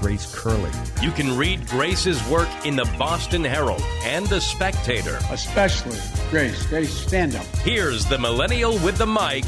Grace 0.00 0.34
Curley. 0.34 0.70
You 1.02 1.10
can 1.10 1.36
read 1.36 1.68
Grace's 1.68 2.26
work 2.26 2.48
in 2.64 2.74
the 2.74 2.90
Boston 2.98 3.44
Herald 3.44 3.82
and 4.04 4.26
the 4.28 4.40
Spectator. 4.40 5.18
Especially 5.30 5.98
Grace. 6.30 6.66
Grace, 6.68 6.90
stand 6.90 7.36
up. 7.36 7.44
Here's 7.58 8.06
the 8.06 8.16
millennial 8.16 8.72
with 8.78 8.96
the 8.96 9.06
mic, 9.06 9.44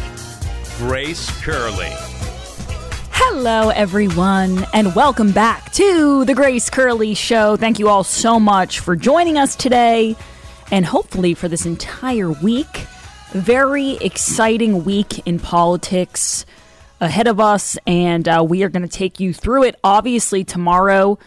Grace 0.76 1.30
Curley. 1.42 1.88
Hello, 3.12 3.70
everyone, 3.70 4.66
and 4.74 4.94
welcome 4.94 5.32
back 5.32 5.72
to 5.72 6.26
the 6.26 6.34
Grace 6.34 6.68
Curley 6.68 7.14
Show. 7.14 7.56
Thank 7.56 7.78
you 7.78 7.88
all 7.88 8.04
so 8.04 8.38
much 8.38 8.80
for 8.80 8.94
joining 8.94 9.38
us 9.38 9.56
today 9.56 10.16
and 10.70 10.84
hopefully 10.84 11.32
for 11.32 11.48
this 11.48 11.64
entire 11.64 12.30
week. 12.30 12.86
Very 13.30 13.92
exciting 13.92 14.84
week 14.84 15.26
in 15.26 15.38
politics 15.38 16.44
ahead 17.02 17.26
of 17.26 17.40
us, 17.40 17.76
and 17.84 18.28
uh, 18.28 18.44
we 18.48 18.62
are 18.62 18.68
going 18.68 18.86
to 18.86 18.88
take 18.88 19.18
you 19.18 19.34
through 19.34 19.64
it. 19.64 19.78
Obviously, 19.82 20.44
tomorrow, 20.44 21.18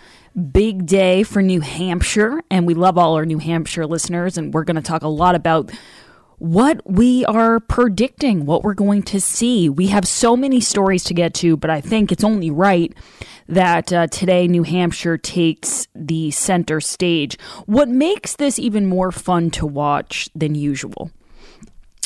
big 0.52 0.85
day 0.85 1.21
for 1.21 1.41
New 1.41 1.59
Hampshire, 1.59 2.41
and 2.49 2.66
we 2.66 2.73
love 2.73 2.97
all 2.97 3.16
our 3.16 3.25
New 3.25 3.39
Hampshire 3.39 3.85
listeners, 3.85 4.38
and 4.38 4.53
we're 4.53 4.63
going 4.63 4.77
to 4.77 4.81
talk 4.81 5.03
a 5.03 5.09
lot 5.09 5.35
about 5.35 5.71
what 6.38 6.81
we 6.89 7.25
are 7.25 7.59
predicting, 7.59 8.45
what 8.45 8.63
we're 8.63 8.73
going 8.73 9.03
to 9.03 9.19
see. 9.19 9.67
We 9.67 9.88
have 9.88 10.07
so 10.07 10.38
many 10.38 10.61
stories 10.61 11.03
to 11.05 11.13
get 11.13 11.33
to, 11.35 11.57
but 11.57 11.69
I 11.69 11.81
think 11.81 12.11
it's 12.11 12.23
only 12.23 12.50
right 12.50 12.94
that 13.47 13.91
uh, 13.91 14.07
today 14.07 14.47
New 14.47 14.63
Hampshire 14.63 15.17
takes 15.17 15.88
the 15.94 16.31
center 16.31 16.80
stage. 16.80 17.38
What 17.66 17.89
makes 17.89 18.35
this 18.35 18.59
even 18.59 18.85
more 18.85 19.11
fun 19.11 19.50
to 19.52 19.66
watch 19.66 20.30
than 20.33 20.55
usual 20.55 21.11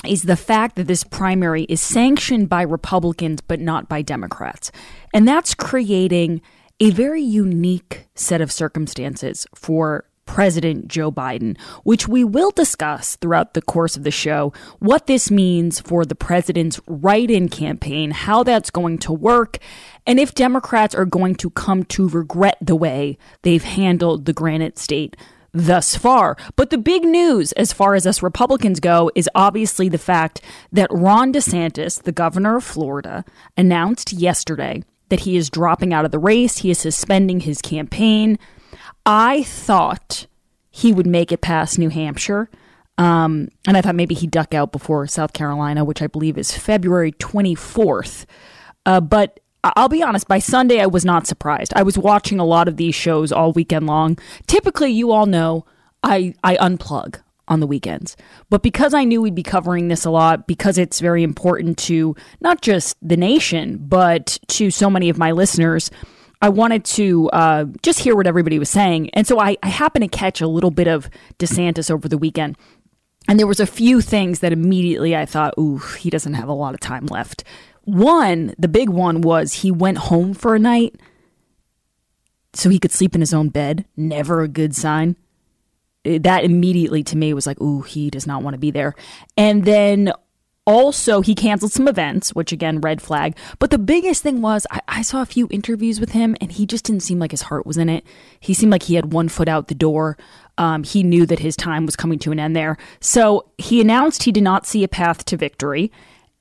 is 0.06 0.24
the 0.24 0.36
fact 0.36 0.76
that 0.76 0.88
this 0.88 1.04
primary 1.04 1.64
is 1.64 1.82
sanctioned 1.82 2.50
by 2.50 2.62
Republicans 2.62 3.42
but 3.42 3.60
not 3.60 3.90
by 3.90 4.02
Democrats. 4.02 4.72
And 5.14 5.28
that's 5.28 5.54
creating 5.54 6.42
a 6.80 6.92
very 6.92 7.22
unique 7.22 8.08
set 8.16 8.40
of 8.42 8.52
circumstances 8.52 9.46
for 9.54 10.06
President 10.26 10.88
Joe 10.88 11.12
Biden, 11.12 11.60
which 11.84 12.08
we 12.08 12.24
will 12.24 12.52
discuss 12.52 13.16
throughout 13.16 13.56
the 13.56 13.64
course 13.64 13.98
of 13.98 14.04
the 14.04 14.12
show. 14.12 14.54
What 14.78 15.08
this 15.08 15.32
means 15.32 15.80
for 15.80 16.06
the 16.06 16.14
president's 16.14 16.80
write 16.86 17.32
in 17.32 17.50
campaign, 17.50 18.12
how 18.12 18.44
that's 18.44 18.70
going 18.70 19.00
to 19.00 19.12
work, 19.12 19.58
and 20.06 20.20
if 20.20 20.36
Democrats 20.36 20.94
are 20.94 21.06
going 21.06 21.34
to 21.36 21.50
come 21.50 21.84
to 21.86 22.08
regret 22.08 22.58
the 22.62 22.76
way 22.76 23.18
they've 23.42 23.64
handled 23.64 24.26
the 24.26 24.34
Granite 24.34 24.78
State 24.78 25.18
thus 25.52 25.96
far. 25.96 26.38
But 26.56 26.70
the 26.70 26.78
big 26.78 27.04
news, 27.04 27.52
as 27.54 27.74
far 27.74 27.96
as 27.96 28.06
us 28.06 28.22
Republicans 28.24 28.80
go, 28.80 29.12
is 29.16 29.30
obviously 29.36 29.90
the 29.90 29.98
fact 29.98 30.42
that 30.72 30.92
Ron 30.92 31.34
DeSantis, 31.34 32.02
the 32.02 32.12
governor 32.12 32.58
of 32.58 32.64
Florida, 32.64 33.26
announced 33.58 34.14
yesterday 34.14 34.84
that 35.10 35.22
he 35.22 35.38
is 35.38 35.50
dropping 35.50 35.94
out 35.94 36.06
of 36.06 36.12
the 36.12 36.20
race. 36.20 36.60
He 36.60 36.70
is 36.70 36.80
suspending 36.80 37.42
his 37.42 37.62
campaign. 37.62 38.38
I 39.06 39.44
thought 39.44 40.28
he 40.70 40.94
would 40.94 41.08
make 41.08 41.32
it 41.32 41.42
past 41.42 41.80
New 41.80 41.90
Hampshire. 41.90 42.50
Um, 42.98 43.50
and 43.66 43.78
I 43.78 43.82
thought 43.82 43.96
maybe 43.96 44.14
he'd 44.14 44.32
duck 44.32 44.54
out 44.54 44.72
before 44.72 45.08
South 45.08 45.34
Carolina, 45.34 45.86
which 45.86 46.02
I 46.02 46.08
believe 46.08 46.38
is 46.38 46.56
February 46.56 47.14
24th. 47.14 48.26
Uh, 48.86 49.00
but 49.00 49.40
I'll 49.64 49.90
be 49.90 50.04
honest, 50.04 50.28
by 50.28 50.40
Sunday, 50.40 50.80
I 50.80 50.86
was 50.86 51.04
not 51.04 51.28
surprised. 51.28 51.74
I 51.76 51.84
was 51.84 51.98
watching 51.98 52.40
a 52.40 52.46
lot 52.46 52.68
of 52.68 52.78
these 52.78 52.96
shows 52.96 53.32
all 53.32 53.52
weekend 53.52 53.88
long. 53.88 54.18
Typically, 54.48 54.92
you 54.92 55.12
all 55.12 55.26
know 55.26 55.66
I, 56.04 56.34
I 56.44 56.56
unplug 56.58 57.20
on 57.50 57.60
the 57.60 57.68
weekends. 57.68 58.16
But 58.50 58.64
because 58.64 58.94
I 58.94 59.04
knew 59.04 59.22
we'd 59.22 59.36
be 59.36 59.44
covering 59.44 59.88
this 59.88 60.06
a 60.06 60.12
lot, 60.12 60.48
because 60.48 60.78
it's 60.78 61.00
very 61.00 61.24
important 61.24 61.78
to 61.80 62.16
not 62.40 62.62
just 62.62 62.96
the 63.02 63.18
nation, 63.18 63.78
but 63.82 64.38
to 64.50 64.72
so 64.72 64.90
many 64.90 65.10
of 65.10 65.18
my 65.18 65.32
listeners, 65.32 65.92
I 66.42 66.50
wanted 66.50 66.86
to 66.86 67.30
uh, 67.32 67.66
just 67.82 68.00
hear 68.00 68.16
what 68.16 68.28
everybody 68.28 68.60
was 68.60 68.70
saying. 68.70 69.10
And 69.12 69.28
so 69.28 69.40
I, 69.40 69.58
I 69.62 69.68
happened 69.68 70.10
to 70.10 70.18
catch 70.18 70.40
a 70.40 70.48
little 70.48 70.72
bit 70.72 70.88
of 70.88 71.10
DeSantis 71.38 71.92
over 71.92 72.08
the 72.08 72.18
weekend. 72.18 72.56
And 73.28 73.38
there 73.38 73.48
was 73.48 73.60
a 73.60 73.68
few 73.68 74.00
things 74.00 74.40
that 74.40 74.54
immediately 74.54 75.16
I 75.16 75.26
thought, 75.26 75.54
ooh, 75.60 75.78
he 75.78 76.10
doesn't 76.10 76.36
have 76.36 76.48
a 76.48 76.54
lot 76.54 76.74
of 76.74 76.80
time 76.80 77.08
left. 77.08 77.44
One, 77.90 78.54
the 78.58 78.68
big 78.68 78.90
one 78.90 79.22
was 79.22 79.54
he 79.54 79.72
went 79.72 79.98
home 79.98 80.34
for 80.34 80.56
a 80.56 80.60
night 80.60 80.96
so 82.54 82.70
he 82.70 82.80
could 82.80 82.92
sleep 82.92 83.16
in 83.16 83.22
his 83.22 83.34
own 83.34 83.50
bed. 83.50 83.86
Never 83.96 84.42
a 84.42 84.48
good 84.48 84.76
sign. 84.76 85.16
That 86.04 86.44
immediately 86.44 87.04
to 87.04 87.18
me 87.18 87.34
was 87.34 87.46
like, 87.46 87.60
ooh, 87.62 87.82
he 87.82 88.10
does 88.10 88.28
not 88.28 88.44
want 88.44 88.54
to 88.54 88.60
be 88.60 88.72
there. 88.72 88.96
And 89.38 89.66
then 89.66 90.14
also, 90.66 91.22
he 91.22 91.34
canceled 91.34 91.72
some 91.72 91.88
events, 91.88 92.36
which 92.36 92.52
again, 92.52 92.80
red 92.80 93.02
flag. 93.02 93.36
But 93.58 93.72
the 93.72 93.80
biggest 93.80 94.22
thing 94.22 94.40
was, 94.42 94.68
I, 94.70 94.82
I, 94.88 95.02
saw 95.02 95.24
a 95.24 95.26
few 95.26 95.48
interviews 95.50 96.00
with 96.00 96.12
him, 96.12 96.38
and 96.40 96.52
he 96.52 96.68
just 96.68 96.86
didn't 96.86 97.02
seem 97.02 97.18
like 97.18 97.32
his 97.32 97.42
heart 97.42 97.66
was 97.66 97.78
in 97.78 97.90
it. 97.90 98.06
He 98.40 98.54
seemed 98.54 98.72
like 98.72 98.84
he 98.84 98.94
had 98.94 99.12
one 99.12 99.30
foot 99.30 99.48
out 99.48 99.68
the 99.68 99.74
door. 99.74 100.16
Um, 100.60 100.84
he 100.84 101.02
knew 101.02 101.26
that 101.26 101.40
his 101.40 101.56
time 101.56 101.88
was 101.88 101.96
coming 101.96 102.20
to 102.20 102.32
an 102.32 102.40
end 102.40 102.56
there. 102.56 102.78
So 103.00 103.50
he 103.58 103.82
announced 103.82 104.24
he 104.24 104.32
did 104.32 104.44
not 104.44 104.68
see 104.68 104.84
a 104.84 104.88
path 104.88 105.26
to 105.26 105.38
victory. 105.38 105.92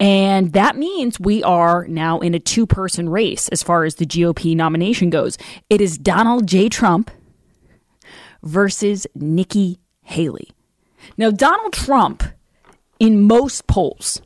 And 0.00 0.52
that 0.52 0.76
means 0.76 1.18
we 1.18 1.42
are 1.42 1.86
now 1.88 2.20
in 2.20 2.34
a 2.34 2.38
two 2.38 2.66
person 2.66 3.08
race 3.08 3.48
as 3.48 3.62
far 3.62 3.84
as 3.84 3.96
the 3.96 4.06
GOP 4.06 4.54
nomination 4.54 5.10
goes. 5.10 5.36
It 5.68 5.80
is 5.80 5.98
Donald 5.98 6.46
J. 6.46 6.68
Trump 6.68 7.10
versus 8.42 9.06
Nikki 9.14 9.80
Haley. 10.02 10.50
Now, 11.16 11.30
Donald 11.30 11.72
Trump, 11.72 12.22
in 13.00 13.22
most 13.22 13.66
polls, 13.66 14.22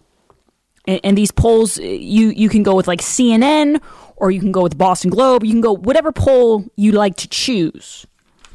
and, 0.87 1.01
and, 1.05 1.17
these 1.19 1.31
polls, 1.31 1.79
uh, 1.79 1.83
you, 1.83 2.29
you 2.29 2.49
can 2.49 2.63
go 2.63 2.75
with 2.75 2.89
like 2.89 3.01
CNN 3.01 3.81
or 4.17 4.31
you 4.31 4.41
can 4.41 4.53
go 4.53 4.63
with 4.63 4.77
Boston 4.77 5.11
Globe, 5.11 5.45
you 5.45 5.53
can 5.53 5.61
go 5.61 5.75
whatever 5.75 6.13
poll 6.13 6.65
you 6.77 6.93
like 6.93 7.17
to 7.17 7.29
choose 7.29 8.07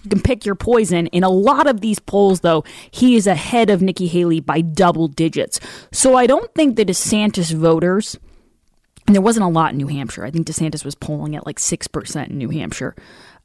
can 0.08 0.22
pick 0.22 0.46
your 0.46 0.56
poison. 0.56 1.08
In 1.08 1.24
a 1.24 1.30
lot 1.30 1.68
of 1.68 1.82
these 1.82 2.00
polls, 2.00 2.42
though, 2.42 2.64
he 2.92 3.16
is 3.16 3.28
ahead 3.28 3.70
of 3.70 3.82
Nikki 3.82 4.08
Haley 4.08 4.40
by 4.40 4.62
double 4.62 5.08
digits. 5.08 5.60
So 5.92 6.16
I 6.16 6.28
don't 6.28 6.54
think 6.54 6.76
the 6.76 6.86
DeSantis 6.86 7.54
voters, 7.54 8.18
and 9.06 9.16
there 9.16 9.22
wasn't 9.22 9.46
a 9.46 9.50
lot 9.50 9.72
in 9.72 9.78
New 9.78 9.88
Hampshire. 9.88 10.26
I 10.26 10.32
think 10.32 10.48
DeSantis 10.48 10.84
was 10.84 10.96
polling 10.96 11.36
at 11.36 11.46
like 11.46 11.60
6% 11.60 12.30
in 12.30 12.38
New 12.38 12.50
Hampshire. 12.50 12.96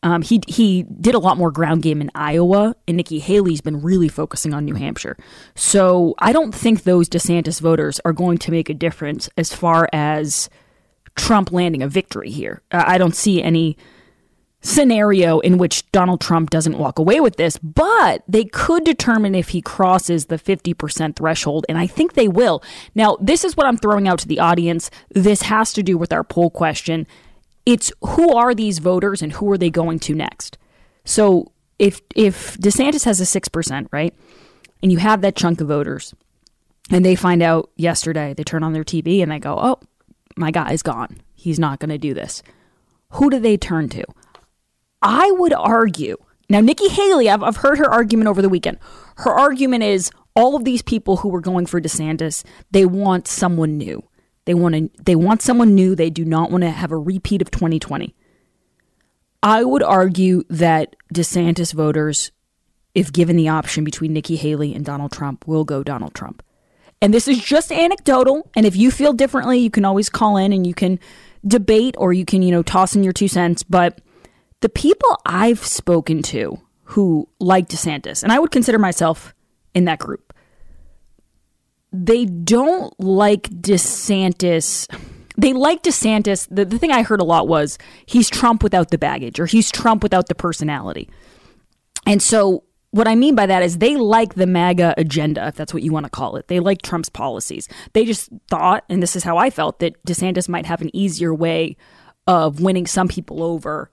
Um, 0.04 0.22
he 0.22 0.40
he 0.48 0.82
did 0.82 1.14
a 1.14 1.20
lot 1.20 1.38
more 1.38 1.52
ground 1.52 1.82
game 1.82 2.00
in 2.00 2.10
Iowa, 2.14 2.74
and 2.88 2.96
Nikki 2.96 3.20
Haley's 3.20 3.60
been 3.60 3.82
really 3.82 4.08
focusing 4.08 4.52
on 4.52 4.64
New 4.64 4.74
Hampshire. 4.74 5.16
So 5.54 6.14
I 6.18 6.32
don't 6.32 6.52
think 6.52 6.82
those 6.82 7.08
DeSantis 7.08 7.60
voters 7.60 8.00
are 8.04 8.12
going 8.12 8.38
to 8.38 8.50
make 8.50 8.68
a 8.68 8.74
difference 8.74 9.28
as 9.36 9.54
far 9.54 9.88
as 9.92 10.50
Trump 11.14 11.52
landing 11.52 11.82
a 11.82 11.88
victory 11.88 12.30
here. 12.30 12.62
Uh, 12.72 12.82
I 12.84 12.98
don't 12.98 13.14
see 13.14 13.42
any 13.42 13.76
scenario 14.62 15.40
in 15.40 15.58
which 15.58 15.90
Donald 15.90 16.20
Trump 16.20 16.50
doesn't 16.50 16.78
walk 16.78 16.98
away 16.98 17.20
with 17.20 17.36
this, 17.36 17.58
but 17.58 18.22
they 18.28 18.44
could 18.44 18.84
determine 18.84 19.34
if 19.34 19.50
he 19.50 19.60
crosses 19.60 20.26
the 20.26 20.38
50% 20.38 21.16
threshold, 21.16 21.66
and 21.68 21.76
I 21.76 21.86
think 21.86 22.14
they 22.14 22.28
will. 22.28 22.62
Now, 22.94 23.16
this 23.20 23.44
is 23.44 23.56
what 23.56 23.66
I'm 23.66 23.76
throwing 23.76 24.08
out 24.08 24.20
to 24.20 24.28
the 24.28 24.38
audience. 24.38 24.90
This 25.10 25.42
has 25.42 25.72
to 25.74 25.82
do 25.82 25.98
with 25.98 26.12
our 26.12 26.24
poll 26.24 26.48
question. 26.48 27.06
It's 27.66 27.92
who 28.00 28.34
are 28.34 28.54
these 28.54 28.78
voters 28.78 29.20
and 29.20 29.32
who 29.32 29.50
are 29.50 29.58
they 29.58 29.70
going 29.70 29.98
to 30.00 30.14
next? 30.14 30.58
So 31.04 31.52
if 31.78 32.00
if 32.14 32.56
DeSantis 32.58 33.04
has 33.04 33.20
a 33.20 33.24
6%, 33.24 33.88
right? 33.92 34.14
And 34.82 34.92
you 34.92 34.98
have 34.98 35.20
that 35.22 35.36
chunk 35.36 35.60
of 35.60 35.68
voters 35.68 36.14
and 36.90 37.04
they 37.04 37.14
find 37.14 37.42
out 37.42 37.70
yesterday, 37.76 38.34
they 38.34 38.44
turn 38.44 38.62
on 38.62 38.72
their 38.72 38.84
TV 38.84 39.22
and 39.22 39.30
they 39.30 39.38
go, 39.38 39.58
"Oh, 39.60 39.80
my 40.36 40.50
guy's 40.50 40.82
gone. 40.82 41.18
He's 41.34 41.58
not 41.58 41.78
going 41.78 41.90
to 41.90 41.98
do 41.98 42.14
this." 42.14 42.42
Who 43.10 43.30
do 43.30 43.38
they 43.38 43.56
turn 43.56 43.88
to? 43.90 44.04
I 45.02 45.30
would 45.32 45.52
argue 45.52 46.16
now, 46.52 46.60
Nikki 46.60 46.88
Haley, 46.88 47.30
I've, 47.30 47.42
I've 47.42 47.56
heard 47.56 47.78
her 47.78 47.90
argument 47.90 48.28
over 48.28 48.42
the 48.42 48.48
weekend. 48.50 48.78
Her 49.16 49.30
argument 49.30 49.84
is 49.84 50.10
all 50.36 50.54
of 50.54 50.66
these 50.66 50.82
people 50.82 51.16
who 51.16 51.30
were 51.30 51.40
going 51.40 51.64
for 51.64 51.80
DeSantis, 51.80 52.44
they 52.70 52.84
want 52.84 53.26
someone 53.26 53.78
new. 53.78 54.06
They 54.44 54.52
want 54.52 54.74
to, 54.74 54.90
they 55.02 55.16
want 55.16 55.40
someone 55.40 55.74
new. 55.74 55.94
They 55.94 56.10
do 56.10 56.26
not 56.26 56.50
want 56.50 56.62
to 56.62 56.70
have 56.70 56.92
a 56.92 56.98
repeat 56.98 57.40
of 57.40 57.50
2020. 57.50 58.14
I 59.42 59.64
would 59.64 59.82
argue 59.82 60.42
that 60.50 60.94
DeSantis 61.14 61.72
voters, 61.72 62.32
if 62.94 63.10
given 63.10 63.36
the 63.36 63.48
option 63.48 63.82
between 63.82 64.12
Nikki 64.12 64.36
Haley 64.36 64.74
and 64.74 64.84
Donald 64.84 65.12
Trump, 65.12 65.46
will 65.46 65.64
go 65.64 65.82
Donald 65.82 66.12
Trump. 66.12 66.42
And 67.00 67.14
this 67.14 67.28
is 67.28 67.42
just 67.42 67.72
anecdotal. 67.72 68.50
And 68.54 68.66
if 68.66 68.76
you 68.76 68.90
feel 68.90 69.14
differently, 69.14 69.58
you 69.58 69.70
can 69.70 69.86
always 69.86 70.10
call 70.10 70.36
in 70.36 70.52
and 70.52 70.66
you 70.66 70.74
can 70.74 71.00
debate 71.46 71.94
or 71.96 72.12
you 72.12 72.26
can, 72.26 72.42
you 72.42 72.50
know, 72.50 72.62
toss 72.62 72.94
in 72.94 73.02
your 73.02 73.14
two 73.14 73.26
cents. 73.26 73.62
But 73.62 73.98
the 74.62 74.68
people 74.68 75.20
I've 75.26 75.64
spoken 75.64 76.22
to 76.22 76.58
who 76.84 77.28
like 77.38 77.68
DeSantis, 77.68 78.22
and 78.22 78.32
I 78.32 78.38
would 78.38 78.50
consider 78.50 78.78
myself 78.78 79.34
in 79.74 79.84
that 79.84 79.98
group, 79.98 80.32
they 81.92 82.24
don't 82.24 82.98
like 82.98 83.50
DeSantis. 83.50 84.86
They 85.36 85.52
like 85.52 85.82
DeSantis. 85.82 86.48
The, 86.50 86.64
the 86.64 86.78
thing 86.78 86.90
I 86.90 87.02
heard 87.02 87.20
a 87.20 87.24
lot 87.24 87.48
was 87.48 87.78
he's 88.06 88.30
Trump 88.30 88.62
without 88.62 88.90
the 88.90 88.98
baggage 88.98 89.38
or 89.38 89.46
he's 89.46 89.70
Trump 89.70 90.02
without 90.02 90.28
the 90.28 90.34
personality. 90.34 91.10
And 92.06 92.22
so 92.22 92.64
what 92.92 93.08
I 93.08 93.14
mean 93.14 93.34
by 93.34 93.46
that 93.46 93.62
is 93.62 93.78
they 93.78 93.96
like 93.96 94.34
the 94.34 94.46
MAGA 94.46 94.94
agenda, 94.96 95.48
if 95.48 95.54
that's 95.54 95.72
what 95.74 95.82
you 95.82 95.92
want 95.92 96.04
to 96.04 96.10
call 96.10 96.36
it. 96.36 96.48
They 96.48 96.60
like 96.60 96.82
Trump's 96.82 97.08
policies. 97.08 97.68
They 97.94 98.04
just 98.04 98.30
thought, 98.48 98.84
and 98.88 99.02
this 99.02 99.16
is 99.16 99.24
how 99.24 99.38
I 99.38 99.50
felt, 99.50 99.78
that 99.80 100.02
DeSantis 100.04 100.48
might 100.48 100.66
have 100.66 100.82
an 100.82 100.94
easier 100.94 101.34
way 101.34 101.76
of 102.26 102.60
winning 102.60 102.86
some 102.86 103.08
people 103.08 103.42
over 103.42 103.90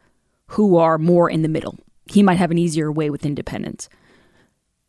who 0.50 0.78
are 0.78 0.98
more 0.98 1.30
in 1.30 1.42
the 1.42 1.48
middle. 1.48 1.78
He 2.08 2.24
might 2.24 2.38
have 2.38 2.52
an 2.52 2.58
easier 2.58 2.92
way 2.92 3.10
with 3.10 3.26
independents. 3.26 3.88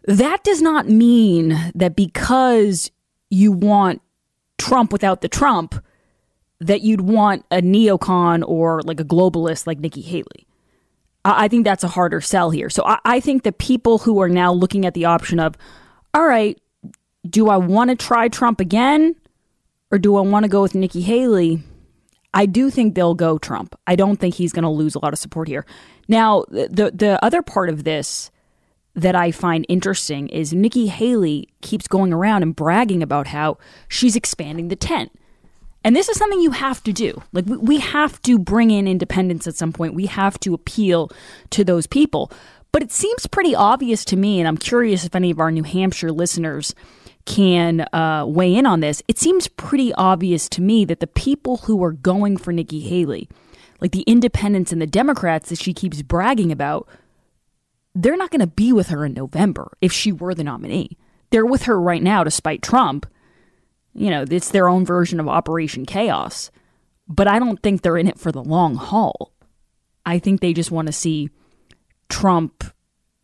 That 0.05 0.43
does 0.43 0.63
not 0.63 0.89
mean 0.89 1.73
that 1.75 1.95
because 1.95 2.91
you 3.29 3.53
want 3.53 4.01
Trump 4.59 4.93
without 4.93 5.21
the 5.21 5.29
Trump, 5.29 5.75
that 6.61 6.81
you'd 6.81 7.03
want 7.03 7.45
a 7.51 7.61
neocon 7.61 8.43
or 8.47 8.83
like 8.83 9.01
a 9.01 9.05
globalist 9.05 9.67
like 9.67 9.79
Nikki 9.79 10.01
Haley. 10.01 10.47
I 11.25 11.49
think 11.49 11.65
that's 11.65 11.85
a 11.85 11.89
harder 11.89 12.23
sell 12.23 12.51
here. 12.51 12.71
So 12.71 12.83
I, 12.87 12.99
I 13.05 13.21
think 13.21 13.43
the 13.43 13.53
people 13.53 13.99
who 13.99 14.21
are 14.23 14.29
now 14.29 14.53
looking 14.53 14.87
at 14.87 14.95
the 14.95 15.05
option 15.05 15.39
of, 15.39 15.57
all 16.15 16.27
right, 16.27 16.59
do 17.29 17.51
I 17.51 17.59
want 17.59 17.91
to 17.91 17.97
try 17.97 18.29
Trump 18.29 18.61
again 18.61 19.15
or 19.91 19.99
do 19.99 20.17
I 20.17 20.23
want 20.23 20.45
to 20.45 20.49
go 20.49 20.63
with 20.63 20.75
Nikki 20.75 21.03
Haley? 21.03 21.63
I 22.33 22.47
do 22.47 22.71
think 22.71 22.95
they'll 22.95 23.15
go 23.15 23.39
Trump. 23.39 23.75
I 23.87 23.97
don't 23.97 24.17
think 24.17 24.35
he's 24.35 24.53
going 24.53 24.63
to 24.63 24.69
lose 24.69 24.95
a 24.95 25.01
lot 25.01 25.13
of 25.13 25.19
support 25.19 25.49
here. 25.49 25.67
Now, 26.09 26.45
the 26.49 26.93
the 26.95 27.19
other 27.25 27.43
part 27.43 27.69
of 27.69 27.85
this 27.85 28.31
that 28.95 29.15
I 29.15 29.31
find 29.31 29.65
interesting 29.69 30.29
is 30.29 30.53
Nikki 30.53 30.89
Haley 30.89 31.49
keeps 31.61 31.87
going 31.87 32.13
around 32.13 32.43
and 32.43 32.55
bragging 32.55 33.03
about 33.03 33.29
how 33.29 33.59
she's 33.89 34.17
expanding 34.17 34.69
the 34.69 34.77
tent. 34.77 35.13
And 35.83 35.97
this 35.97 36.09
is 36.09 36.19
something 36.19 36.41
you 36.41 36.51
have 36.51 36.83
to 36.85 36.93
do. 36.93 37.23
Like, 37.33 37.47
we 37.47 37.57
we 37.57 37.79
have 37.79 38.21
to 38.23 38.39
bring 38.39 38.71
in 38.71 38.87
independents 38.87 39.47
at 39.47 39.57
some 39.57 39.73
point. 39.73 39.95
We 39.95 40.07
have 40.07 40.39
to 40.41 40.55
appeal 40.55 41.11
to 41.51 41.65
those 41.65 41.87
people. 41.87 42.31
But 42.73 42.83
it 42.83 42.93
seems 42.93 43.27
pretty 43.27 43.55
obvious 43.55 44.05
to 44.07 44.17
me, 44.17 44.39
and 44.39 44.47
I'm 44.47 44.57
curious 44.57 45.05
if 45.05 45.17
any 45.17 45.31
of 45.31 45.41
our 45.41 45.51
New 45.51 45.65
Hampshire 45.65 46.13
listeners 46.13 46.75
can 47.27 47.83
uh, 47.93 48.25
weigh 48.27 48.55
in 48.55 48.67
on 48.67 48.81
this. 48.81 49.03
It 49.09 49.19
seems 49.19 49.49
pretty 49.49 49.93
obvious 49.95 50.49
to 50.51 50.63
me 50.63 50.85
that 50.87 51.01
the 51.01 51.07
people 51.07 51.59
who 51.59 51.83
are 51.85 51.93
going 51.93 52.37
for 52.37 52.53
Nikki 52.53 52.81
Haley, 52.81 53.29
like 53.81 53.93
the 53.93 54.03
independents 54.03 54.73
and 54.73 54.81
the 54.81 54.87
Democrats 54.87 55.49
that 55.51 55.59
she 55.59 55.73
keeps 55.75 56.03
bragging 56.03 56.51
about, 56.51 56.89
they're 57.95 58.17
not 58.17 58.31
going 58.31 58.41
to 58.41 58.47
be 58.47 58.73
with 58.73 58.89
her 58.89 59.05
in 59.05 59.15
November 59.15 59.73
if 59.81 59.93
she 59.93 60.13
were 60.13 60.35
the 60.35 60.45
nominee. 60.45 60.97
They're 61.31 61.47
with 61.47 61.65
her 61.65 61.81
right 61.81 62.03
now 62.03 62.25
to 62.25 62.31
spite 62.31 62.63
Trump 62.63 63.07
you 63.95 64.11
know, 64.11 64.25
it's 64.29 64.51
their 64.51 64.69
own 64.69 64.85
version 64.85 65.21
of 65.21 65.29
Operation 65.29 65.85
Chaos. 65.85 66.51
But 67.09 67.27
I 67.27 67.39
don't 67.39 67.61
think 67.63 67.83
they're 67.83 67.97
in 67.97 68.07
it 68.07 68.19
for 68.19 68.31
the 68.31 68.43
long 68.43 68.77
haul. 68.77 69.33
I 70.07 70.19
think 70.19 70.41
they 70.41 70.53
just 70.53 70.71
want 70.71 70.87
to 70.87 70.93
see 70.93 71.31
Trump, 72.09 72.65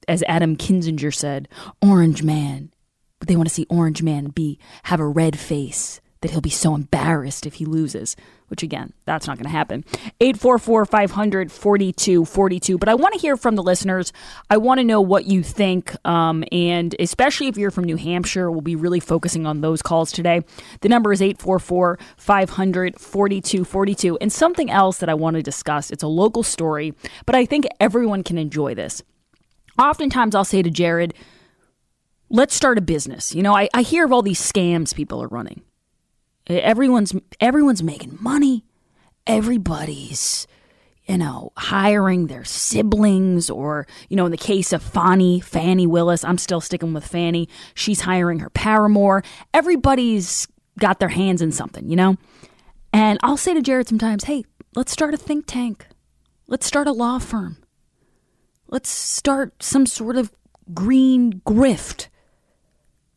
as 0.08 0.24
Adam 0.26 0.56
Kinzinger 0.56 1.14
said, 1.14 1.48
Orange 1.80 2.22
Man. 2.22 2.72
But 3.18 3.28
they 3.28 3.36
want 3.36 3.48
to 3.48 3.54
see 3.54 3.66
Orange 3.68 4.02
Man 4.02 4.28
be 4.28 4.58
have 4.84 5.00
a 5.00 5.06
red 5.06 5.38
face 5.38 6.00
that 6.20 6.30
he'll 6.30 6.40
be 6.40 6.50
so 6.50 6.74
embarrassed 6.74 7.46
if 7.46 7.54
he 7.54 7.64
loses, 7.64 8.16
which 8.48 8.62
again, 8.62 8.92
that's 9.04 9.26
not 9.26 9.36
going 9.36 9.44
to 9.44 9.50
happen. 9.50 9.84
844 10.20 10.84
500 10.86 11.52
4242. 11.52 12.78
But 12.78 12.88
I 12.88 12.94
want 12.94 13.14
to 13.14 13.20
hear 13.20 13.36
from 13.36 13.54
the 13.54 13.62
listeners. 13.62 14.12
I 14.50 14.56
want 14.56 14.78
to 14.78 14.84
know 14.84 15.00
what 15.00 15.26
you 15.26 15.42
think. 15.42 15.94
Um, 16.06 16.42
and 16.50 16.96
especially 16.98 17.48
if 17.48 17.56
you're 17.56 17.70
from 17.70 17.84
New 17.84 17.96
Hampshire, 17.96 18.50
we'll 18.50 18.60
be 18.60 18.76
really 18.76 19.00
focusing 19.00 19.46
on 19.46 19.60
those 19.60 19.82
calls 19.82 20.10
today. 20.10 20.42
The 20.80 20.88
number 20.88 21.12
is 21.12 21.20
844 21.20 21.98
500 22.16 22.98
4242. 22.98 24.18
And 24.18 24.32
something 24.32 24.70
else 24.70 24.98
that 24.98 25.08
I 25.08 25.14
want 25.14 25.36
to 25.36 25.42
discuss 25.42 25.90
it's 25.90 26.02
a 26.02 26.08
local 26.08 26.42
story, 26.42 26.94
but 27.26 27.34
I 27.34 27.44
think 27.44 27.66
everyone 27.78 28.22
can 28.22 28.38
enjoy 28.38 28.74
this. 28.74 29.02
Oftentimes, 29.78 30.34
I'll 30.34 30.44
say 30.44 30.62
to 30.62 30.70
Jared, 30.70 31.12
let's 32.28 32.54
start 32.54 32.78
a 32.78 32.82
business. 32.82 33.34
You 33.34 33.42
know, 33.42 33.54
I, 33.54 33.68
I 33.74 33.82
hear 33.82 34.04
of 34.04 34.12
all 34.12 34.22
these 34.22 34.40
scams 34.40 34.94
people 34.94 35.22
are 35.22 35.28
running. 35.28 35.62
Everyone's 36.46 37.14
everyone's 37.40 37.82
making 37.82 38.18
money. 38.20 38.64
Everybody's 39.26 40.46
you 41.06 41.18
know, 41.18 41.52
hiring 41.56 42.26
their 42.26 42.44
siblings, 42.44 43.48
or, 43.48 43.86
you 44.08 44.16
know, 44.16 44.24
in 44.24 44.32
the 44.32 44.36
case 44.36 44.72
of 44.72 44.82
Fannie, 44.82 45.40
Fannie 45.40 45.86
Willis, 45.86 46.24
I'm 46.24 46.38
still 46.38 46.60
sticking 46.60 46.92
with 46.92 47.06
Fannie. 47.06 47.48
She's 47.74 48.00
hiring 48.00 48.40
her 48.40 48.50
paramour. 48.50 49.22
Everybody's 49.54 50.48
got 50.78 50.98
their 50.98 51.08
hands 51.08 51.42
in 51.42 51.52
something, 51.52 51.88
you 51.88 51.96
know? 51.96 52.16
And 52.92 53.18
I'll 53.22 53.36
say 53.36 53.54
to 53.54 53.62
Jared 53.62 53.88
sometimes, 53.88 54.24
hey, 54.24 54.44
let's 54.74 54.90
start 54.90 55.14
a 55.14 55.16
think 55.16 55.46
tank. 55.46 55.86
Let's 56.48 56.66
start 56.66 56.88
a 56.88 56.92
law 56.92 57.18
firm. 57.18 57.58
Let's 58.66 58.88
start 58.88 59.62
some 59.62 59.86
sort 59.86 60.16
of 60.16 60.32
green 60.74 61.40
grift. 61.46 62.08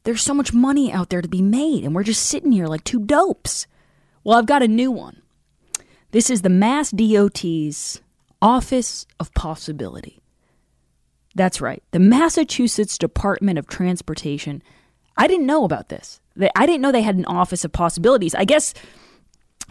There's 0.03 0.21
so 0.21 0.33
much 0.33 0.53
money 0.53 0.91
out 0.91 1.09
there 1.09 1.21
to 1.21 1.27
be 1.27 1.41
made, 1.41 1.83
and 1.83 1.93
we're 1.93 2.03
just 2.03 2.25
sitting 2.25 2.51
here 2.51 2.67
like 2.67 2.83
two 2.83 2.99
dopes. 2.99 3.67
Well, 4.23 4.37
I've 4.37 4.45
got 4.45 4.63
a 4.63 4.67
new 4.67 4.91
one. 4.91 5.21
This 6.11 6.29
is 6.29 6.41
the 6.41 6.49
Mass 6.49 6.91
DOT's 6.91 8.01
Office 8.41 9.05
of 9.19 9.33
Possibility. 9.33 10.19
That's 11.35 11.61
right, 11.61 11.83
the 11.91 11.99
Massachusetts 11.99 12.97
Department 12.97 13.59
of 13.59 13.67
Transportation. 13.67 14.63
I 15.17 15.27
didn't 15.27 15.45
know 15.45 15.65
about 15.65 15.89
this. 15.89 16.19
I 16.55 16.65
didn't 16.65 16.81
know 16.81 16.91
they 16.91 17.01
had 17.01 17.17
an 17.17 17.25
Office 17.25 17.65
of 17.65 17.71
Possibilities. 17.71 18.33
I 18.33 18.45
guess 18.45 18.73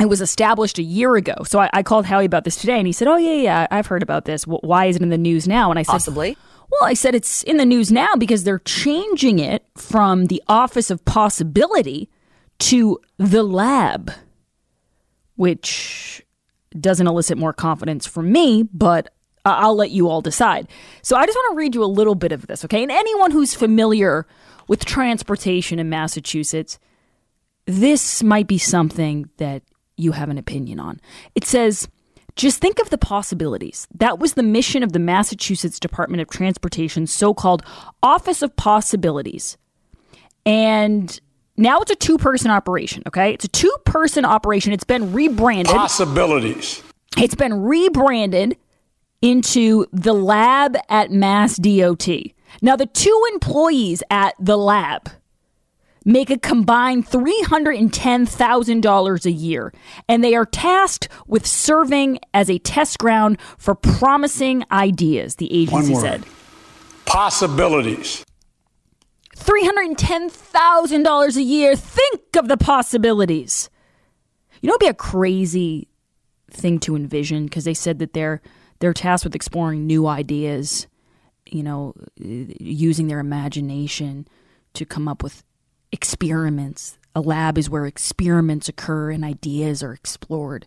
it 0.00 0.06
was 0.06 0.20
established 0.20 0.78
a 0.78 0.82
year 0.82 1.16
ago. 1.16 1.34
So 1.44 1.58
I, 1.58 1.70
I, 1.72 1.82
called 1.82 2.06
Howie 2.06 2.24
about 2.24 2.44
this 2.44 2.56
today, 2.56 2.78
and 2.78 2.86
he 2.86 2.92
said, 2.92 3.08
"Oh 3.08 3.16
yeah, 3.16 3.32
yeah, 3.32 3.66
I've 3.70 3.86
heard 3.86 4.02
about 4.02 4.24
this. 4.26 4.44
Why 4.44 4.86
is 4.86 4.96
it 4.96 5.02
in 5.02 5.08
the 5.08 5.18
news 5.18 5.48
now?" 5.48 5.70
And 5.70 5.78
I 5.78 5.82
said, 5.82 5.92
"Possibly." 5.92 6.36
Well, 6.70 6.88
I 6.88 6.94
said 6.94 7.14
it's 7.14 7.42
in 7.42 7.56
the 7.56 7.64
news 7.64 7.90
now 7.90 8.14
because 8.14 8.44
they're 8.44 8.58
changing 8.58 9.38
it 9.38 9.64
from 9.74 10.26
the 10.26 10.42
Office 10.48 10.90
of 10.90 11.04
Possibility 11.04 12.10
to 12.60 13.00
the 13.16 13.42
Lab, 13.42 14.12
which 15.36 16.22
doesn't 16.78 17.06
elicit 17.06 17.38
more 17.38 17.52
confidence 17.52 18.06
from 18.06 18.30
me, 18.30 18.62
but 18.62 19.12
I'll 19.44 19.76
let 19.76 19.90
you 19.90 20.08
all 20.08 20.20
decide. 20.20 20.68
So 21.02 21.16
I 21.16 21.24
just 21.24 21.36
want 21.36 21.54
to 21.54 21.56
read 21.56 21.74
you 21.74 21.82
a 21.82 21.86
little 21.86 22.14
bit 22.14 22.32
of 22.32 22.46
this, 22.46 22.64
okay? 22.64 22.82
And 22.82 22.92
anyone 22.92 23.30
who's 23.30 23.54
familiar 23.54 24.26
with 24.66 24.84
transportation 24.84 25.78
in 25.78 25.88
Massachusetts, 25.88 26.78
this 27.64 28.22
might 28.22 28.46
be 28.46 28.58
something 28.58 29.30
that 29.38 29.62
you 29.96 30.12
have 30.12 30.28
an 30.28 30.38
opinion 30.38 30.78
on. 30.78 31.00
It 31.34 31.44
says, 31.44 31.88
just 32.38 32.60
think 32.60 32.78
of 32.78 32.88
the 32.88 32.96
possibilities. 32.96 33.86
That 33.94 34.18
was 34.18 34.34
the 34.34 34.42
mission 34.42 34.82
of 34.82 34.92
the 34.92 34.98
Massachusetts 34.98 35.78
Department 35.78 36.22
of 36.22 36.30
Transportation's 36.30 37.12
so 37.12 37.34
called 37.34 37.62
Office 38.02 38.40
of 38.42 38.54
Possibilities. 38.56 39.58
And 40.46 41.20
now 41.56 41.80
it's 41.80 41.90
a 41.90 41.96
two 41.96 42.16
person 42.16 42.50
operation, 42.50 43.02
okay? 43.06 43.34
It's 43.34 43.44
a 43.44 43.48
two 43.48 43.74
person 43.84 44.24
operation. 44.24 44.72
It's 44.72 44.84
been 44.84 45.12
rebranded. 45.12 45.74
Possibilities. 45.74 46.82
It's 47.18 47.34
been 47.34 47.64
rebranded 47.64 48.56
into 49.20 49.86
the 49.92 50.14
lab 50.14 50.76
at 50.88 51.10
Mass 51.10 51.56
DOT. 51.56 52.08
Now, 52.62 52.76
the 52.76 52.86
two 52.86 53.26
employees 53.32 54.02
at 54.10 54.34
the 54.38 54.56
lab 54.56 55.10
make 56.08 56.30
a 56.30 56.38
combined 56.38 57.06
$310,000 57.06 59.26
a 59.26 59.30
year, 59.30 59.72
and 60.08 60.24
they 60.24 60.34
are 60.34 60.46
tasked 60.46 61.10
with 61.26 61.46
serving 61.46 62.18
as 62.32 62.48
a 62.48 62.56
test 62.58 62.98
ground 62.98 63.38
for 63.58 63.74
promising 63.74 64.64
ideas, 64.72 65.34
the 65.36 65.54
agency 65.54 65.94
said. 65.94 66.24
Possibilities. 67.04 68.24
$310,000 69.36 71.36
a 71.36 71.42
year. 71.42 71.76
Think 71.76 72.36
of 72.36 72.48
the 72.48 72.56
possibilities. 72.56 73.68
You 74.62 74.68
know, 74.68 74.76
it'd 74.76 74.80
be 74.80 74.86
a 74.86 74.94
crazy 74.94 75.88
thing 76.50 76.78
to 76.80 76.96
envision 76.96 77.44
because 77.44 77.64
they 77.64 77.74
said 77.74 77.98
that 77.98 78.14
they're 78.14 78.40
they're 78.80 78.94
tasked 78.94 79.24
with 79.24 79.34
exploring 79.34 79.86
new 79.86 80.06
ideas, 80.06 80.86
you 81.46 81.62
know, 81.62 81.92
using 82.16 83.08
their 83.08 83.20
imagination 83.20 84.26
to 84.72 84.86
come 84.86 85.06
up 85.08 85.22
with 85.22 85.44
experiments. 85.92 86.98
A 87.14 87.20
lab 87.20 87.58
is 87.58 87.70
where 87.70 87.86
experiments 87.86 88.68
occur 88.68 89.10
and 89.10 89.24
ideas 89.24 89.82
are 89.82 89.92
explored. 89.92 90.66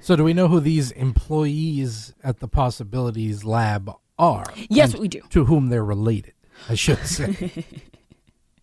So, 0.00 0.16
do 0.16 0.24
we 0.24 0.32
know 0.32 0.48
who 0.48 0.60
these 0.60 0.90
employees 0.92 2.14
at 2.22 2.38
the 2.38 2.48
Possibilities 2.48 3.44
Lab 3.44 3.92
are? 4.18 4.44
Yes, 4.68 4.94
we 4.94 5.08
do. 5.08 5.22
To 5.30 5.44
whom 5.44 5.68
they're 5.68 5.84
related, 5.84 6.34
I 6.68 6.74
should 6.74 7.04
say. 7.04 7.64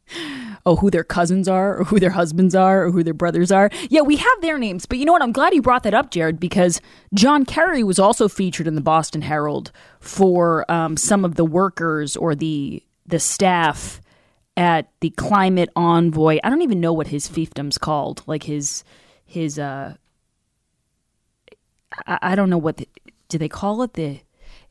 Oh, 0.68 0.78
who 0.78 0.90
their 0.90 1.04
cousins 1.04 1.48
are, 1.48 1.78
or 1.78 1.84
who 1.84 2.00
their 2.00 2.10
husbands 2.10 2.56
are, 2.56 2.86
or 2.86 2.92
who 2.92 3.04
their 3.04 3.14
brothers 3.14 3.52
are. 3.52 3.70
Yeah, 3.90 4.02
we 4.02 4.16
have 4.16 4.42
their 4.42 4.58
names. 4.58 4.88
But 4.88 4.98
you 4.98 5.06
know 5.06 5.12
what? 5.12 5.22
I'm 5.22 5.32
glad 5.32 5.54
you 5.54 5.62
brought 5.62 5.84
that 5.84 5.94
up, 5.94 6.10
Jared, 6.10 6.40
because 6.40 6.82
John 7.14 7.46
Kerry 7.46 7.84
was 7.84 8.00
also 8.00 8.28
featured 8.28 8.66
in 8.66 8.74
the 8.74 8.82
Boston 8.82 9.22
Herald 9.22 9.72
for 10.00 10.70
um, 10.72 10.98
some 10.98 11.24
of 11.24 11.36
the 11.36 11.46
workers 11.46 12.18
or 12.18 12.34
the 12.34 12.82
the 13.06 13.20
staff 13.20 14.02
at 14.58 14.90
the 15.02 15.10
climate 15.12 15.70
envoy. 15.76 16.40
I 16.44 16.50
don't 16.50 16.62
even 16.62 16.80
know 16.80 16.94
what 16.94 17.08
his 17.08 17.28
fiefdom's 17.28 17.78
called. 17.78 18.24
Like 18.26 18.44
his 18.44 18.84
his 19.26 19.60
uh 19.60 19.96
I, 22.06 22.20
I 22.22 22.36
don't 22.36 22.50
know 22.50 22.58
what 22.58 22.78
the, 22.78 22.88
do 23.30 23.38
they 23.38 23.50
call 23.50 23.82
it 23.82 23.94
the 23.94 24.22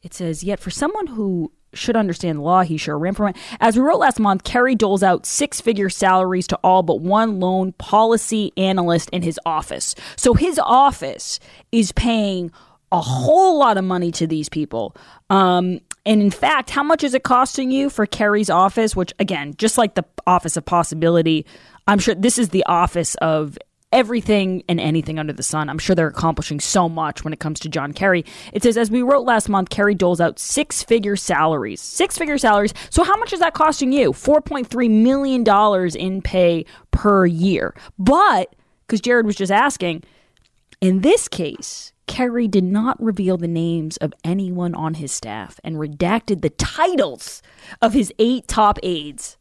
it 0.03 0.15
says 0.15 0.45
yet 0.45 0.61
for 0.61 0.71
someone 0.71 1.09
who 1.09 1.53
should 1.73 1.97
understand 1.97 2.39
the 2.39 2.43
law, 2.43 2.63
he 2.63 2.77
sure 2.77 2.99
ran 2.99 3.15
from 3.15 3.29
it. 3.29 3.37
As 3.61 3.77
we 3.77 3.83
wrote 3.83 3.99
last 3.99 4.21
month, 4.21 4.45
Kerry 4.45 4.75
doles 4.75 5.03
out 5.03 5.27
six 5.27 5.61
figure 5.61 5.91
salaries 5.91 6.47
to 6.49 6.57
all 6.63 6.83
but 6.83 7.01
one 7.01 7.41
lone 7.41 7.73
policy 7.73 8.53
analyst 8.57 9.11
in 9.11 9.23
his 9.23 9.41
office. 9.45 9.95
So 10.17 10.35
his 10.35 10.61
office 10.63 11.41
is 11.73 11.91
paying 11.93 12.53
a 12.93 13.01
whole 13.01 13.59
lot 13.59 13.77
of 13.77 13.85
money 13.85 14.13
to 14.13 14.27
these 14.27 14.49
people. 14.49 14.97
Um, 15.31 15.81
and 16.07 16.21
in 16.21 16.31
fact, 16.31 16.71
how 16.71 16.83
much 16.83 17.03
is 17.03 17.15
it 17.15 17.23
costing 17.23 17.71
you 17.71 17.89
for 17.89 18.07
Kerry's 18.07 18.51
office? 18.51 18.95
Which, 18.95 19.13
again, 19.19 19.55
just 19.57 19.79
like 19.79 19.95
the 19.95 20.05
Office 20.27 20.57
of 20.57 20.65
Possibility, 20.65 21.47
I'm 21.87 21.99
sure 21.99 22.15
this 22.15 22.39
is 22.39 22.51
the 22.51 22.65
office 22.67 23.15
of 23.17 23.59
everything 23.95 24.65
and 24.69 24.81
anything 24.81 25.19
under 25.19 25.33
the 25.33 25.43
sun. 25.43 25.71
I'm 25.71 25.79
sure 25.79 25.95
they're 25.95 26.09
accomplishing 26.09 26.59
so 26.59 26.89
much 26.89 27.23
when 27.23 27.33
it 27.33 27.39
comes 27.39 27.61
to 27.61 27.69
John 27.69 27.93
Kerry. 27.93 28.25
It 28.53 28.63
says, 28.65 28.77
as 28.77 28.91
we 28.91 29.03
wrote 29.03 29.25
last 29.25 29.49
month, 29.49 29.71
Kerry 29.71 29.95
doles 29.95 30.21
out 30.21 30.39
six 30.39 30.83
figure 30.83 31.17
salaries. 31.17 31.81
Six 31.81 32.19
figure 32.19 32.37
salaries. 32.37 32.75
So, 32.91 33.05
how 33.05 33.17
much 33.17 33.33
is 33.33 33.41
that 33.41 33.55
costing 33.55 33.93
you? 33.93 34.13
$4.3 34.13 34.91
million 34.91 35.45
in 35.97 36.23
pay 36.23 36.67
per 36.91 37.25
year. 37.25 37.75
But, 37.99 38.55
because 38.87 39.01
Jared 39.01 39.27
was 39.27 39.37
just 39.37 39.53
asking, 39.53 40.03
in 40.85 41.01
this 41.01 41.29
case, 41.29 41.93
Kerry 42.07 42.47
did 42.47 42.65
not 42.65 43.03
reveal 43.03 43.37
the 43.37 43.49
names 43.49 43.97
of 43.97 44.13
anyone 44.23 44.75
on 44.75 44.95
his 44.95 45.13
staff 45.13 45.59
and 45.65 45.77
redacted 45.77 46.43
the 46.43 46.51
titles 46.51 47.41
of 47.81 47.95
his 47.95 48.13
eight 48.19 48.47
top 48.47 48.79
aides. 48.83 49.39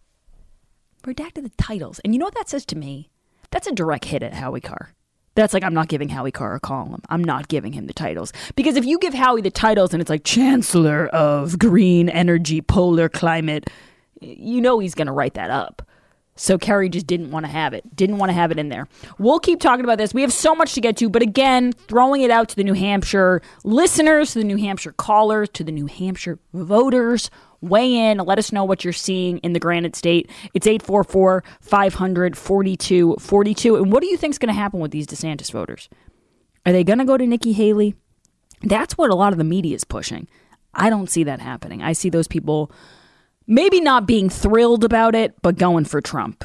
Redacted 1.04 1.44
the 1.44 1.52
titles. 1.58 2.00
And 2.00 2.14
you 2.14 2.20
know 2.20 2.26
what 2.26 2.36
that 2.36 2.48
says 2.48 2.66
to 2.68 2.78
me? 2.78 3.10
That's 3.52 3.68
a 3.68 3.74
direct 3.74 4.06
hit 4.06 4.24
at 4.24 4.34
Howie 4.34 4.62
Carr. 4.62 4.94
That's 5.36 5.54
like, 5.54 5.64
I'm 5.64 5.74
not 5.74 5.90
giving 5.90 6.10
Howie 6.10 6.32
Carr 6.32 6.56
a 6.56 6.60
column. 6.60 7.02
I'm 7.10 7.24
not 7.24 7.48
giving 7.50 7.74
him 7.74 7.88
the 7.88 7.94
titles. 7.94 8.32
Because 8.56 8.78
if 8.78 8.86
you 8.86 8.98
give 9.00 9.14
Howie 9.14 9.42
the 9.42 9.52
titles 9.52 9.94
and 9.94 10.00
it's 10.00 10.10
like 10.10 10.24
Chancellor 10.24 11.08
of 11.08 11.60
Green 11.60 12.08
Energy 12.08 12.62
Polar 12.62 13.10
Climate, 13.10 13.70
you 14.22 14.62
know 14.62 14.80
he's 14.80 14.96
going 14.96 15.08
to 15.08 15.14
write 15.14 15.34
that 15.34 15.50
up. 15.50 15.82
So 16.36 16.58
Kerry 16.58 16.90
just 16.90 17.06
didn't 17.06 17.32
want 17.32 17.46
to 17.46 17.52
have 17.52 17.74
it. 17.74 17.96
Didn't 17.96 18.18
want 18.18 18.30
to 18.30 18.34
have 18.34 18.52
it 18.52 18.58
in 18.58 18.70
there. 18.70 18.88
We'll 19.20 19.40
keep 19.40 19.60
talking 19.60 19.86
about 19.86 20.00
this. 20.00 20.14
We 20.14 20.22
have 20.24 20.34
so 20.34 20.56
much 20.56 20.74
to 20.74 20.82
get 20.82 20.98
to, 20.98 21.10
but 21.10 21.22
again, 21.22 21.74
throwing 21.74 22.22
it 22.22 22.32
out 22.32 22.50
to 22.50 22.56
the 22.56 22.64
New 22.64 22.74
Hampshire 22.74 23.42
listeners, 23.64 24.34
to 24.34 24.40
the 24.40 24.46
New 24.46 24.58
Hampshire 24.58 24.94
callers, 24.94 25.50
to 25.50 25.64
the 25.64 25.72
New 25.72 25.86
Hampshire 25.86 26.40
voters. 26.54 27.30
Weigh 27.62 27.96
in. 27.96 28.18
Let 28.18 28.40
us 28.40 28.52
know 28.52 28.66
what 28.66 28.84
you're 28.84 28.92
seeing 28.92 29.38
in 29.38 29.54
the 29.54 29.60
Granite 29.60 29.96
State. 29.96 30.30
It's 30.54 30.68
844 30.68 31.44
500 31.62 32.38
4242. 32.38 33.76
And 33.78 33.92
what 33.92 34.02
do 34.02 34.08
you 34.08 34.18
think 34.18 34.34
is 34.34 34.38
going 34.38 34.54
to 34.54 34.60
happen 34.60 34.80
with 34.80 34.92
these 34.92 35.08
DeSantis 35.08 35.52
voters? 35.52 35.88
Are 36.66 36.74
they 36.74 36.84
going 36.84 37.00
to 37.00 37.06
go 37.06 37.18
to 37.18 37.26
Nikki 37.26 37.54
Haley? 37.54 37.96
That's 38.64 38.98
what 38.98 39.12
a 39.12 39.16
lot 39.16 39.32
of 39.34 39.38
the 39.38 39.46
media 39.46 39.76
is 39.76 39.84
pushing. 39.84 40.28
I 40.74 40.90
don't 40.90 41.10
see 41.10 41.24
that 41.24 41.40
happening. 41.40 41.82
I 41.82 41.94
see 41.94 42.10
those 42.10 42.28
people 42.28 42.72
maybe 43.48 43.82
not 43.82 44.06
being 44.06 44.30
thrilled 44.30 44.84
about 44.84 45.16
it, 45.16 45.34
but 45.42 45.58
going 45.58 45.86
for 45.86 46.02
Trump. 46.02 46.44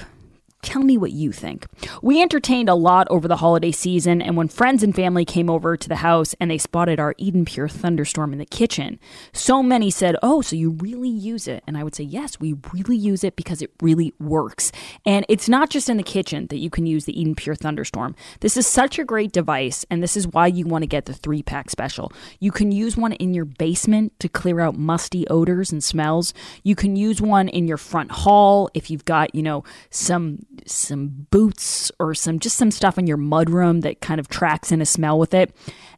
Tell 0.62 0.83
me 0.83 0.99
what 0.99 1.12
you 1.12 1.31
think. 1.31 1.67
We 2.03 2.21
entertained 2.21 2.69
a 2.69 2.75
lot 2.75 3.07
over 3.11 3.29
the 3.29 3.37
holiday 3.37 3.71
season, 3.71 4.21
and 4.21 4.37
when 4.37 4.49
friends 4.49 4.83
and 4.83 4.95
family 4.95 5.25
came 5.25 5.49
over 5.49 5.77
to 5.77 5.88
the 5.88 5.97
house 5.97 6.35
and 6.41 6.50
they 6.50 6.59
spotted 6.59 6.99
our 6.99 7.15
Eden 7.17 7.45
Pure 7.45 7.69
thunderstorm 7.69 8.33
in 8.33 8.41
the 8.41 8.45
kitchen, 8.45 8.99
so 9.33 9.62
many 9.62 9.88
said, 9.88 10.17
Oh, 10.21 10.43
so 10.43 10.57
you 10.57 10.71
really 10.71 11.09
use 11.09 11.47
it? 11.47 11.62
And 11.67 11.79
I 11.79 11.85
would 11.85 11.95
say, 11.95 12.03
Yes, 12.03 12.41
we 12.41 12.57
really 12.73 12.97
use 12.97 13.23
it 13.23 13.37
because 13.37 13.62
it 13.62 13.71
really 13.81 14.12
works. 14.19 14.73
And 15.07 15.25
it's 15.29 15.49
not 15.49 15.71
just 15.71 15.88
in 15.88 15.97
the 15.97 16.03
kitchen 16.03 16.49
that 16.49 16.59
you 16.59 16.71
can 16.71 16.87
use 16.87 17.05
the 17.05 17.19
Eden 17.19 17.37
Pure 17.37 17.57
thunderstorm. 17.57 18.17
This 18.41 18.57
is 18.57 18.67
such 18.67 18.99
a 18.99 19.05
great 19.05 19.31
device, 19.31 19.87
and 19.91 20.03
this 20.03 20.17
is 20.17 20.27
why 20.27 20.49
you 20.49 20.67
want 20.67 20.83
to 20.83 20.88
get 20.88 21.05
the 21.05 21.15
three 21.15 21.43
pack 21.43 21.71
special. 21.71 22.12
You 22.41 22.50
can 22.50 22.73
use 22.73 22.97
one 22.97 23.12
in 23.12 23.33
your 23.33 23.45
basement 23.45 24.19
to 24.19 24.29
clear 24.29 24.59
out 24.59 24.77
musty 24.77 25.27
odors 25.29 25.71
and 25.71 25.85
smells. 25.85 26.35
You 26.65 26.75
can 26.75 26.97
use 26.97 27.23
one 27.23 27.49
in 27.49 27.69
your 27.69 27.77
front 27.77 28.11
hall 28.11 28.71
if 28.75 28.91
you've 28.91 29.05
got, 29.05 29.35
you 29.37 29.43
know, 29.43 29.62
some 29.91 30.41
some 30.67 31.27
boots 31.31 31.91
or 31.99 32.15
some 32.15 32.38
just 32.38 32.57
some 32.57 32.71
stuff 32.71 32.99
in 32.99 33.07
your 33.07 33.19
mudroom 33.19 33.83
that 33.83 34.00
kind 34.00 34.19
of 34.19 34.29
tracks 34.29 34.73
in 34.73 34.81
a 34.81 34.87
smell 34.87 35.19
with 35.19 35.35
it. 35.35 35.55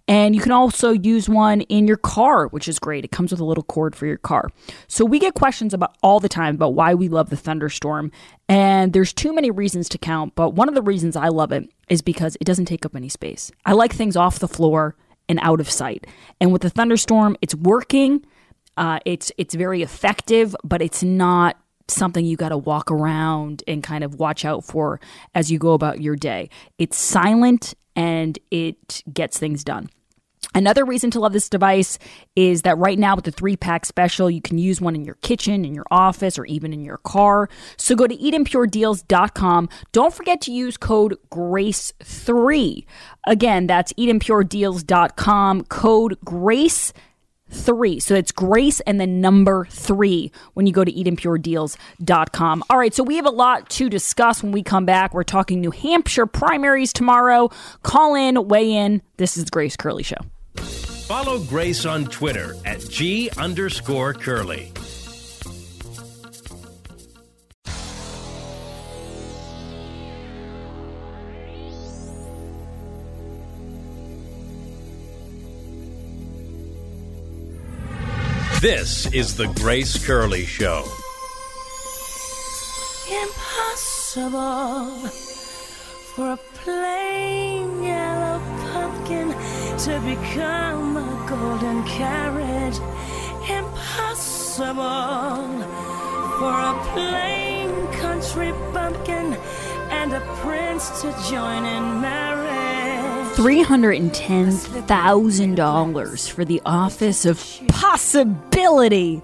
And 0.09 0.35
you 0.35 0.41
can 0.41 0.51
also 0.51 0.91
use 0.91 1.29
one 1.29 1.61
in 1.63 1.87
your 1.87 1.97
car, 1.97 2.49
which 2.49 2.67
is 2.67 2.81
great. 2.81 3.05
It 3.05 3.13
comes 3.13 3.31
with 3.31 3.41
a 3.41 3.45
little 3.45 3.63
cord 3.63 3.95
for 3.95 4.07
your 4.07 4.17
car. 4.17 4.51
So 4.89 5.05
we 5.05 5.21
get 5.21 5.35
questions 5.35 5.73
about 5.73 5.97
all 6.03 6.19
the 6.19 6.29
time 6.29 6.57
about 6.57 6.75
why 6.75 6.95
we 6.95 7.09
love 7.09 7.31
the 7.31 7.37
thunderstorm. 7.37 8.11
And 8.49 8.93
there's 8.93 9.13
too 9.13 9.33
many 9.33 9.53
reasons 9.53 9.89
to 9.91 9.99
count, 9.99 10.35
but 10.35 10.51
one 10.51 10.69
of 10.69 10.75
the 10.75 10.83
reasons 10.83 11.15
I 11.15 11.29
love 11.29 11.53
it 11.53 11.71
is 11.89 12.03
because 12.03 12.37
it 12.41 12.45
doesn't 12.45 12.65
take 12.65 12.85
up 12.85 12.97
any 12.97 13.09
space. 13.09 13.53
I 13.65 13.73
like 13.73 13.93
things 13.93 14.17
off 14.17 14.41
the 14.41 14.49
floor 14.49 14.97
and 15.29 15.39
out 15.43 15.61
of 15.61 15.71
sight. 15.71 16.09
And 16.41 16.53
with 16.53 16.63
the 16.63 16.71
thunderstorm, 16.71 17.37
it's 17.41 17.55
working. 17.55 18.25
Uh, 18.77 18.99
it's 19.05 19.31
it's 19.39 19.55
very 19.55 19.83
effective, 19.83 20.57
but 20.65 20.83
it's 20.83 21.03
not 21.05 21.57
something 21.93 22.25
you 22.25 22.37
got 22.37 22.51
to 22.51 22.59
walk 22.59 22.91
around 22.91 23.63
and 23.67 23.83
kind 23.83 24.05
of 24.05 24.17
watch 24.17 24.45
out 24.45 24.65
for 24.65 25.01
as 25.35 25.51
you 25.51 25.59
go 25.59 25.73
about 25.73 26.01
your 26.01 26.17
day. 26.17 26.51
It's 26.79 26.97
silent 26.97 27.75
and 27.97 28.39
it 28.51 29.03
gets 29.13 29.39
things 29.39 29.65
done. 29.65 29.91
Another 30.55 30.85
reason 30.85 31.11
to 31.13 31.21
love 31.21 31.33
this 31.33 31.49
device 31.49 31.99
is 32.35 32.63
that 32.63 32.77
right 32.79 32.99
now 32.99 33.15
with 33.15 33.25
the 33.25 33.31
three 33.31 33.57
pack 33.57 33.87
special, 33.87 34.29
you 34.29 34.41
can 34.41 34.59
use 34.59 34.81
one 34.81 34.97
in 34.97 35.05
your 35.05 35.15
kitchen, 35.17 35.65
in 35.65 35.75
your 35.75 35.85
office, 35.91 36.39
or 36.39 36.45
even 36.47 36.73
in 36.73 36.83
your 36.85 36.97
car. 36.99 37.49
So 37.77 37.95
go 37.95 38.07
to 38.07 38.17
EdenPureDeals.com. 38.17 39.69
Don't 39.93 40.15
forget 40.15 40.41
to 40.43 40.53
use 40.53 40.77
code 40.77 41.17
GRACE3. 41.31 42.85
Again, 43.27 43.67
that's 43.69 43.93
EdenPureDeals.com, 43.93 45.65
code 45.65 46.19
GRACE3 46.25 46.93
three. 47.51 48.01
So 48.01 48.15
it's 48.15 48.33
Grace 48.33 48.81
and 48.81 49.01
the 49.01 49.07
number 49.07 49.67
three 49.71 50.33
when 50.55 50.67
you 50.67 50.73
go 50.73 50.85
to 50.85 50.93
EdenPureDeals.com. 50.93 52.65
All 52.71 52.79
right, 52.79 52.95
so 52.95 53.03
we 53.03 53.17
have 53.17 53.27
a 53.27 53.31
lot 53.31 53.69
to 53.71 53.89
discuss 53.89 54.43
when 54.43 54.53
we 54.53 54.63
come 54.63 54.85
back. 54.85 55.15
We're 55.15 55.23
talking 55.25 55.61
New 55.61 55.71
Hampshire 55.71 56.27
primaries 56.27 56.93
tomorrow. 56.93 57.51
Call 57.83 58.15
in, 58.15 58.49
weigh 58.49 58.73
in. 58.73 59.03
This 59.17 59.37
is 59.37 59.45
Grace 59.51 59.77
Curley 59.77 60.03
Show. 60.03 60.19
Follow 60.57 61.41
Grace 61.41 61.87
on 61.87 62.05
Twitter 62.05 62.55
at 62.65 62.81
G 62.89 63.31
underscore 63.37 64.15
Curley. 64.15 64.73
This 78.61 79.07
is 79.15 79.37
the 79.37 79.47
Grace 79.47 79.97
Curley 80.05 80.45
Show. 80.45 80.85
Impossible 83.09 85.09
for 86.15 86.33
a 86.33 86.37
plain 86.63 87.83
yellow 87.83 88.39
pumpkin 88.71 89.31
to 89.79 89.99
become 90.05 90.99
a 90.99 91.27
golden 91.27 91.83
carrot. 91.87 92.79
Impossible 93.49 94.77
for 96.37 96.53
a 96.53 96.75
plain 96.93 97.71
country 97.99 98.53
bumpkin 98.75 99.39
and 99.91 100.13
a 100.13 100.21
prince 100.43 101.01
to 101.01 101.11
join 101.31 101.65
in 101.65 102.03
marriage. 102.03 102.70
$310,000 103.41 106.31
for 106.31 106.45
the 106.45 106.61
Office 106.67 107.25
of 107.25 107.43
Possibility. 107.69 109.23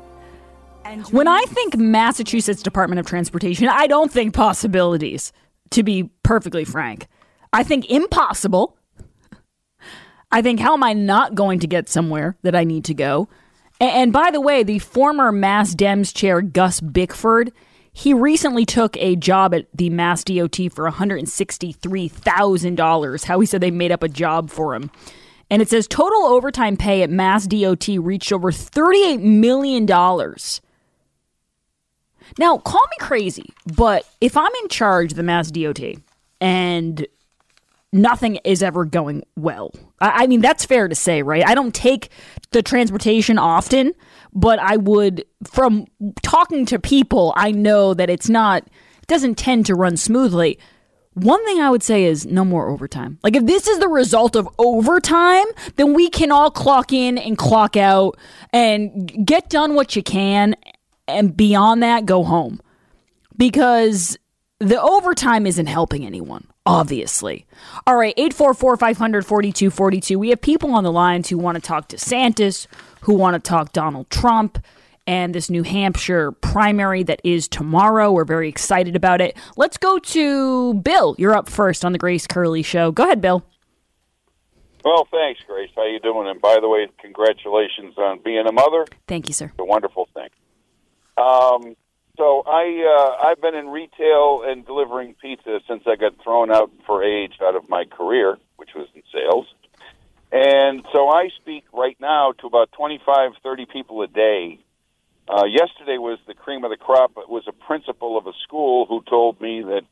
When 1.11 1.29
I 1.29 1.45
think 1.49 1.77
Massachusetts 1.77 2.63
Department 2.63 2.99
of 2.99 3.05
Transportation, 3.05 3.69
I 3.69 3.87
don't 3.87 4.11
think 4.11 4.33
possibilities, 4.33 5.35
to 5.73 5.83
be 5.83 6.05
perfectly 6.23 6.65
frank. 6.65 7.09
I 7.53 7.63
think 7.63 7.91
impossible. 7.91 8.79
I 10.33 10.41
think, 10.41 10.61
how 10.61 10.73
am 10.73 10.83
I 10.83 10.95
not 10.95 11.35
going 11.35 11.59
to 11.59 11.67
get 11.67 11.91
somewhere 11.91 12.39
that 12.41 12.57
I 12.57 12.65
need 12.65 12.87
to 12.87 12.95
go? 12.95 13.29
And 13.83 14.15
by 14.15 14.31
the 14.31 14.41
way, 14.41 14.63
the 14.63 14.79
former 14.79 15.31
Mass 15.31 15.75
Dems 15.75 16.15
chair, 16.15 16.41
Gus 16.41 16.81
Bickford, 16.81 17.53
he 17.97 18.13
recently 18.13 18.67
took 18.67 18.95
a 18.99 19.17
job 19.17 19.55
at 19.55 19.69
the 19.73 19.89
Mass 19.89 20.23
DOT 20.23 20.57
for 20.71 20.91
$163,000. 20.91 23.25
Howie 23.25 23.47
said 23.47 23.63
they 23.63 23.71
made 23.71 23.91
up 23.91 24.03
a 24.03 24.09
job 24.09 24.51
for 24.51 24.75
him. 24.75 24.91
And 25.49 25.63
it 25.63 25.71
says 25.71 25.89
total 25.89 26.27
overtime 26.27 26.77
pay 26.77 27.03
at 27.03 27.09
Mass 27.09 27.47
DOT 27.47 27.89
reached 27.99 28.35
over 28.35 28.53
$38 28.53 29.23
million. 29.23 29.87
Now, 29.87 30.35
call 32.59 32.85
me 32.91 32.97
crazy, 33.01 33.49
but 33.75 34.07
if 34.21 34.37
I'm 34.37 34.53
in 34.63 34.69
charge 34.69 35.13
of 35.13 35.17
the 35.17 35.23
Mass 35.23 35.51
DOT 35.51 35.81
and 36.39 37.07
nothing 37.93 38.37
is 38.45 38.63
ever 38.63 38.85
going 38.85 39.23
well, 39.37 39.73
I, 40.01 40.25
I 40.25 40.27
mean, 40.27 40.41
that's 40.41 40.65
fair 40.65 40.89
to 40.89 40.95
say, 40.95 41.23
right? 41.23 41.47
I 41.47 41.55
don't 41.55 41.75
take 41.75 42.11
the 42.51 42.63
transportation 42.63 43.39
often, 43.39 43.95
but 44.33 44.59
I 44.59 44.77
would, 44.77 45.25
from 45.45 45.87
talking 46.23 46.67
to 46.67 46.79
people, 46.79 47.33
I 47.37 47.53
know 47.53 47.95
that 47.95 48.11
it's 48.11 48.29
not, 48.29 48.63
it 48.65 49.07
doesn't 49.07 49.37
tend 49.37 49.67
to 49.67 49.75
run 49.75 49.97
smoothly. 49.97 50.59
One 51.15 51.43
thing 51.47 51.61
I 51.61 51.71
would 51.71 51.83
say 51.83 52.05
is 52.05 52.27
no 52.27 52.45
more 52.45 52.69
overtime. 52.69 53.19
Like, 53.23 53.37
if 53.37 53.47
this 53.47 53.67
is 53.67 53.79
the 53.79 53.89
result 53.89 54.37
of 54.37 54.47
overtime, 54.59 55.47
then 55.77 55.95
we 55.95 56.11
can 56.11 56.31
all 56.31 56.51
clock 56.51 56.93
in 56.93 57.17
and 57.17 57.39
clock 57.39 57.75
out 57.77 58.19
and 58.53 59.27
get 59.27 59.49
done 59.49 59.75
what 59.75 59.97
you 59.97 60.03
can. 60.03 60.55
And 61.09 61.35
beyond 61.35 61.83
that, 61.83 62.05
go 62.05 62.23
home. 62.23 62.61
Because 63.35 64.19
the 64.61 64.81
overtime 64.81 65.47
isn't 65.47 65.67
helping 65.67 66.05
anyone, 66.05 66.47
obviously. 66.67 67.47
All 67.87 67.97
right, 67.97 68.15
844 68.17 68.77
500 68.77 69.25
4242. 69.25 70.19
We 70.19 70.31
have 70.31 70.41
people 70.41 70.75
on 70.75 70.85
the 70.85 70.93
lines 70.93 71.29
who 71.29 71.39
want 71.39 71.55
to 71.57 71.63
talk 71.63 71.89
DeSantis, 71.89 72.67
who 73.03 73.15
want 73.15 73.43
to 73.43 73.49
talk 73.49 73.73
Donald 73.73 74.11
Trump 74.11 74.59
and 75.07 75.35
this 75.35 75.49
New 75.49 75.63
Hampshire 75.63 76.33
primary 76.33 77.03
that 77.05 77.21
is 77.23 77.49
tomorrow. 77.49 78.11
We're 78.11 78.25
very 78.25 78.49
excited 78.49 78.97
about 78.97 79.21
it. 79.21 79.37
Let's 79.57 79.77
go 79.77 79.99
to 79.99 80.75
Bill. 80.75 81.15
You're 81.17 81.35
up 81.35 81.49
first 81.49 81.85
on 81.85 81.93
the 81.93 81.99
Grace 81.99 82.27
Curley 82.27 82.63
Show. 82.63 82.91
Go 82.91 83.05
ahead, 83.05 83.21
Bill. 83.21 83.45
Well, 84.85 85.07
thanks, 85.11 85.41
Grace. 85.47 85.71
How 85.75 85.87
you 85.87 85.99
doing? 86.01 86.29
And 86.29 86.41
by 86.41 86.59
the 86.61 86.69
way, 86.69 86.87
congratulations 86.99 87.97
on 87.99 88.21
being 88.25 88.47
a 88.47 88.53
mother. 88.53 88.87
Thank 89.09 89.29
you, 89.29 89.35
sir. 89.35 89.47
It's 89.47 89.59
a 89.59 89.65
wonderful 89.65 90.09
thing. 90.15 90.29
Um, 91.17 91.77
so 92.17 92.43
I 92.47 93.19
uh, 93.23 93.29
I've 93.29 93.41
been 93.41 93.55
in 93.55 93.69
retail 93.69 94.43
and 94.47 94.65
delivering 94.65 95.15
pizza 95.21 95.61
since 95.69 95.83
I 95.87 95.97
got 95.97 96.15
thrown 96.23 96.51
out 96.51 96.71
for 96.87 97.03
age 97.03 97.35
out 97.43 97.57
of 97.57 97.69
my 97.69 97.85
career, 97.85 98.39
which 98.57 98.71
was 98.75 98.89
in 98.95 99.03
sales. 99.13 99.47
And 100.33 100.85
so 100.93 101.09
I 101.09 101.29
speak 101.41 101.65
right 101.73 101.97
now 102.01 102.33
to 102.41 102.47
about 102.47 102.73
25, 102.73 103.33
30 103.43 103.67
people 103.67 104.03
a 104.03 104.09
day. 104.09 104.59
Uh, 105.29 105.45
yesterday 105.45 105.99
was 105.99 106.19
the 106.27 106.35
cream 106.35 106.65
of 106.65 106.71
the 106.71 106.77
crop. 106.77 107.13
It 107.17 107.29
was 107.29 107.45
a 107.47 107.53
principal 107.53 108.19
of 108.19 108.27
a 108.27 108.33
school 108.45 108.87
who 108.87 109.03
told 109.09 109.41
me 109.41 109.63
that 109.63 109.83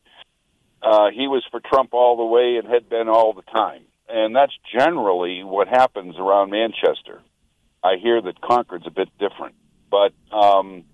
uh, 0.82 1.10
he 1.10 1.26
was 1.28 1.44
for 1.50 1.60
Trump 1.60 1.94
all 1.94 2.16
the 2.16 2.24
way 2.24 2.56
and 2.56 2.68
had 2.68 2.88
been 2.88 3.08
all 3.08 3.32
the 3.32 3.42
time. 3.42 3.82
And 4.08 4.34
that's 4.34 4.52
generally 4.72 5.42
what 5.42 5.66
happens 5.66 6.16
around 6.18 6.50
Manchester. 6.50 7.22
I 7.82 7.96
hear 7.96 8.20
that 8.20 8.40
Concord's 8.40 8.86
a 8.86 8.90
bit 8.90 9.08
different, 9.18 9.54
but 9.90 10.12
um, 10.30 10.84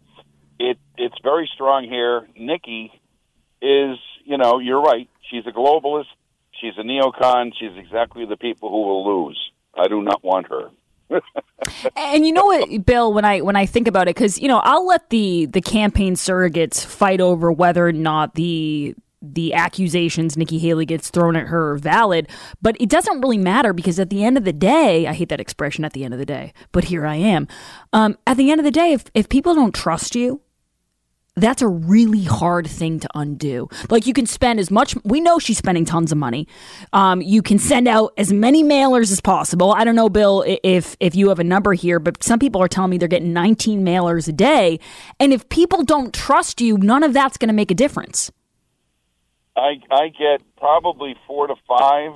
it 0.61 0.79
it's 0.97 1.17
very 1.23 1.51
strong 1.53 1.85
here. 1.85 2.29
Nikki 2.37 2.93
is, 3.63 3.99
you 4.25 4.37
know, 4.37 4.59
you're 4.59 4.83
right. 4.83 5.09
She's 5.31 5.47
a 5.47 5.51
globalist. 5.51 6.07
She's 6.61 6.75
a 6.77 6.83
neocon. 6.83 7.53
She's 7.59 7.77
exactly 7.77 8.27
the 8.27 8.37
people 8.37 8.69
who 8.69 8.83
will 8.83 9.27
lose. 9.27 9.51
I 9.75 9.89
do 9.89 10.03
not 10.03 10.23
want 10.23 10.49
her. 10.49 10.71
And 11.97 12.27
you 12.27 12.33
know 12.33 12.47
what, 12.47 12.87
Bill, 12.87 13.13
when 13.13 13.25
I 13.25 13.43
when 13.43 13.55
I 13.55 13.67
think 13.67 13.87
about 13.87 14.09
it, 14.09 14.15
because 14.15 14.39
you 14.39 14.49
know 14.49 14.61
I'll 14.65 14.87
let 14.87 15.11
the 15.11 15.47
the 15.47 15.61
campaign 15.61 16.15
surrogates 16.15 16.85
fight 16.85 17.21
over 17.21 17.53
whether 17.53 17.87
or 17.87 17.93
not 17.93 18.35
the 18.35 18.95
the 19.21 19.53
accusations 19.53 20.37
Nikki 20.37 20.59
Haley 20.59 20.87
gets 20.87 21.11
thrown 21.11 21.37
at 21.37 21.49
her 21.49 21.73
are 21.73 21.77
valid, 21.77 22.29
but 22.63 22.77
it 22.81 22.89
doesn't 22.89 23.21
really 23.21 23.37
matter 23.37 23.75
because 23.75 24.01
at 24.01 24.09
the 24.09 24.25
end 24.25 24.39
of 24.39 24.45
the 24.45 24.53
day, 24.53 25.07
I 25.07 25.13
hate 25.13 25.29
that 25.29 25.41
expression 25.41 25.85
at 25.85 25.93
the 25.93 26.05
end 26.05 26.15
of 26.15 26.19
the 26.19 26.27
day, 26.27 26.55
but 26.73 26.85
here 26.85 27.05
I 27.05 27.17
am. 27.17 27.47
Um, 27.93 28.17
at 28.27 28.39
the 28.39 28.51
end 28.51 28.61
of 28.61 28.65
the 28.65 28.71
day, 28.71 28.93
if 28.93 29.05
if 29.13 29.29
people 29.29 29.55
don't 29.55 29.75
trust 29.75 30.15
you, 30.15 30.41
that's 31.37 31.63
a 31.63 31.69
really 31.69 32.25
hard 32.25 32.67
thing 32.67 33.01
to 33.01 33.09
undo. 33.15 33.69
Like 33.89 34.07
you 34.07 34.13
can 34.13 34.27
spend 34.27 34.61
as 34.61 34.71
much. 34.71 34.97
We 35.05 35.21
know 35.21 35.39
she's 35.39 35.59
spending 35.59 35.85
tons 35.85 36.13
of 36.13 36.19
money. 36.19 36.47
Um, 36.93 37.23
you 37.23 37.43
can 37.43 37.59
send 37.59 37.89
out 37.89 38.13
as 38.17 38.33
many 38.33 38.63
mailers 38.65 39.13
as 39.13 39.21
possible. 39.21 39.73
I 39.73 39.85
don't 39.85 39.97
know, 39.97 40.09
Bill, 40.09 40.45
if 40.65 40.97
if 41.01 41.15
you 41.15 41.29
have 41.29 41.39
a 41.39 41.45
number 41.45 41.73
here, 41.73 41.99
but 41.99 42.23
some 42.23 42.39
people 42.39 42.63
are 42.63 42.69
telling 42.69 42.91
me 42.91 42.99
they're 42.99 43.09
getting 43.09 43.33
19 43.33 43.85
mailers 43.85 44.29
a 44.29 44.33
day. 44.33 44.81
And 45.19 45.33
if 45.33 45.49
people 45.49 45.85
don't 45.85 46.13
trust 46.13 46.61
you, 46.61 46.77
none 46.79 47.03
of 47.03 47.13
that's 47.13 47.37
going 47.37 47.49
to 47.49 47.55
make 47.55 47.71
a 47.71 47.75
difference. 47.75 48.31
I 49.57 49.81
I 49.91 50.09
get 50.09 50.43
probably 50.57 51.17
four 51.27 51.47
to 51.47 51.55
five 51.69 52.13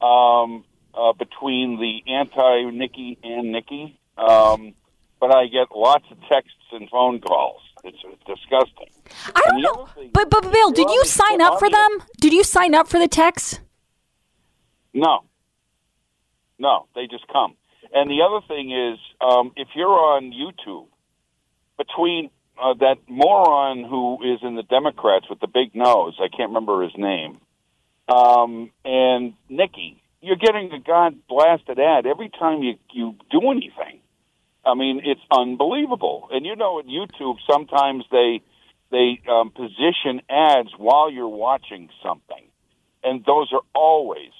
um, 0.00 0.64
uh, 0.94 1.12
between 1.12 1.78
the 1.78 2.12
anti 2.12 2.70
Nikki 2.70 3.18
and 3.22 3.52
Nikki, 3.52 3.98
um, 4.16 4.74
but 5.20 5.34
I 5.34 5.46
get 5.46 5.68
lots 5.74 6.04
of 6.10 6.18
texts 6.28 6.56
and 6.72 6.88
phone 6.90 7.20
calls. 7.20 7.60
It's, 7.84 7.98
it's 8.04 8.22
disgusting. 8.24 8.88
I 9.34 9.42
don't 9.48 9.62
know, 9.62 9.86
thing- 9.94 10.10
but 10.12 10.30
but 10.30 10.42
Bill, 10.52 10.70
did 10.70 10.88
you 10.88 11.04
sign 11.04 11.40
up 11.40 11.58
for 11.58 11.68
them? 11.68 12.02
Did 12.20 12.32
you 12.32 12.44
sign 12.44 12.74
up 12.74 12.88
for 12.88 12.98
the 12.98 13.08
text? 13.08 13.60
No, 14.94 15.20
no, 16.58 16.86
they 16.94 17.06
just 17.06 17.26
come. 17.28 17.54
And 17.94 18.08
the 18.10 18.22
other 18.22 18.46
thing 18.46 18.70
is, 18.70 18.98
um, 19.20 19.52
if 19.56 19.68
you're 19.74 19.88
on 19.88 20.32
YouTube, 20.32 20.86
between 21.76 22.30
uh, 22.62 22.74
that 22.74 22.96
moron 23.08 23.84
who 23.84 24.18
is 24.22 24.40
in 24.42 24.54
the 24.54 24.62
Democrats 24.62 25.26
with 25.28 25.40
the 25.40 25.46
big 25.48 25.74
nose, 25.74 26.14
I 26.20 26.28
can't 26.28 26.50
remember 26.50 26.82
his 26.82 26.92
name, 26.96 27.40
um, 28.08 28.70
and 28.84 29.32
Nikki, 29.48 30.00
you're 30.20 30.36
getting 30.36 30.70
a 30.72 30.78
god 30.78 31.16
blasted 31.28 31.80
ad 31.80 32.06
every 32.06 32.30
time 32.30 32.62
you 32.62 32.74
you 32.92 33.16
do 33.30 33.50
anything. 33.50 34.01
I 34.64 34.74
mean, 34.74 35.00
it's 35.04 35.20
unbelievable. 35.30 36.28
And 36.30 36.46
you 36.46 36.56
know, 36.56 36.78
at 36.78 36.86
YouTube, 36.86 37.36
sometimes 37.50 38.04
they 38.10 38.42
they 38.90 39.20
um, 39.30 39.50
position 39.50 40.20
ads 40.28 40.70
while 40.76 41.10
you're 41.10 41.28
watching 41.28 41.88
something, 42.02 42.44
and 43.02 43.24
those 43.24 43.52
are 43.52 43.62
always 43.74 44.30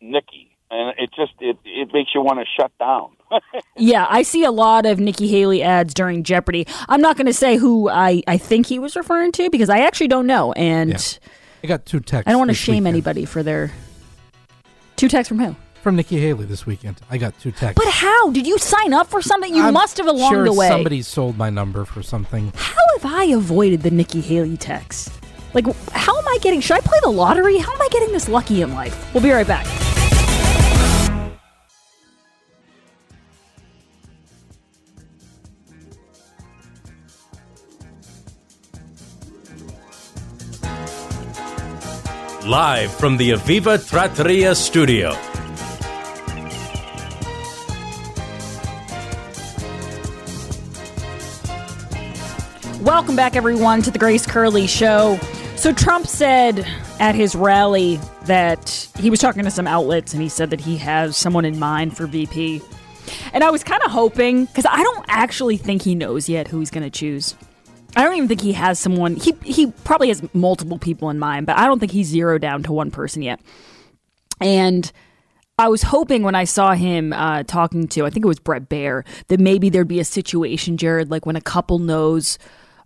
Nikki, 0.00 0.56
and 0.70 0.94
it 0.98 1.10
just 1.14 1.32
it 1.40 1.56
it 1.64 1.90
makes 1.92 2.10
you 2.14 2.22
want 2.22 2.38
to 2.40 2.46
shut 2.60 2.72
down. 2.78 3.10
Yeah, 3.78 4.06
I 4.08 4.22
see 4.22 4.42
a 4.44 4.50
lot 4.50 4.86
of 4.86 4.98
Nikki 4.98 5.28
Haley 5.28 5.62
ads 5.62 5.92
during 5.92 6.22
Jeopardy. 6.22 6.66
I'm 6.88 7.02
not 7.02 7.16
going 7.16 7.26
to 7.26 7.34
say 7.34 7.58
who 7.58 7.90
I, 7.90 8.22
I 8.26 8.38
think 8.38 8.64
he 8.66 8.78
was 8.78 8.96
referring 8.96 9.32
to 9.32 9.50
because 9.50 9.68
I 9.68 9.80
actually 9.80 10.08
don't 10.08 10.26
know, 10.26 10.52
and 10.52 10.90
Yeah. 10.90 11.28
I 11.62 11.66
got 11.66 11.84
two 11.84 12.00
texts. 12.00 12.26
I 12.26 12.30
don't 12.30 12.38
want 12.38 12.50
to 12.50 12.54
shame 12.54 12.84
weekend 12.84 12.86
anybody 12.86 13.24
for 13.26 13.42
their 13.42 13.70
two 14.96 15.08
texts 15.08 15.28
from 15.28 15.40
who. 15.40 15.56
From 15.86 15.94
Nikki 15.94 16.18
Haley 16.18 16.46
this 16.46 16.66
weekend. 16.66 17.00
I 17.10 17.16
got 17.16 17.38
two 17.38 17.52
texts. 17.52 17.80
But 17.80 17.88
how 17.88 18.32
did 18.32 18.44
you 18.44 18.58
sign 18.58 18.92
up 18.92 19.06
for 19.06 19.22
something? 19.22 19.54
You 19.54 19.62
I'm 19.62 19.74
must 19.74 19.98
have 19.98 20.08
along 20.08 20.32
sure 20.32 20.44
the 20.44 20.52
way. 20.52 20.66
Somebody 20.66 21.00
sold 21.00 21.38
my 21.38 21.48
number 21.48 21.84
for 21.84 22.02
something. 22.02 22.52
How 22.56 22.82
have 22.98 23.14
I 23.14 23.26
avoided 23.26 23.82
the 23.82 23.92
Nikki 23.92 24.20
Haley 24.20 24.56
text? 24.56 25.12
Like, 25.54 25.64
how 25.92 26.18
am 26.18 26.26
I 26.26 26.38
getting? 26.42 26.60
Should 26.60 26.78
I 26.78 26.80
play 26.80 26.98
the 27.04 27.10
lottery? 27.10 27.58
How 27.58 27.72
am 27.72 27.80
I 27.80 27.86
getting 27.92 28.10
this 28.10 28.28
lucky 28.28 28.62
in 28.62 28.74
life? 28.74 29.14
We'll 29.14 29.22
be 29.22 29.30
right 29.30 29.46
back. 29.46 29.64
Live 42.44 42.92
from 42.92 43.16
the 43.16 43.30
Aviva 43.30 43.88
Trattoria 43.88 44.56
studio. 44.56 45.16
Welcome 53.06 53.14
back, 53.18 53.36
everyone, 53.36 53.82
to 53.82 53.92
the 53.92 54.00
Grace 54.00 54.26
Curley 54.26 54.66
Show. 54.66 55.16
So, 55.54 55.72
Trump 55.72 56.08
said 56.08 56.66
at 56.98 57.14
his 57.14 57.36
rally 57.36 58.00
that 58.24 58.88
he 58.98 59.10
was 59.10 59.20
talking 59.20 59.44
to 59.44 59.50
some 59.52 59.68
outlets 59.68 60.12
and 60.12 60.20
he 60.20 60.28
said 60.28 60.50
that 60.50 60.60
he 60.60 60.76
has 60.78 61.16
someone 61.16 61.44
in 61.44 61.56
mind 61.56 61.96
for 61.96 62.08
VP. 62.08 62.60
And 63.32 63.44
I 63.44 63.50
was 63.50 63.62
kind 63.62 63.80
of 63.84 63.92
hoping, 63.92 64.46
because 64.46 64.66
I 64.68 64.82
don't 64.82 65.04
actually 65.06 65.56
think 65.56 65.82
he 65.82 65.94
knows 65.94 66.28
yet 66.28 66.48
who 66.48 66.58
he's 66.58 66.72
going 66.72 66.82
to 66.82 66.90
choose. 66.90 67.36
I 67.94 68.02
don't 68.02 68.16
even 68.16 68.26
think 68.26 68.40
he 68.40 68.54
has 68.54 68.80
someone. 68.80 69.14
He, 69.14 69.34
he 69.44 69.70
probably 69.84 70.08
has 70.08 70.28
multiple 70.34 70.76
people 70.76 71.08
in 71.08 71.20
mind, 71.20 71.46
but 71.46 71.56
I 71.56 71.66
don't 71.66 71.78
think 71.78 71.92
he's 71.92 72.08
zeroed 72.08 72.42
down 72.42 72.64
to 72.64 72.72
one 72.72 72.90
person 72.90 73.22
yet. 73.22 73.38
And 74.40 74.90
I 75.60 75.68
was 75.68 75.84
hoping 75.84 76.24
when 76.24 76.34
I 76.34 76.42
saw 76.42 76.72
him 76.72 77.12
uh, 77.12 77.44
talking 77.44 77.86
to, 77.86 78.04
I 78.04 78.10
think 78.10 78.24
it 78.24 78.28
was 78.28 78.40
Bret 78.40 78.68
Baier, 78.68 79.04
that 79.28 79.38
maybe 79.38 79.70
there'd 79.70 79.86
be 79.86 80.00
a 80.00 80.04
situation, 80.04 80.76
Jared, 80.76 81.08
like 81.08 81.24
when 81.24 81.36
a 81.36 81.40
couple 81.40 81.78
knows 81.78 82.36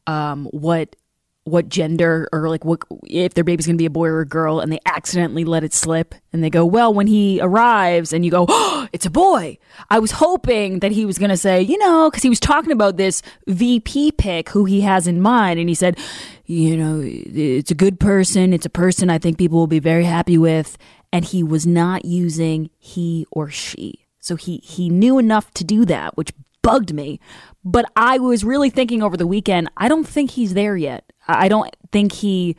um, 0.07 0.47
what 0.47 0.97
what 1.45 1.69
gender 1.69 2.29
or 2.33 2.49
like 2.49 2.65
what 2.65 2.83
if 3.07 3.33
their 3.33 3.43
baby's 3.43 3.67
going 3.67 3.75
to 3.75 3.81
be 3.81 3.87
a 3.87 3.91
boy 3.91 4.07
or 4.07 4.21
a 4.21 4.27
girl 4.27 4.61
and 4.61 4.71
they 4.71 4.79
accidentally 4.85 5.43
let 5.43 5.65
it 5.65 5.73
slip 5.73 6.15
and 6.33 6.45
they 6.45 6.51
go 6.51 6.67
well 6.67 6.93
when 6.93 7.07
he 7.07 7.41
arrives 7.41 8.13
and 8.13 8.25
you 8.25 8.31
go 8.31 8.45
oh 8.49 8.87
it's 8.93 9.07
a 9.07 9.11
boy. 9.11 9.57
I 9.89 9.99
was 9.99 10.13
hoping 10.13 10.81
that 10.81 10.93
he 10.93 11.07
was 11.07 11.19
going 11.19 11.31
to 11.31 11.37
say 11.39 11.63
you 11.63 11.79
know 11.79 12.11
because 12.11 12.23
he 12.23 12.29
was 12.29 12.41
talking 12.41 12.73
about 12.73 12.99
this 12.99 13.23
vp 13.47 14.13
pick 14.13 14.51
who 14.51 14.67
he 14.67 14.83
has 14.83 15.07
in 15.07 15.21
mind 15.21 15.59
and 15.59 15.69
he 15.69 15.75
said 15.75 15.99
you 16.45 16.77
know 16.77 17.01
it's 17.03 17.71
a 17.71 17.75
good 17.75 17.99
person 17.99 18.53
it's 18.53 18.67
a 18.67 18.71
person 18.71 19.09
i 19.09 19.19
think 19.19 19.39
people 19.39 19.59
will 19.59 19.67
be 19.67 19.81
very 19.81 20.05
happy 20.05 20.37
with 20.37 20.77
and 21.13 21.25
he 21.25 21.43
was 21.43 21.67
not 21.67 22.05
using 22.05 22.71
he 22.79 23.27
or 23.31 23.51
she. 23.51 24.07
So 24.21 24.37
he 24.37 24.59
he 24.59 24.89
knew 24.89 25.19
enough 25.19 25.51
to 25.55 25.65
do 25.65 25.85
that 25.87 26.17
which 26.17 26.33
bugged 26.63 26.93
me 26.93 27.21
but 27.65 27.85
I 27.95 28.19
was 28.19 28.45
really 28.45 28.71
thinking 28.71 29.03
over 29.03 29.17
the 29.17 29.27
weekend, 29.27 29.71
I 29.77 29.89
don't 29.89 30.07
think 30.07 30.33
he's 30.33 30.55
there 30.55 30.77
yet. 30.77 31.13
I 31.29 31.49
don't 31.49 31.75
think 31.93 32.13
he 32.13 32.57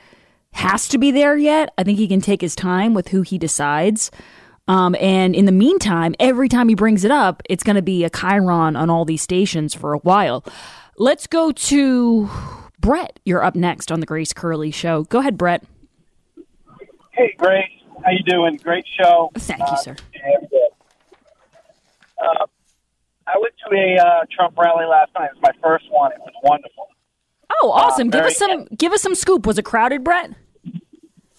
has 0.53 0.87
to 0.89 0.97
be 0.97 1.11
there 1.11 1.37
yet. 1.37 1.73
I 1.77 1.83
think 1.83 1.97
he 1.97 2.07
can 2.07 2.21
take 2.21 2.41
his 2.41 2.55
time 2.55 2.93
with 2.93 3.09
who 3.09 3.21
he 3.21 3.37
decides. 3.37 4.11
Um, 4.67 4.95
and 4.99 5.35
in 5.35 5.45
the 5.45 5.51
meantime, 5.51 6.13
every 6.19 6.47
time 6.49 6.69
he 6.69 6.75
brings 6.75 7.03
it 7.03 7.11
up, 7.11 7.41
it's 7.49 7.63
going 7.63 7.77
to 7.77 7.81
be 7.81 8.03
a 8.03 8.09
chyron 8.09 8.77
on 8.77 8.89
all 8.89 9.05
these 9.05 9.21
stations 9.21 9.73
for 9.73 9.93
a 9.93 9.97
while. 9.99 10.45
Let's 10.97 11.25
go 11.25 11.51
to 11.51 12.29
Brett. 12.79 13.19
You're 13.25 13.43
up 13.43 13.55
next 13.55 13.91
on 13.91 14.01
the 14.01 14.05
Grace 14.05 14.33
Curley 14.33 14.71
Show. 14.71 15.03
Go 15.05 15.19
ahead, 15.19 15.37
Brett. 15.37 15.63
Hey, 17.11 17.33
Grace. 17.37 17.65
How 18.05 18.11
you 18.11 18.23
doing? 18.23 18.57
Great 18.57 18.85
show. 18.99 19.31
Thank 19.35 19.61
you, 19.61 19.77
sir. 19.81 19.95
And, 20.23 20.47
uh, 22.19 22.23
uh, 22.23 22.45
I 23.33 23.37
went 23.39 23.53
to 23.65 23.75
a 23.75 23.97
uh, 23.97 24.25
Trump 24.35 24.57
rally 24.57 24.85
last 24.85 25.11
night. 25.15 25.29
It 25.31 25.39
was 25.39 25.53
my 25.53 25.61
first 25.63 25.85
one. 25.89 26.11
It 26.11 26.19
was 26.19 26.33
wonderful. 26.43 26.87
Oh, 27.61 27.71
awesome! 27.71 28.09
give 28.09 28.25
us 28.25 28.37
some. 28.37 28.65
Give 28.77 28.91
us 28.91 29.01
some 29.01 29.15
scoop. 29.15 29.45
Was 29.45 29.57
it 29.57 29.63
crowded, 29.63 30.03
Brett? 30.03 30.31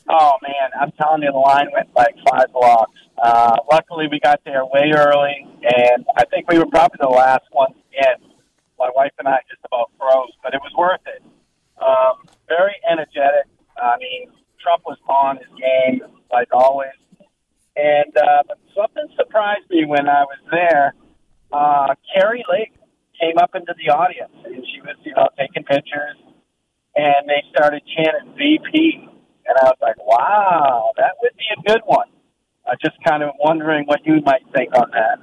Oh 0.08 0.32
man, 0.42 0.70
I'm 0.80 0.92
telling 0.92 1.22
you, 1.22 1.32
the 1.32 1.38
line 1.38 1.68
went 1.72 1.88
like 1.94 2.14
five 2.28 2.52
blocks. 2.52 2.98
Uh, 3.22 3.56
luckily, 3.70 4.08
we 4.10 4.20
got 4.20 4.40
there 4.44 4.64
way 4.64 4.92
early, 4.94 5.46
and 5.62 6.04
I 6.16 6.24
think 6.26 6.50
we 6.50 6.58
were 6.58 6.66
probably 6.66 6.98
the 7.00 7.08
last 7.08 7.44
ones 7.52 7.76
in. 7.92 8.28
My 8.78 8.90
wife 8.96 9.12
and 9.18 9.28
I 9.28 9.38
just 9.48 9.60
about 9.64 9.90
froze, 9.98 10.32
but 10.42 10.54
it 10.54 10.60
was 10.60 10.72
worth 10.76 11.00
it. 11.06 11.22
Um, 11.80 12.26
very 12.48 12.74
energetic. 12.90 13.46
I 13.80 13.96
mean, 13.98 14.30
Trump 14.60 14.82
was 14.84 14.98
on 15.08 15.36
his 15.36 15.46
game 15.58 16.00
like 16.32 16.48
always, 16.52 16.90
and 17.76 18.16
uh, 18.16 18.42
but 18.48 18.58
something 18.74 19.06
surprised 19.16 19.70
me 19.70 19.84
when 19.84 20.08
I 20.08 20.24
was 20.24 20.38
there. 20.50 20.94
Uh, 21.52 21.94
Kari 22.14 22.44
Lake 22.50 22.72
came 23.20 23.38
up 23.38 23.54
into 23.54 23.74
the 23.84 23.92
audience, 23.92 24.32
and 24.44 24.64
she 24.66 24.80
was, 24.80 24.96
you 25.04 25.14
know, 25.14 25.28
taking 25.38 25.64
pictures, 25.64 26.16
and 26.96 27.28
they 27.28 27.42
started 27.50 27.82
chanting 27.96 28.34
VP. 28.36 29.08
And 29.46 29.56
I 29.60 29.64
was 29.64 29.78
like, 29.82 29.98
wow, 29.98 30.90
that 30.96 31.12
would 31.20 31.32
be 31.36 31.44
a 31.58 31.72
good 31.72 31.82
one. 31.86 32.06
I 32.66 32.74
just 32.82 32.96
kind 33.06 33.22
of 33.22 33.30
wondering 33.40 33.86
what 33.86 34.00
you 34.04 34.20
might 34.24 34.42
think 34.54 34.74
on 34.74 34.90
that. 34.92 35.18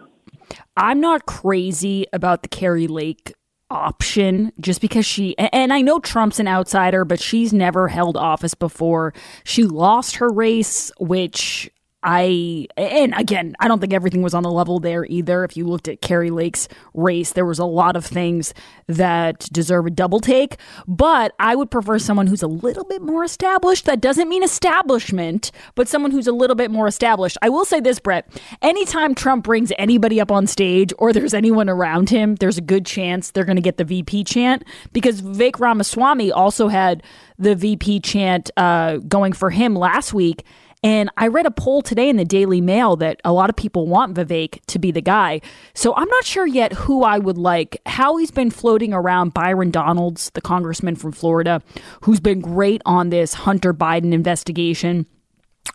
I'm 0.76 1.00
not 1.00 1.26
crazy 1.26 2.06
about 2.14 2.42
the 2.42 2.48
Kari 2.48 2.88
Lake 2.88 3.34
option 3.72 4.52
just 4.60 4.82
because 4.82 5.06
she 5.06 5.38
and 5.38 5.72
I 5.72 5.82
know 5.82 6.00
Trump's 6.00 6.40
an 6.40 6.48
outsider 6.48 7.06
but 7.06 7.20
she's 7.20 7.54
never 7.54 7.88
held 7.88 8.18
office 8.18 8.56
before. 8.56 9.14
She 9.44 9.64
lost 9.64 10.16
her 10.16 10.30
race 10.30 10.92
which 11.00 11.70
I 12.02 12.68
and 12.78 13.14
again, 13.18 13.56
I 13.60 13.68
don't 13.68 13.80
think 13.80 13.94
everything 13.94 14.22
was 14.22 14.34
on 14.34 14.44
the 14.44 14.52
level 14.52 14.80
there 14.80 15.06
either. 15.06 15.44
If 15.44 15.58
you 15.58 15.68
looked 15.68 15.90
at 15.90 16.02
Kari 16.02 16.30
Lake's 16.30 16.70
race, 16.94 17.34
there 17.34 17.46
was 17.46 17.60
a 17.60 17.66
lot 17.66 17.98
of 17.98 18.06
things 18.06 18.54
that 18.88 19.40
deserve 19.52 19.86
a 19.86 19.90
double 19.90 20.22
take. 20.22 20.58
But 20.88 21.34
I 21.40 21.56
would 21.56 21.70
prefer 21.70 22.00
someone 22.00 22.28
who's 22.28 22.42
a 22.42 22.48
little 22.48 22.86
bit 22.86 23.02
more 23.02 23.26
established. 23.26 23.86
That 23.86 24.00
doesn't 24.00 24.30
mean 24.30 24.44
establishment, 24.44 25.52
but 25.76 25.90
someone 25.90 26.12
who's 26.12 26.28
a 26.28 26.32
little 26.32 26.56
bit 26.56 26.72
more 26.72 26.88
established. 26.88 27.38
I 27.42 27.50
will 27.50 27.66
say 27.66 27.82
this, 27.82 28.00
Brett. 28.00 28.30
Anytime 28.62 29.14
Trump 29.14 29.44
brings 29.44 29.74
anybody 29.78 30.22
up 30.22 30.32
on 30.32 30.48
stage 30.48 30.94
or 31.00 31.12
there's 31.12 31.34
anyone 31.34 31.68
around 31.68 32.10
him, 32.10 32.36
there's 32.36 32.58
a 32.58 32.62
good 32.62 32.86
chance 32.86 33.32
they're 33.32 33.44
going 33.44 33.58
to 33.58 33.62
get 33.62 33.76
the 33.76 33.84
VP 33.84 34.24
chant 34.24 34.64
because 34.94 35.22
Vivek 35.22 35.60
Ramaswamy 35.60 36.32
also 36.32 36.70
had 36.70 37.04
the 37.38 37.56
VP 37.56 38.00
chant 38.02 38.52
uh, 38.56 38.98
going 38.98 39.34
for 39.34 39.50
him 39.50 39.76
last 39.76 40.14
week. 40.14 40.46
And 40.82 41.10
I 41.18 41.28
read 41.28 41.46
a 41.46 41.52
poll 41.52 41.82
today 41.82 42.08
in 42.08 42.16
the 42.16 42.24
Daily 42.24 42.62
Mail 42.62 42.96
that 42.98 43.20
a 43.26 43.34
lot 43.34 43.50
of 43.50 43.58
people 43.58 43.86
want 43.86 44.16
Vivek 44.16 44.62
to 44.68 44.80
be 44.80 44.92
the 44.92 45.02
guy. 45.02 45.42
So 45.74 45.94
I'm 45.96 46.08
not 46.08 46.24
sure 46.24 46.48
yet 46.48 46.72
who 46.72 47.04
I 47.04 47.18
would 47.18 47.38
like. 47.38 47.82
Howie's 47.86 48.32
been 48.32 48.50
floating 48.50 48.94
around 48.94 49.34
Byron 49.34 49.72
Donalds, 49.72 50.30
the 50.36 50.42
congressman 50.42 50.96
from 50.96 51.12
Florida, 51.12 51.62
who's 52.04 52.22
been 52.22 52.40
great 52.40 52.82
on 52.86 53.10
this 53.10 53.34
Hunter 53.34 53.74
Biden 53.74 54.14
investigation. 54.14 55.06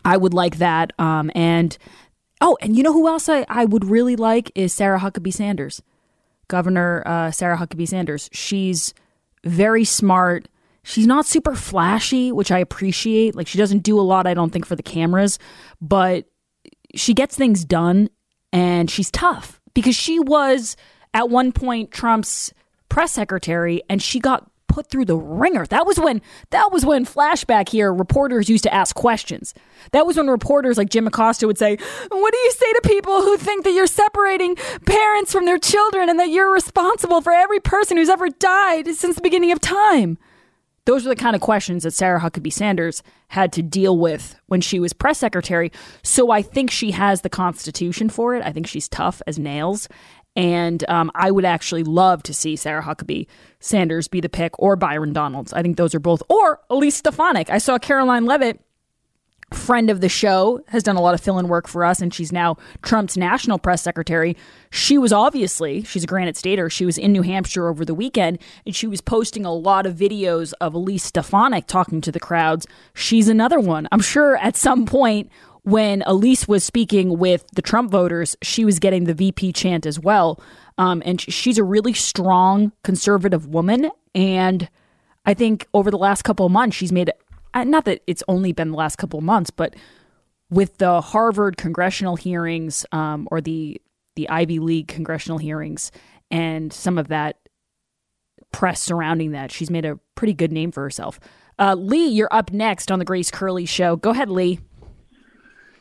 I 0.03 0.17
would 0.17 0.33
like 0.33 0.57
that. 0.57 0.91
Um, 0.97 1.29
and 1.35 1.77
oh, 2.41 2.57
and 2.61 2.75
you 2.75 2.81
know 2.81 2.93
who 2.93 3.07
else 3.07 3.29
I, 3.29 3.45
I 3.47 3.65
would 3.65 3.85
really 3.85 4.15
like 4.15 4.51
is 4.55 4.73
Sarah 4.73 4.99
Huckabee 4.99 5.33
Sanders, 5.33 5.83
Governor 6.47 7.03
uh, 7.05 7.29
Sarah 7.29 7.57
Huckabee 7.57 7.87
Sanders. 7.87 8.27
She's 8.33 8.95
very 9.43 9.83
smart. 9.83 10.47
She's 10.87 11.07
not 11.07 11.25
super 11.25 11.55
flashy, 11.55 12.31
which 12.31 12.51
I 12.51 12.59
appreciate. 12.59 13.35
Like 13.35 13.47
she 13.47 13.57
doesn't 13.57 13.79
do 13.79 13.99
a 13.99 14.01
lot, 14.01 14.27
I 14.27 14.35
don't 14.35 14.51
think, 14.51 14.67
for 14.67 14.75
the 14.75 14.83
cameras, 14.83 15.39
but 15.81 16.25
she 16.93 17.15
gets 17.15 17.35
things 17.35 17.65
done 17.65 18.07
and 18.53 18.89
she's 18.89 19.09
tough 19.09 19.59
because 19.73 19.95
she 19.95 20.19
was 20.19 20.77
at 21.11 21.27
one 21.27 21.51
point 21.51 21.89
Trump's 21.89 22.53
press 22.87 23.13
secretary 23.13 23.81
and 23.89 23.99
she 23.99 24.19
got 24.19 24.49
put 24.67 24.87
through 24.87 25.05
the 25.05 25.17
wringer. 25.17 25.65
That 25.65 25.87
was 25.87 25.99
when 25.99 26.21
that 26.51 26.71
was 26.71 26.85
when 26.85 27.03
flashback 27.03 27.69
here 27.69 27.91
reporters 27.91 28.47
used 28.47 28.63
to 28.65 28.73
ask 28.73 28.95
questions. 28.95 29.55
That 29.91 30.05
was 30.05 30.17
when 30.17 30.27
reporters 30.27 30.77
like 30.77 30.89
Jim 30.89 31.07
Acosta 31.07 31.47
would 31.47 31.57
say, 31.57 31.77
"What 32.09 32.31
do 32.31 32.37
you 32.37 32.51
say 32.51 32.73
to 32.73 32.81
people 32.83 33.23
who 33.23 33.37
think 33.37 33.63
that 33.63 33.71
you're 33.71 33.87
separating 33.87 34.55
parents 34.85 35.31
from 35.31 35.45
their 35.45 35.57
children 35.57 36.09
and 36.09 36.19
that 36.19 36.29
you're 36.29 36.53
responsible 36.53 37.21
for 37.21 37.33
every 37.33 37.59
person 37.59 37.97
who's 37.97 38.09
ever 38.09 38.29
died 38.29 38.93
since 38.95 39.15
the 39.15 39.21
beginning 39.21 39.51
of 39.51 39.59
time?" 39.59 40.19
Those 40.85 41.05
are 41.05 41.09
the 41.09 41.15
kind 41.15 41.35
of 41.35 41.41
questions 41.41 41.83
that 41.83 41.91
Sarah 41.91 42.19
Huckabee 42.19 42.53
Sanders 42.53 43.01
had 43.29 43.51
to 43.53 43.63
deal 43.63 43.97
with 43.97 44.35
when 44.47 44.61
she 44.61 44.79
was 44.79 44.93
press 44.93 45.17
secretary. 45.17 45.71
So 46.03 46.31
I 46.31 46.41
think 46.41 46.69
she 46.69 46.91
has 46.91 47.21
the 47.21 47.29
constitution 47.29 48.09
for 48.09 48.35
it. 48.35 48.43
I 48.45 48.51
think 48.51 48.67
she's 48.67 48.87
tough 48.87 49.21
as 49.25 49.39
nails. 49.39 49.89
And 50.35 50.87
um, 50.89 51.11
I 51.15 51.31
would 51.31 51.45
actually 51.45 51.83
love 51.83 52.21
to 52.23 52.33
see 52.33 52.55
Sarah 52.55 52.83
Huckabee 52.83 53.27
Sanders 53.59 54.07
be 54.07 54.19
the 54.19 54.29
pick 54.29 54.51
or 54.59 54.75
Byron 54.75 55.13
Donalds. 55.13 55.53
I 55.53 55.61
think 55.61 55.77
those 55.77 55.95
are 55.95 55.99
both, 55.99 56.21
or 56.29 56.59
Elise 56.69 56.97
Stefanik. 56.97 57.49
I 57.49 57.57
saw 57.57 57.77
Karoline 57.77 58.27
Leavitt 58.27 58.59
friend 59.53 59.89
of 59.89 60.01
the 60.01 60.09
show, 60.09 60.59
has 60.67 60.83
done 60.83 60.95
a 60.95 61.01
lot 61.01 61.13
of 61.13 61.21
fill 61.21 61.39
in 61.39 61.47
work 61.47 61.67
for 61.67 61.83
us, 61.83 62.01
and 62.01 62.13
she's 62.13 62.31
now 62.31 62.57
Trump's 62.81 63.15
national 63.15 63.59
press 63.59 63.81
secretary. 63.81 64.35
She 64.71 64.97
was 64.97 65.13
obviously, 65.13 65.83
she's 65.83 66.03
a 66.03 66.07
Granite 66.07 66.35
Stater. 66.35 66.69
She 66.69 66.85
was 66.85 66.97
in 66.97 67.11
New 67.11 67.21
Hampshire 67.21 67.67
over 67.67 67.85
the 67.85 67.93
weekend, 67.93 68.39
and 68.65 68.75
she 68.75 68.87
was 68.87 69.01
posting 69.01 69.45
a 69.45 69.53
lot 69.53 69.85
of 69.85 69.95
videos 69.95 70.53
of 70.59 70.73
Elise 70.73 71.03
Stefanik 71.03 71.67
talking 71.67 72.01
to 72.01 72.11
the 72.11 72.19
crowds. 72.19 72.65
She's 72.93 73.27
another 73.27 73.59
one. 73.59 73.87
I'm 73.91 74.01
sure 74.01 74.37
at 74.37 74.55
some 74.55 74.85
point 74.85 75.29
when 75.63 76.03
Elise 76.05 76.47
was 76.47 76.63
speaking 76.63 77.17
with 77.17 77.45
the 77.55 77.61
Trump 77.61 77.91
voters, 77.91 78.35
she 78.41 78.65
was 78.65 78.79
getting 78.79 79.05
the 79.05 79.15
VP 79.15 79.53
chant 79.53 79.85
as 79.85 79.99
well. 79.99 80.39
Um, 80.77 81.01
and 81.05 81.19
she's 81.19 81.57
a 81.57 81.63
really 81.63 81.93
strong 81.93 82.71
conservative 82.83 83.47
woman. 83.47 83.89
And 84.13 84.69
I 85.25 85.33
think 85.33 85.67
over 85.73 85.89
the 85.89 85.97
last 85.97 86.21
couple 86.23 86.45
of 86.45 86.51
months, 86.51 86.75
she's 86.75 86.91
made 86.91 87.11
not 87.63 87.85
that 87.85 88.01
it's 88.07 88.23
only 88.27 88.51
been 88.51 88.71
the 88.71 88.77
last 88.77 88.97
couple 88.97 89.19
of 89.19 89.25
months, 89.25 89.49
but 89.49 89.75
with 90.49 90.77
the 90.77 91.01
Harvard 91.01 91.57
congressional 91.57 92.15
hearings 92.15 92.85
um, 92.91 93.27
or 93.31 93.41
the 93.41 93.81
the 94.15 94.29
Ivy 94.29 94.59
League 94.59 94.87
congressional 94.87 95.37
hearings 95.37 95.91
and 96.31 96.71
some 96.71 96.97
of 96.97 97.09
that 97.09 97.37
press 98.51 98.81
surrounding 98.81 99.31
that, 99.31 99.51
she's 99.51 99.69
made 99.69 99.85
a 99.85 99.99
pretty 100.15 100.33
good 100.33 100.51
name 100.51 100.71
for 100.71 100.81
herself. 100.83 101.19
Uh, 101.59 101.75
Lee, 101.75 102.07
you're 102.07 102.29
up 102.31 102.51
next 102.51 102.91
on 102.91 102.99
the 102.99 103.05
Grace 103.05 103.29
Curley 103.29 103.65
Show. 103.65 103.97
Go 103.97 104.11
ahead, 104.11 104.29
Lee. 104.29 104.59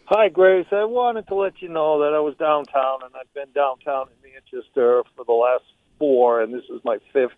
Hi, 0.07 0.29
Grace. 0.29 0.67
I 0.71 0.85
wanted 0.85 1.27
to 1.29 1.35
let 1.35 1.63
you 1.63 1.69
know 1.69 2.01
that 2.01 2.15
I 2.15 2.21
was 2.21 2.35
downtown, 2.37 3.01
and 3.05 3.15
I've 3.15 3.33
been 3.33 3.53
downtown 3.55 4.09
in 4.09 4.33
Manchester 4.33 5.03
for 5.17 5.25
the 5.25 5.33
last 5.33 5.65
four, 5.99 6.43
and 6.43 6.53
this 6.53 6.65
is 6.65 6.81
my 6.85 6.99
fifth 7.13 7.33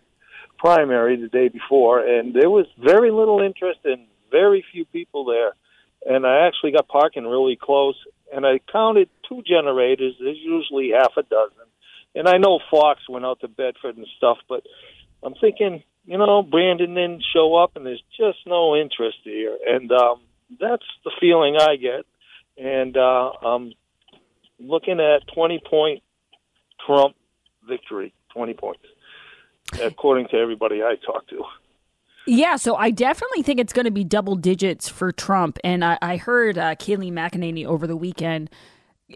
primary 0.57 1.15
the 1.15 1.29
day 1.29 1.47
before, 1.47 1.99
and 1.99 2.33
there 2.33 2.49
was 2.49 2.65
very 2.83 3.11
little 3.11 3.39
interest 3.39 3.79
and 3.85 4.05
very 4.31 4.63
few 4.71 4.85
people 4.85 5.25
there. 5.25 5.53
And 6.05 6.25
I 6.25 6.47
actually 6.47 6.71
got 6.71 6.87
parking 6.87 7.25
really 7.25 7.57
close, 7.59 7.95
and 8.33 8.45
I 8.45 8.59
counted 8.71 9.09
two 9.27 9.41
generators. 9.45 10.15
There's 10.19 10.37
usually 10.37 10.91
half 10.91 11.13
a 11.17 11.23
dozen. 11.23 11.65
And 12.15 12.27
I 12.27 12.37
know 12.37 12.59
Fox 12.71 13.01
went 13.09 13.25
out 13.25 13.41
to 13.41 13.47
Bedford 13.47 13.97
and 13.97 14.07
stuff, 14.17 14.37
but 14.47 14.63
I'm 15.23 15.35
thinking, 15.35 15.83
you 16.05 16.17
know, 16.17 16.41
Brandon 16.41 16.93
didn't 16.93 17.23
show 17.33 17.55
up, 17.55 17.75
and 17.75 17.85
there's 17.85 18.03
just 18.17 18.39
no 18.45 18.75
interest 18.75 19.17
here. 19.23 19.57
And 19.67 19.91
um, 19.91 20.21
that's 20.59 20.85
the 21.03 21.11
feeling 21.19 21.57
I 21.59 21.75
get. 21.75 22.05
And 22.57 22.95
uh, 22.95 23.31
I'm 23.43 23.73
looking 24.59 24.99
at 24.99 25.27
20 25.33 25.61
point 25.69 26.03
Trump 26.85 27.15
victory, 27.67 28.13
20 28.33 28.53
points, 28.53 28.85
according 29.81 30.27
to 30.29 30.37
everybody 30.37 30.81
I 30.81 30.95
talked 31.05 31.29
to. 31.29 31.43
Yeah, 32.27 32.57
so 32.57 32.75
I 32.75 32.91
definitely 32.91 33.41
think 33.41 33.59
it's 33.59 33.71
going 33.71 33.85
to 33.85 33.91
be 33.91 34.03
double 34.03 34.35
digits 34.35 34.89
for 34.89 35.13
Trump. 35.13 35.57
And 35.63 35.83
I, 35.83 35.97
I 36.01 36.17
heard 36.17 36.57
uh, 36.57 36.75
Kayleigh 36.75 37.11
McEnany 37.11 37.65
over 37.65 37.87
the 37.87 37.95
weekend 37.95 38.49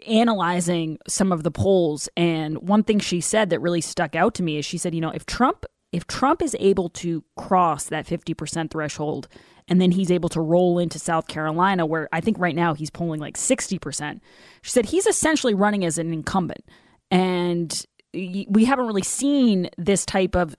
analyzing 0.06 0.98
some 1.06 1.30
of 1.30 1.42
the 1.42 1.50
polls. 1.50 2.08
And 2.16 2.56
one 2.66 2.82
thing 2.82 2.98
she 2.98 3.20
said 3.20 3.50
that 3.50 3.60
really 3.60 3.82
stuck 3.82 4.16
out 4.16 4.34
to 4.36 4.42
me 4.42 4.56
is 4.56 4.64
she 4.64 4.78
said, 4.78 4.94
you 4.94 5.02
know, 5.02 5.10
if 5.10 5.26
Trump 5.26 5.66
if 5.92 6.06
Trump 6.06 6.40
is 6.40 6.56
able 6.58 6.88
to 6.88 7.22
cross 7.36 7.84
that 7.84 8.06
50% 8.06 8.70
threshold 8.70 9.28
and 9.68 9.78
then 9.78 9.90
he's 9.90 10.10
able 10.10 10.30
to 10.30 10.40
roll 10.40 10.78
into 10.78 10.98
South 10.98 11.28
Carolina, 11.28 11.84
where 11.84 12.08
I 12.12 12.22
think 12.22 12.38
right 12.38 12.56
now 12.56 12.72
he's 12.72 12.88
polling 12.88 13.20
like 13.20 13.36
60%, 13.36 14.20
she 14.62 14.70
said 14.70 14.86
he's 14.86 15.06
essentially 15.06 15.52
running 15.52 15.84
as 15.84 15.98
an 15.98 16.10
incumbent. 16.10 16.64
And 17.10 17.84
we 18.14 18.64
haven't 18.64 18.86
really 18.86 19.02
seen 19.02 19.68
this 19.76 20.06
type 20.06 20.34
of 20.34 20.56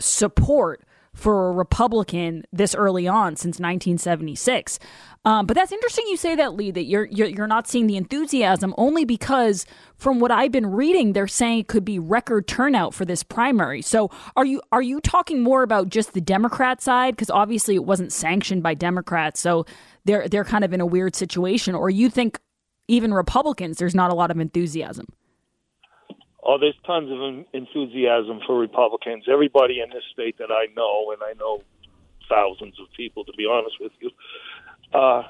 support 0.00 0.84
for 1.14 1.48
a 1.48 1.52
Republican 1.52 2.44
this 2.52 2.74
early 2.74 3.08
on 3.08 3.36
since 3.36 3.58
1976. 3.58 4.78
Um, 5.24 5.46
but 5.46 5.54
that's 5.54 5.72
interesting 5.72 6.04
you 6.08 6.18
say 6.18 6.34
that, 6.34 6.54
Lee, 6.54 6.70
that 6.70 6.84
you're, 6.84 7.06
you're 7.06 7.28
you're 7.28 7.46
not 7.46 7.66
seeing 7.66 7.86
the 7.86 7.96
enthusiasm 7.96 8.74
only 8.76 9.06
because 9.06 9.64
from 9.96 10.20
what 10.20 10.30
I've 10.30 10.52
been 10.52 10.66
reading, 10.66 11.14
they're 11.14 11.26
saying 11.26 11.60
it 11.60 11.68
could 11.68 11.84
be 11.84 11.98
record 11.98 12.46
turnout 12.46 12.92
for 12.92 13.06
this 13.06 13.22
primary. 13.22 13.80
So 13.80 14.10
are 14.36 14.44
you 14.44 14.60
are 14.70 14.82
you 14.82 15.00
talking 15.00 15.42
more 15.42 15.62
about 15.62 15.88
just 15.88 16.12
the 16.12 16.20
Democrat 16.20 16.82
side? 16.82 17.16
Because 17.16 17.30
obviously 17.30 17.74
it 17.74 17.84
wasn't 17.84 18.12
sanctioned 18.12 18.62
by 18.62 18.74
Democrats, 18.74 19.40
so 19.40 19.64
they're 20.04 20.28
they're 20.28 20.44
kind 20.44 20.64
of 20.64 20.74
in 20.74 20.82
a 20.82 20.86
weird 20.86 21.16
situation. 21.16 21.74
Or 21.74 21.88
you 21.88 22.10
think 22.10 22.38
even 22.86 23.14
Republicans, 23.14 23.78
there's 23.78 23.94
not 23.94 24.10
a 24.10 24.14
lot 24.14 24.30
of 24.30 24.38
enthusiasm? 24.38 25.06
Oh, 26.44 26.58
there's 26.60 26.76
tons 26.84 27.10
of 27.10 27.46
enthusiasm 27.54 28.40
for 28.46 28.58
Republicans. 28.58 29.24
Everybody 29.32 29.80
in 29.80 29.88
this 29.88 30.04
state 30.12 30.36
that 30.38 30.50
I 30.50 30.66
know, 30.76 31.12
and 31.12 31.22
I 31.22 31.32
know 31.38 31.62
thousands 32.28 32.74
of 32.78 32.86
people, 32.94 33.24
to 33.24 33.32
be 33.32 33.46
honest 33.50 33.76
with 33.80 33.92
you, 34.00 34.10
uh, 34.92 35.22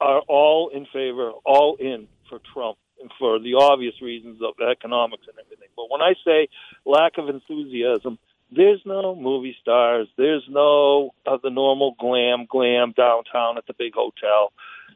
are 0.00 0.20
all 0.28 0.70
in 0.72 0.86
favor, 0.92 1.32
all 1.44 1.76
in 1.80 2.06
for 2.28 2.38
Trump, 2.54 2.78
and 3.00 3.10
for 3.18 3.40
the 3.40 3.54
obvious 3.54 4.00
reasons 4.00 4.40
of 4.42 4.54
economics 4.64 5.24
and 5.26 5.36
everything. 5.44 5.68
But 5.76 5.90
when 5.90 6.02
I 6.02 6.14
say 6.24 6.48
lack 6.84 7.18
of 7.18 7.28
enthusiasm, 7.28 8.18
there's 8.52 8.80
no 8.84 9.14
movie 9.14 9.56
stars. 9.60 10.08
There's 10.16 10.44
no 10.48 11.14
uh, 11.26 11.38
the 11.42 11.50
normal 11.50 11.96
glam 11.98 12.46
glam 12.48 12.92
downtown 12.96 13.58
at 13.58 13.66
the 13.66 13.74
big 13.74 13.94
hotel. 13.94 14.52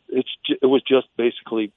It's 0.09 0.29
it 0.49 0.67
was 0.67 0.83
just 0.83 1.09
basically, 1.17 1.73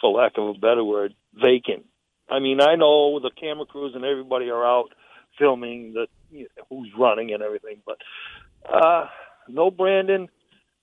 for 0.00 0.10
lack 0.10 0.32
of 0.38 0.48
a 0.48 0.58
better 0.58 0.84
word, 0.84 1.14
vacant. 1.34 1.84
I 2.30 2.38
mean, 2.40 2.60
I 2.60 2.76
know 2.76 3.20
the 3.20 3.30
camera 3.30 3.66
crews 3.66 3.92
and 3.94 4.04
everybody 4.04 4.50
are 4.50 4.64
out 4.64 4.92
filming 5.38 5.92
the 5.94 6.06
you 6.30 6.46
know, 6.56 6.64
who's 6.68 6.90
running 6.98 7.32
and 7.32 7.42
everything, 7.42 7.76
but 7.86 7.98
uh, 8.70 9.06
no 9.48 9.70
Brandon, 9.70 10.28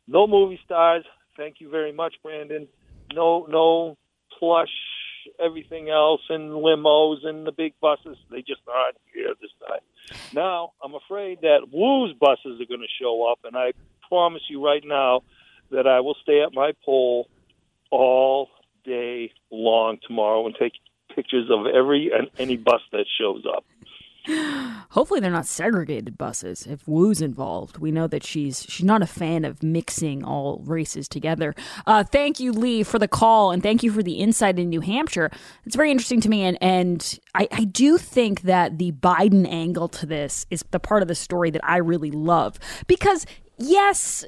no 0.08 0.28
movie 0.28 0.60
stars. 0.66 1.04
Thank 1.38 1.60
you 1.60 1.70
very 1.70 1.92
much, 1.92 2.16
Brandon. 2.24 2.68
No, 3.14 3.46
no 3.50 3.98
plush 4.40 4.70
everything 5.44 5.90
else 5.90 6.22
and 6.30 6.52
limos 6.52 7.26
and 7.26 7.46
the 7.46 7.52
big 7.52 7.74
buses. 7.82 8.18
They 8.30 8.42
just 8.42 8.62
aren't 8.72 8.98
here 9.14 9.34
this 9.42 9.52
time. 9.68 9.80
Now, 10.34 10.74
I'm 10.84 10.94
afraid 10.94 11.42
that 11.42 11.68
Wu's 11.72 12.14
buses 12.20 12.62
are 12.62 12.66
going 12.66 12.82
to 12.82 13.02
show 13.02 13.30
up, 13.32 13.40
and 13.44 13.56
I 13.56 13.74
promise 14.08 14.44
you 14.50 14.64
right 14.64 14.84
now 14.86 15.22
that 15.72 15.88
I 15.88 16.00
will 16.00 16.16
stay 16.22 16.42
at 16.42 16.54
my 16.54 16.74
poll 16.86 17.28
all 17.92 18.50
day 18.84 19.32
long 19.52 19.98
tomorrow 20.06 20.46
and 20.46 20.56
take 20.60 20.74
pictures 21.16 21.50
of 21.50 21.66
every 21.68 22.12
and 22.12 22.30
any 22.38 22.58
bus 22.58 22.82
that 22.92 23.06
shows 23.18 23.44
up. 23.46 23.64
Hopefully 24.90 25.20
they're 25.20 25.30
not 25.30 25.46
segregated 25.46 26.18
buses. 26.18 26.66
If 26.66 26.88
Wu's 26.88 27.22
involved, 27.22 27.78
we 27.78 27.92
know 27.92 28.08
that 28.08 28.24
she's 28.24 28.66
she's 28.68 28.86
not 28.86 29.04
a 29.04 29.08
fan 29.08 29.46
of 29.46 29.62
mixing 29.62 30.24
all 30.24 30.64
races 30.66 31.08
together. 31.08 31.54
Uh, 31.86 32.04
thank 32.04 32.40
you, 32.40 32.52
Lee, 32.52 32.82
for 32.82 32.98
the 32.98 33.08
call, 33.08 33.52
and 33.52 33.62
thank 33.62 33.84
you 33.84 33.92
for 33.92 34.02
the 34.02 34.16
insight 34.16 34.58
in 34.58 34.70
New 34.70 34.82
Hampshire. 34.82 35.30
It's 35.66 35.76
very 35.76 35.92
interesting 35.92 36.22
to 36.22 36.30
me, 36.30 36.44
and 36.44 36.58
and 36.62 37.20
I, 37.36 37.48
I 37.52 37.64
do 37.66 37.98
think 37.98 38.42
that 38.42 38.80
the 38.80 38.94
Biden 38.94 39.48
angle 39.48 39.88
to 39.90 40.06
this 40.08 40.48
is 40.50 40.64
the 40.72 40.80
part 40.80 41.04
of 41.04 41.08
the 41.08 41.16
story 41.16 41.52
that 41.52 41.64
I 41.64 41.78
really 41.78 42.12
love 42.12 42.58
because 42.88 43.28
yes, 43.58 44.26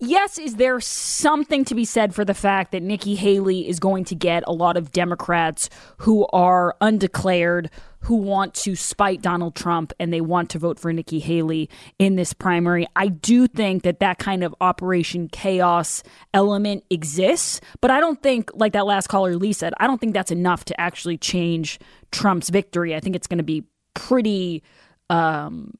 yes, 0.00 0.38
is 0.38 0.56
there 0.56 0.80
something 0.80 1.64
to 1.64 1.74
be 1.74 1.84
said 1.84 2.14
for 2.14 2.24
the 2.24 2.34
fact 2.34 2.72
that 2.72 2.82
Nikki 2.82 3.14
Haley 3.14 3.68
is 3.68 3.78
going 3.78 4.04
to 4.06 4.14
get 4.14 4.44
a 4.46 4.52
lot 4.52 4.76
of 4.76 4.92
Democrats 4.92 5.68
who 5.98 6.26
are 6.28 6.76
undeclared, 6.80 7.70
who 8.00 8.16
want 8.16 8.54
to 8.54 8.76
spite 8.76 9.22
Donald 9.22 9.54
Trump 9.54 9.92
and 9.98 10.12
they 10.12 10.20
want 10.20 10.50
to 10.50 10.58
vote 10.58 10.78
for 10.78 10.92
Nikki 10.92 11.18
Haley 11.18 11.68
in 11.98 12.16
this 12.16 12.32
primary? 12.32 12.86
I 12.96 13.08
do 13.08 13.46
think 13.46 13.82
that 13.82 14.00
that 14.00 14.18
kind 14.18 14.44
of 14.44 14.54
Operation 14.60 15.28
Chaos 15.28 16.02
element 16.32 16.84
exists, 16.90 17.60
but 17.80 17.90
I 17.90 18.00
don't 18.00 18.22
think, 18.22 18.50
like 18.54 18.72
that 18.72 18.86
last 18.86 19.08
caller 19.08 19.36
Lee 19.36 19.52
said, 19.52 19.72
I 19.78 19.86
don't 19.86 20.00
think 20.00 20.14
that's 20.14 20.30
enough 20.30 20.64
to 20.66 20.80
actually 20.80 21.18
change 21.18 21.78
Trump's 22.10 22.50
victory. 22.50 22.94
I 22.94 23.00
think 23.00 23.16
it's 23.16 23.26
going 23.26 23.38
to 23.38 23.44
be 23.44 23.64
pretty. 23.94 24.62
Um, 25.10 25.74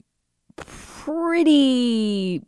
pretty 0.57 2.43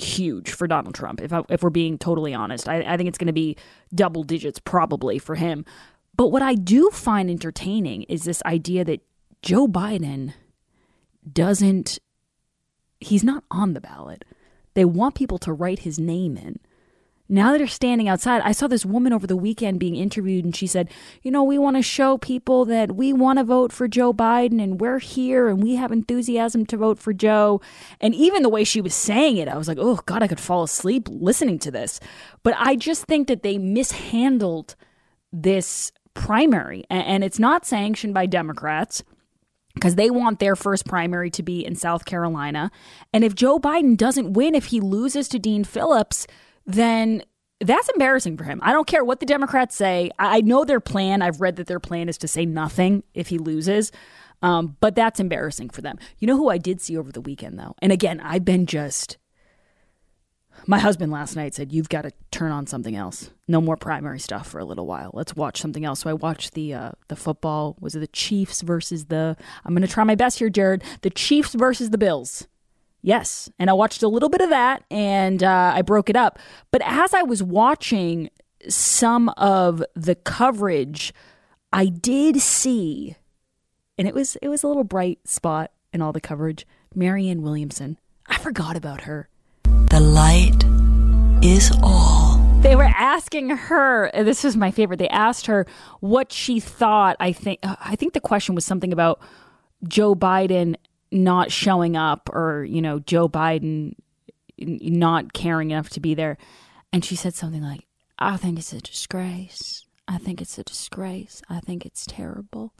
huge 0.00 0.50
for 0.50 0.66
Donald 0.66 0.94
Trump. 0.94 1.20
If 1.20 1.32
I, 1.32 1.42
if 1.48 1.62
we're 1.62 1.70
being 1.70 1.98
totally 1.98 2.34
honest, 2.34 2.68
I, 2.68 2.82
I 2.82 2.96
think 2.96 3.08
it's 3.08 3.18
going 3.18 3.26
to 3.26 3.32
be 3.32 3.56
double 3.94 4.22
digits 4.22 4.58
probably 4.58 5.18
for 5.18 5.34
him. 5.34 5.64
But 6.16 6.28
what 6.28 6.42
I 6.42 6.54
do 6.54 6.90
find 6.90 7.30
entertaining 7.30 8.02
is 8.04 8.24
this 8.24 8.42
idea 8.44 8.84
that 8.84 9.00
Joe 9.42 9.66
Biden 9.66 10.34
doesn't. 11.30 11.98
He's 13.00 13.24
not 13.24 13.44
on 13.50 13.72
the 13.72 13.80
ballot. 13.80 14.24
They 14.74 14.84
want 14.84 15.14
people 15.14 15.38
to 15.38 15.52
write 15.52 15.80
his 15.80 15.98
name 15.98 16.36
in. 16.36 16.60
Now 17.32 17.52
that 17.52 17.58
they're 17.58 17.68
standing 17.68 18.08
outside, 18.08 18.42
I 18.44 18.50
saw 18.50 18.66
this 18.66 18.84
woman 18.84 19.12
over 19.12 19.24
the 19.24 19.36
weekend 19.36 19.78
being 19.78 19.94
interviewed, 19.94 20.44
and 20.44 20.54
she 20.54 20.66
said, 20.66 20.90
You 21.22 21.30
know, 21.30 21.44
we 21.44 21.58
want 21.58 21.76
to 21.76 21.82
show 21.82 22.18
people 22.18 22.64
that 22.64 22.96
we 22.96 23.12
want 23.12 23.38
to 23.38 23.44
vote 23.44 23.72
for 23.72 23.86
Joe 23.86 24.12
Biden, 24.12 24.60
and 24.60 24.80
we're 24.80 24.98
here, 24.98 25.46
and 25.46 25.62
we 25.62 25.76
have 25.76 25.92
enthusiasm 25.92 26.66
to 26.66 26.76
vote 26.76 26.98
for 26.98 27.12
Joe. 27.12 27.60
And 28.00 28.16
even 28.16 28.42
the 28.42 28.48
way 28.48 28.64
she 28.64 28.80
was 28.80 28.96
saying 28.96 29.36
it, 29.36 29.46
I 29.46 29.56
was 29.56 29.68
like, 29.68 29.78
Oh, 29.80 30.00
God, 30.06 30.24
I 30.24 30.26
could 30.26 30.40
fall 30.40 30.64
asleep 30.64 31.06
listening 31.08 31.60
to 31.60 31.70
this. 31.70 32.00
But 32.42 32.54
I 32.58 32.74
just 32.74 33.04
think 33.04 33.28
that 33.28 33.44
they 33.44 33.58
mishandled 33.58 34.74
this 35.32 35.92
primary, 36.14 36.84
and 36.90 37.22
it's 37.22 37.38
not 37.38 37.64
sanctioned 37.64 38.12
by 38.12 38.26
Democrats 38.26 39.04
because 39.74 39.94
they 39.94 40.10
want 40.10 40.40
their 40.40 40.56
first 40.56 40.84
primary 40.84 41.30
to 41.30 41.44
be 41.44 41.64
in 41.64 41.76
South 41.76 42.04
Carolina. 42.04 42.72
And 43.12 43.22
if 43.22 43.36
Joe 43.36 43.60
Biden 43.60 43.96
doesn't 43.96 44.32
win, 44.32 44.56
if 44.56 44.66
he 44.66 44.80
loses 44.80 45.28
to 45.28 45.38
Dean 45.38 45.62
Phillips, 45.62 46.26
then 46.72 47.22
that's 47.60 47.88
embarrassing 47.90 48.36
for 48.36 48.44
him. 48.44 48.60
I 48.62 48.72
don't 48.72 48.86
care 48.86 49.04
what 49.04 49.20
the 49.20 49.26
Democrats 49.26 49.76
say. 49.76 50.10
I 50.18 50.40
know 50.40 50.64
their 50.64 50.80
plan. 50.80 51.22
I've 51.22 51.40
read 51.40 51.56
that 51.56 51.66
their 51.66 51.80
plan 51.80 52.08
is 52.08 52.18
to 52.18 52.28
say 52.28 52.46
nothing 52.46 53.02
if 53.14 53.28
he 53.28 53.38
loses. 53.38 53.92
Um, 54.42 54.76
but 54.80 54.94
that's 54.94 55.20
embarrassing 55.20 55.68
for 55.70 55.82
them. 55.82 55.98
You 56.18 56.26
know 56.26 56.36
who 56.36 56.48
I 56.48 56.56
did 56.58 56.80
see 56.80 56.96
over 56.96 57.12
the 57.12 57.20
weekend, 57.20 57.58
though? 57.58 57.74
And 57.82 57.92
again, 57.92 58.20
I've 58.20 58.44
been 58.44 58.64
just 58.64 59.18
My 60.66 60.78
husband 60.78 61.10
last 61.10 61.36
night 61.36 61.54
said, 61.54 61.72
You've 61.72 61.88
got 61.88 62.02
to 62.02 62.12
turn 62.30 62.52
on 62.52 62.66
something 62.66 62.94
else. 62.94 63.30
No 63.48 63.60
more 63.60 63.76
primary 63.76 64.18
stuff 64.18 64.46
for 64.46 64.58
a 64.58 64.64
little 64.64 64.86
while. 64.86 65.10
Let's 65.14 65.34
watch 65.34 65.60
something 65.60 65.84
else. 65.84 66.00
So 66.00 66.10
I 66.10 66.14
watched 66.14 66.54
the 66.54 66.74
uh, 66.74 66.92
the 67.08 67.16
football. 67.16 67.76
Was 67.80 67.96
it 67.96 68.00
the 68.00 68.06
Chiefs 68.08 68.62
versus 68.62 69.06
the. 69.06 69.36
I'm 69.64 69.74
going 69.74 69.86
to 69.86 69.92
try 69.92 70.04
my 70.04 70.14
best 70.14 70.38
here, 70.38 70.50
Jared. 70.50 70.82
The 71.02 71.10
Chiefs 71.10 71.54
versus 71.54 71.90
the 71.90 71.98
Bills. 71.98 72.46
Yes. 73.02 73.48
And 73.58 73.70
I 73.70 73.72
watched 73.72 74.02
a 74.02 74.08
little 74.08 74.28
bit 74.28 74.40
of 74.40 74.50
that 74.50 74.84
and 74.90 75.42
uh, 75.42 75.72
I 75.74 75.82
broke 75.82 76.10
it 76.10 76.16
up. 76.16 76.38
But 76.70 76.82
as 76.84 77.14
I 77.14 77.22
was 77.22 77.42
watching 77.42 78.30
some 78.68 79.30
of 79.36 79.82
the 79.94 80.14
coverage, 80.14 81.14
I 81.72 81.86
did 81.86 82.40
see, 82.40 83.16
and 83.96 84.08
it 84.08 84.14
was 84.14 84.36
it 84.42 84.48
was 84.48 84.62
a 84.62 84.68
little 84.68 84.84
bright 84.84 85.20
spot 85.26 85.70
in 85.92 86.02
all 86.02 86.12
the 86.12 86.20
coverage. 86.20 86.66
Marianne 86.94 87.42
Williamson. 87.42 87.98
I 88.26 88.38
forgot 88.38 88.76
about 88.76 89.02
her. 89.02 89.28
The 89.64 90.00
light 90.00 90.64
is 91.44 91.72
all. 91.82 92.38
They 92.60 92.76
were 92.76 92.82
asking 92.82 93.50
her. 93.50 94.06
and 94.06 94.26
This 94.26 94.44
was 94.44 94.56
my 94.56 94.70
favorite. 94.70 94.98
They 94.98 95.08
asked 95.08 95.46
her 95.46 95.66
what 96.00 96.32
she 96.32 96.60
thought. 96.60 97.16
I 97.20 97.32
think. 97.32 97.60
I 97.62 97.96
think 97.96 98.12
the 98.12 98.20
question 98.20 98.54
was 98.54 98.64
something 98.64 98.92
about 98.92 99.20
Joe 99.86 100.14
Biden 100.14 100.74
not 101.10 101.50
showing 101.50 101.96
up, 101.96 102.30
or 102.32 102.64
you 102.64 102.82
know, 102.82 102.98
Joe 102.98 103.28
Biden 103.28 103.94
not 104.58 105.32
caring 105.32 105.70
enough 105.70 105.90
to 105.90 106.00
be 106.00 106.14
there. 106.14 106.36
And 106.92 107.04
she 107.04 107.16
said 107.16 107.34
something 107.34 107.62
like, 107.62 107.86
"I 108.18 108.36
think 108.36 108.58
it's 108.58 108.72
a 108.72 108.80
disgrace. 108.80 109.86
I 110.06 110.18
think 110.18 110.40
it's 110.40 110.58
a 110.58 110.64
disgrace. 110.64 111.42
I 111.48 111.60
think 111.60 111.86
it's 111.86 112.04
terrible." 112.06 112.72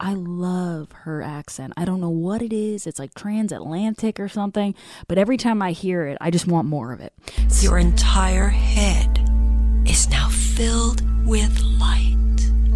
I 0.00 0.14
love 0.14 0.92
her 0.92 1.22
accent. 1.22 1.72
I 1.76 1.84
don't 1.84 2.00
know 2.00 2.08
what 2.08 2.40
it 2.40 2.52
is. 2.52 2.86
It's 2.86 3.00
like 3.00 3.14
transatlantic 3.14 4.20
or 4.20 4.28
something. 4.28 4.76
But 5.08 5.18
every 5.18 5.36
time 5.36 5.60
I 5.60 5.72
hear 5.72 6.06
it, 6.06 6.18
I 6.20 6.30
just 6.30 6.46
want 6.46 6.68
more 6.68 6.92
of 6.92 7.00
it. 7.00 7.12
Your 7.60 7.78
entire 7.78 8.46
head 8.46 9.28
is 9.86 10.08
now 10.08 10.28
filled 10.28 11.02
with 11.26 11.60
light. 11.80 12.14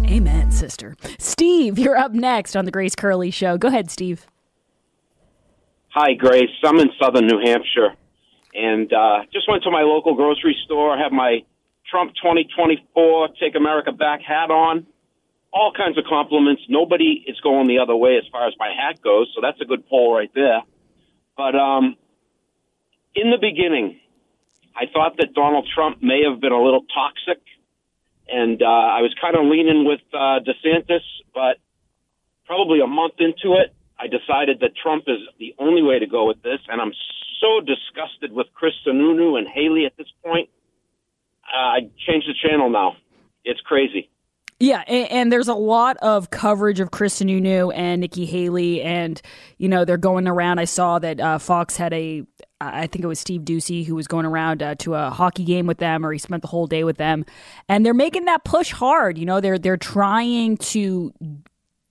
Amen, 0.05 0.51
sister. 0.51 0.97
Steve, 1.17 1.79
you're 1.79 1.95
up 1.95 2.11
next 2.11 2.57
on 2.57 2.65
the 2.65 2.71
Grace 2.71 2.93
Curley 2.93 3.31
Show. 3.31 3.57
Go 3.57 3.69
ahead, 3.69 3.89
Steve. 3.89 4.27
Hi, 5.95 6.15
Grace. 6.15 6.49
I'm 6.63 6.79
in 6.79 6.89
southern 6.99 7.27
New 7.27 7.37
Hampshire, 7.37 7.93
and 8.51 8.91
uh, 8.91 9.29
just 9.31 9.47
went 9.47 9.61
to 9.61 9.69
my 9.69 9.81
local 9.81 10.15
grocery 10.15 10.57
store. 10.65 10.97
Have 10.97 11.11
my 11.11 11.45
Trump 11.87 12.13
2024 12.15 13.29
Take 13.39 13.53
America 13.53 13.91
Back 13.91 14.21
hat 14.27 14.49
on. 14.49 14.87
All 15.53 15.71
kinds 15.71 15.99
of 15.99 16.05
compliments. 16.09 16.63
Nobody 16.67 17.23
is 17.27 17.39
going 17.41 17.67
the 17.67 17.77
other 17.77 17.95
way 17.95 18.17
as 18.17 18.23
far 18.31 18.47
as 18.47 18.55
my 18.57 18.73
hat 18.73 19.03
goes, 19.03 19.31
so 19.35 19.41
that's 19.41 19.61
a 19.61 19.65
good 19.65 19.87
poll 19.87 20.15
right 20.15 20.31
there. 20.33 20.63
But 21.37 21.53
um, 21.53 21.95
in 23.13 23.29
the 23.29 23.37
beginning, 23.39 23.99
I 24.75 24.85
thought 24.91 25.17
that 25.17 25.35
Donald 25.35 25.69
Trump 25.75 26.01
may 26.01 26.23
have 26.27 26.41
been 26.41 26.53
a 26.53 26.63
little 26.63 26.85
toxic, 26.91 27.43
and 28.27 28.59
uh, 28.63 28.65
I 28.65 29.01
was 29.01 29.13
kind 29.21 29.35
of 29.35 29.45
leaning 29.45 29.85
with 29.85 30.01
uh, 30.11 30.41
DeSantis, 30.41 31.05
but 31.35 31.57
probably 32.47 32.79
a 32.81 32.87
month 32.87 33.19
into 33.19 33.61
it, 33.61 33.75
I 33.99 34.07
decided 34.07 34.59
that 34.61 34.71
Trump 34.75 35.05
is 35.07 35.19
the 35.39 35.55
only 35.59 35.81
way 35.81 35.99
to 35.99 36.07
go 36.07 36.27
with 36.27 36.41
this, 36.41 36.59
and 36.67 36.81
I'm 36.81 36.93
so 37.39 37.59
disgusted 37.59 38.31
with 38.31 38.47
Chris 38.53 38.73
Sununu 38.85 39.37
and 39.37 39.47
Haley 39.47 39.85
at 39.85 39.95
this 39.97 40.07
point. 40.23 40.49
Uh, 41.43 41.57
I 41.57 41.79
changed 42.07 42.27
the 42.27 42.33
channel 42.41 42.69
now. 42.69 42.95
It's 43.43 43.61
crazy. 43.61 44.09
Yeah, 44.59 44.83
and, 44.87 45.11
and 45.11 45.31
there's 45.31 45.49
a 45.49 45.53
lot 45.53 45.97
of 45.97 46.29
coverage 46.29 46.79
of 46.79 46.91
Chris 46.91 47.19
Sununu 47.19 47.73
and 47.75 47.99
Nikki 47.99 48.25
Haley, 48.25 48.81
and 48.81 49.21
you 49.57 49.67
know 49.67 49.83
they're 49.83 49.97
going 49.97 50.27
around. 50.27 50.59
I 50.59 50.65
saw 50.65 50.99
that 50.99 51.19
uh, 51.19 51.37
Fox 51.37 51.75
had 51.75 51.91
a, 51.93 52.23
I 52.61 52.87
think 52.87 53.03
it 53.03 53.07
was 53.07 53.19
Steve 53.19 53.41
Doocy 53.41 53.85
who 53.85 53.95
was 53.95 54.07
going 54.07 54.25
around 54.25 54.63
uh, 54.63 54.75
to 54.75 54.93
a 54.95 55.09
hockey 55.09 55.43
game 55.43 55.67
with 55.67 55.79
them, 55.79 56.05
or 56.05 56.13
he 56.13 56.19
spent 56.19 56.43
the 56.43 56.47
whole 56.47 56.67
day 56.67 56.85
with 56.85 56.97
them, 56.97 57.25
and 57.67 57.85
they're 57.85 57.93
making 57.93 58.25
that 58.25 58.45
push 58.45 58.71
hard. 58.71 59.17
You 59.17 59.25
know, 59.25 59.41
they're 59.41 59.59
they're 59.59 59.75
trying 59.75 60.57
to 60.57 61.13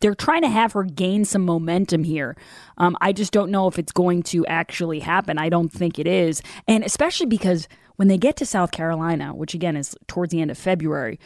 they're 0.03 0.15
trying 0.15 0.43
to 0.43 0.49
have 0.49 0.73
her 0.73 0.83
gain 0.83 1.25
some 1.25 1.47
momentum 1.47 2.05
here. 2.05 2.37
Um, 2.77 2.97
I 3.01 3.13
just 3.13 3.33
don't 3.33 3.51
know 3.51 3.69
if 3.69 3.79
it's 3.79 3.93
going 3.93 4.25
to 4.25 4.45
actually 4.47 5.01
happen. 5.01 5.39
I 5.39 5.49
don't 5.49 5.73
think 5.73 5.99
it 5.99 6.07
is. 6.07 6.43
And 6.69 6.85
especially 6.85 7.27
because 7.27 7.69
when 7.97 8.09
they 8.09 8.19
get 8.19 8.37
to 8.37 8.47
South 8.47 8.73
Carolina, 8.73 9.35
which 9.35 9.55
again 9.55 9.77
is 9.77 9.97
towards 10.09 10.33
the 10.33 10.41
end 10.41 10.51
of 10.51 10.59
February, 10.59 11.19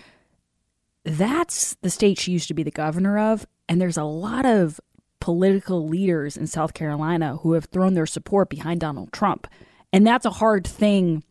that's 1.05 1.75
the 1.83 1.91
state 1.91 2.19
she 2.19 2.33
used 2.33 2.49
to 2.49 2.55
be 2.55 2.63
the 2.63 2.71
governor 2.71 3.19
of. 3.19 3.47
And 3.69 3.81
there's 3.81 3.97
a 3.97 4.05
lot 4.05 4.45
of 4.45 4.79
political 5.21 5.89
leaders 5.89 6.37
in 6.37 6.47
South 6.47 6.75
Carolina 6.75 7.39
who 7.39 7.55
have 7.55 7.65
thrown 7.67 7.95
their 7.95 8.07
support 8.07 8.51
behind 8.51 8.81
Donald 8.81 9.13
Trump. 9.13 9.47
And 9.93 10.07
that's 10.07 10.27
a 10.27 10.31
hard 10.31 10.67
thing 10.67 11.25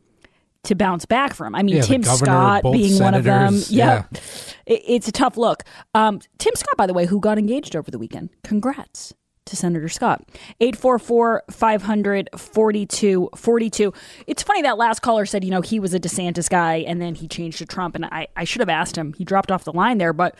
to 0.65 0.75
bounce 0.75 1.05
back 1.05 1.33
from. 1.33 1.55
I 1.55 1.63
mean, 1.63 1.75
Yeah, 1.77 1.81
Tim 1.83 2.01
governor, 2.01 2.25
Scott 2.31 2.63
being 2.71 2.99
one 3.01 3.13
of 3.13 3.23
them. 3.23 3.55
Yeah. 3.69 4.03
yeah. 4.11 4.19
It- 4.65 4.81
It's 4.85 5.07
a 5.07 5.11
tough 5.11 5.37
look. 5.37 5.63
Um, 5.93 6.19
Tim 6.37 6.53
Scott, 6.55 6.75
by 6.77 6.87
the 6.87 6.93
way, 6.93 7.05
who 7.05 7.19
got 7.19 7.37
engaged 7.37 7.75
over 7.75 7.89
the 7.91 7.99
weekend. 7.99 8.29
Congrats 8.43 9.13
to 9.45 9.55
Senator 9.55 9.87
Scott. 9.89 10.23
844 10.59 11.43
500 11.51 12.29
4242. 12.35 13.93
It's 14.25 14.41
funny 14.43 14.63
that 14.63 14.77
last 14.77 15.01
caller 15.01 15.25
said, 15.27 15.43
you 15.43 15.51
know, 15.51 15.61
he 15.61 15.79
was 15.79 15.93
a 15.93 15.99
DeSantis 15.99 16.49
guy 16.49 16.77
and 16.77 16.99
then 17.01 17.13
he 17.15 17.27
changed 17.27 17.59
to 17.59 17.65
Trump. 17.67 17.93
And 17.95 18.05
I, 18.05 18.27
I 18.35 18.43
should 18.43 18.61
have 18.61 18.69
asked 18.69 18.97
him. 18.97 19.13
He 19.13 19.23
dropped 19.23 19.51
off 19.51 19.63
the 19.63 19.71
line 19.73 19.99
there. 19.99 20.13
But 20.13 20.39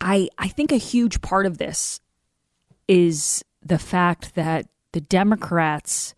I, 0.00 0.28
I 0.38 0.48
think 0.48 0.72
a 0.72 0.76
huge 0.76 1.20
part 1.20 1.44
of 1.44 1.58
this 1.58 2.00
is 2.86 3.44
the 3.62 3.78
fact 3.78 4.34
that 4.34 4.66
the 4.92 5.00
Democrats 5.02 6.14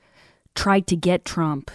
tried 0.55 0.87
to 0.89 0.97
get 0.97 1.25
Trump 1.25 1.71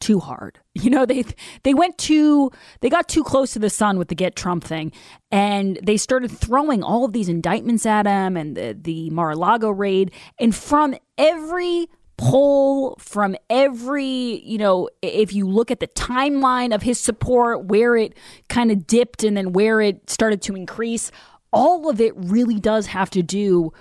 too 0.00 0.20
hard. 0.20 0.60
You 0.76 0.90
know, 0.90 1.06
they 1.06 1.24
they 1.62 1.72
went 1.72 1.96
too 1.96 2.52
they 2.82 2.90
got 2.90 3.08
too 3.08 3.24
close 3.24 3.54
to 3.54 3.58
the 3.58 3.70
sun 3.70 3.96
with 3.98 4.08
the 4.08 4.14
get 4.14 4.36
Trump 4.36 4.62
thing 4.62 4.92
and 5.32 5.78
they 5.82 5.96
started 5.96 6.30
throwing 6.30 6.82
all 6.82 7.06
of 7.06 7.14
these 7.14 7.30
indictments 7.30 7.86
at 7.86 8.06
him 8.06 8.36
and 8.36 8.56
the 8.56 8.76
the 8.78 9.08
Mar-a-Lago 9.08 9.70
raid 9.70 10.12
and 10.38 10.54
from 10.54 10.94
every 11.16 11.88
poll 12.16 12.96
from 12.98 13.36
every, 13.50 14.42
you 14.44 14.58
know, 14.58 14.88
if 15.02 15.32
you 15.32 15.46
look 15.46 15.70
at 15.70 15.80
the 15.80 15.88
timeline 15.88 16.74
of 16.74 16.82
his 16.82 16.98
support 16.98 17.64
where 17.66 17.96
it 17.96 18.14
kind 18.48 18.70
of 18.70 18.86
dipped 18.86 19.22
and 19.22 19.36
then 19.36 19.52
where 19.52 19.80
it 19.80 20.08
started 20.08 20.40
to 20.42 20.54
increase, 20.54 21.10
all 21.52 21.88
of 21.88 22.00
it 22.00 22.12
really 22.16 22.58
does 22.58 22.86
have 22.86 23.10
to 23.10 23.22
do 23.22 23.72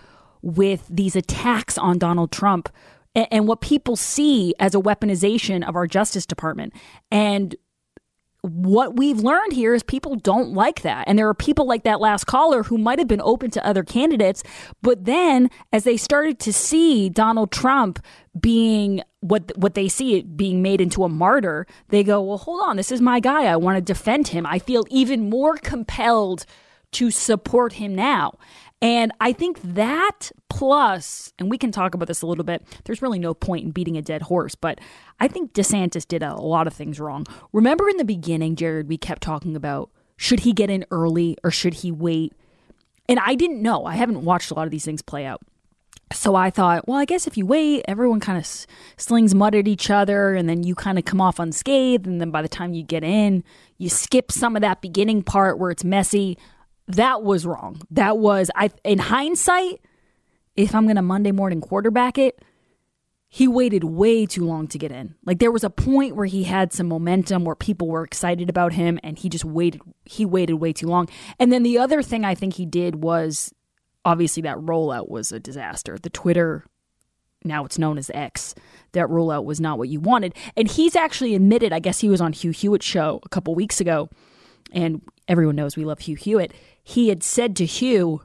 with 0.41 0.86
these 0.89 1.15
attacks 1.15 1.78
on 1.78 1.97
Donald 1.97 2.32
Trump 2.32 2.69
and, 3.15 3.28
and 3.32 3.47
what 3.47 3.62
people 3.62 3.95
see 3.95 4.54
as 4.60 4.75
a 4.75 4.80
weaponization 4.80 5.67
of 5.67 5.75
our 5.75 5.88
Justice 5.88 6.25
Department. 6.25 6.73
And 7.10 7.56
what 8.45 8.95
we've 8.95 9.19
learned 9.19 9.54
here 9.54 9.73
is 9.73 9.82
people 9.82 10.15
don't 10.15 10.54
like 10.54 10.82
that. 10.84 11.08
And 11.08 11.17
there 11.17 11.28
are 11.28 11.34
people 11.34 11.65
like 11.65 11.84
that 11.84 11.99
last 11.99 12.25
caller 12.25 12.63
who 12.63 12.78
might 12.78 12.99
have 12.99 13.08
been 13.08 13.21
open 13.21 13.49
to 13.51 13.65
other 13.65 13.84
candidates. 13.84 14.43
But 14.84 15.06
then 15.06 15.49
as 15.73 15.84
they 15.84 15.97
started 15.97 16.39
to 16.41 16.54
see 16.54 17.10
Donald 17.10 17.51
Trump 17.51 17.99
being 18.39 19.01
what 19.21 19.51
what 19.58 19.73
they 19.73 19.88
see 19.88 20.17
it 20.17 20.38
being 20.38 20.62
made 20.62 20.80
into 20.80 21.04
a 21.04 21.10
martyr, 21.10 21.65
they 21.89 22.04
go, 22.04 22.21
Well, 22.21 22.38
hold 22.38 22.62
on, 22.63 22.78
this 22.78 22.91
is 22.91 23.01
my 23.01 23.19
guy. 23.19 23.45
I 23.45 23.56
want 23.56 23.78
to 23.78 23.82
defend 23.82 24.28
him. 24.28 24.45
I 24.45 24.60
feel 24.60 24.84
even 24.91 25.30
more 25.30 25.58
compelled 25.58 26.45
to 26.91 27.12
support 27.12 27.73
him 27.73 27.95
now. 27.95 28.38
And 28.82 29.12
I 29.20 29.34
think 29.34 29.62
that 29.64 30.32
plus, 30.50 31.34
and 31.40 31.50
we 31.50 31.58
can 31.58 31.72
talk 31.72 31.96
about 31.96 32.08
this 32.08 32.22
a 32.22 32.28
little 32.28 32.44
bit, 32.44 32.62
there's 32.84 33.02
really 33.02 33.20
no 33.20 33.34
point 33.34 33.66
in 33.66 33.72
beating 33.72 33.98
a 33.98 34.02
dead 34.02 34.24
horse, 34.24 34.54
but 34.54 34.80
I 35.20 35.28
think 35.28 35.54
DeSantis 35.54 36.08
did 36.08 36.22
a 36.22 36.36
lot 36.36 36.68
of 36.68 36.74
things 36.74 37.00
wrong. 37.00 37.26
Remember 37.54 37.90
in 37.90 37.98
the 37.98 38.06
beginning, 38.06 38.56
Jared, 38.56 38.88
we 38.88 38.98
kept 38.98 39.24
talking 39.24 39.56
about 39.56 39.90
should 40.18 40.42
he 40.42 40.54
get 40.54 40.70
in 40.70 40.86
early 40.92 41.38
or 41.44 41.52
should 41.52 41.76
he 41.76 41.92
wait? 41.92 42.34
And 43.08 43.20
I 43.20 43.36
didn't 43.36 43.62
know. 43.62 43.86
I 43.86 43.96
haven't 43.96 44.24
watched 44.24 44.52
a 44.52 44.54
lot 44.54 44.66
of 44.66 44.72
these 44.72 44.86
things 44.86 45.02
play 45.02 45.26
out. 45.26 45.42
So 46.14 46.36
I 46.36 46.50
thought, 46.50 46.88
well, 46.88 46.98
I 46.98 47.06
guess 47.06 47.28
if 47.28 47.36
you 47.38 47.46
wait, 47.46 47.84
everyone 47.88 48.20
kind 48.20 48.38
of 48.38 48.46
slings 48.98 49.34
mud 49.34 49.56
at 49.56 49.68
each 49.68 49.90
other, 49.90 50.36
and 50.36 50.48
then 50.48 50.64
you 50.64 50.76
kind 50.76 51.00
of 51.00 51.06
come 51.06 51.20
off 51.20 51.40
unscathed. 51.40 52.06
And 52.06 52.22
then 52.22 52.32
by 52.32 52.42
the 52.42 52.48
time 52.48 52.74
you 52.74 52.84
get 52.84 53.04
in, 53.04 53.44
you 53.78 53.90
skip 53.90 54.32
some 54.32 54.56
of 54.56 54.62
that 54.62 54.82
beginning 54.82 55.24
part 55.24 55.58
where 55.58 55.72
it's 55.72 55.84
messy. 55.84 56.38
That 56.88 57.24
was 57.24 57.45
wrong. 57.45 57.82
That 57.91 58.17
was, 58.17 58.52
I 58.56 58.69
in 58.84 59.00
hindsight, 59.00 59.82
if 60.56 60.74
I'm 60.76 60.84
going 60.84 60.95
to 60.95 61.02
Monday 61.02 61.32
morning 61.32 61.62
quarterback 61.62 62.17
it, 62.17 62.44
he 63.27 63.48
waited 63.48 63.83
way 63.83 64.25
too 64.25 64.46
long 64.46 64.67
to 64.67 64.77
get 64.77 64.92
in. 64.92 65.15
Like 65.25 65.40
there 65.40 65.52
was 65.52 65.63
a 65.63 65.69
point 65.69 66.15
where 66.15 66.25
he 66.25 66.44
had 66.44 66.71
some 66.71 66.88
momentum 66.88 67.44
where 67.44 67.56
people 67.56 67.88
were 67.88 68.04
excited 68.04 68.50
about 68.50 68.73
him 68.73 69.00
and 69.04 69.17
he 69.19 69.27
just 69.27 69.44
waited 69.44 69.81
he 70.06 70.25
waited 70.25 70.54
way 70.54 70.71
too 70.71 70.88
long. 70.88 71.10
And 71.40 71.52
then 71.52 71.63
the 71.63 71.77
other 71.77 72.02
thing 72.02 72.23
I 72.23 72.36
think 72.36 72.54
he 72.54 72.65
did 72.65 73.04
was 73.04 73.54
obviously 74.06 74.44
that 74.44 74.58
rollout 74.58 75.10
was 75.10 75.31
a 75.31 75.40
disaster. 75.40 75.98
The 76.02 76.10
Twitter 76.10 76.65
now 77.44 77.63
it's 77.65 77.77
known 77.77 77.98
as 77.98 78.10
X. 78.13 78.56
That 78.94 79.08
rollout 79.08 79.46
was 79.46 79.60
not 79.60 79.77
what 79.77 79.90
you 79.90 80.00
wanted. 80.00 80.33
And 80.56 80.69
he's 80.69 80.96
actually 80.96 81.36
admitted, 81.36 81.73
I 81.73 81.79
guess 81.79 82.00
he 82.00 82.10
was 82.10 82.21
on 82.21 82.33
Hugh 82.33 82.52
Hewitt's 82.52 82.86
show 82.86 83.19
a 83.23 83.29
couple 83.29 83.54
weeks 83.54 83.79
ago, 83.79 84.10
and 84.71 85.02
everyone 85.27 85.56
knows 85.56 85.77
we 85.77 85.86
love 85.86 86.00
Hugh 86.00 86.15
Hewitt. 86.15 86.54
He 86.86 87.10
had 87.10 87.21
said 87.21 87.58
to 87.58 87.65
Hugh, 87.65 88.21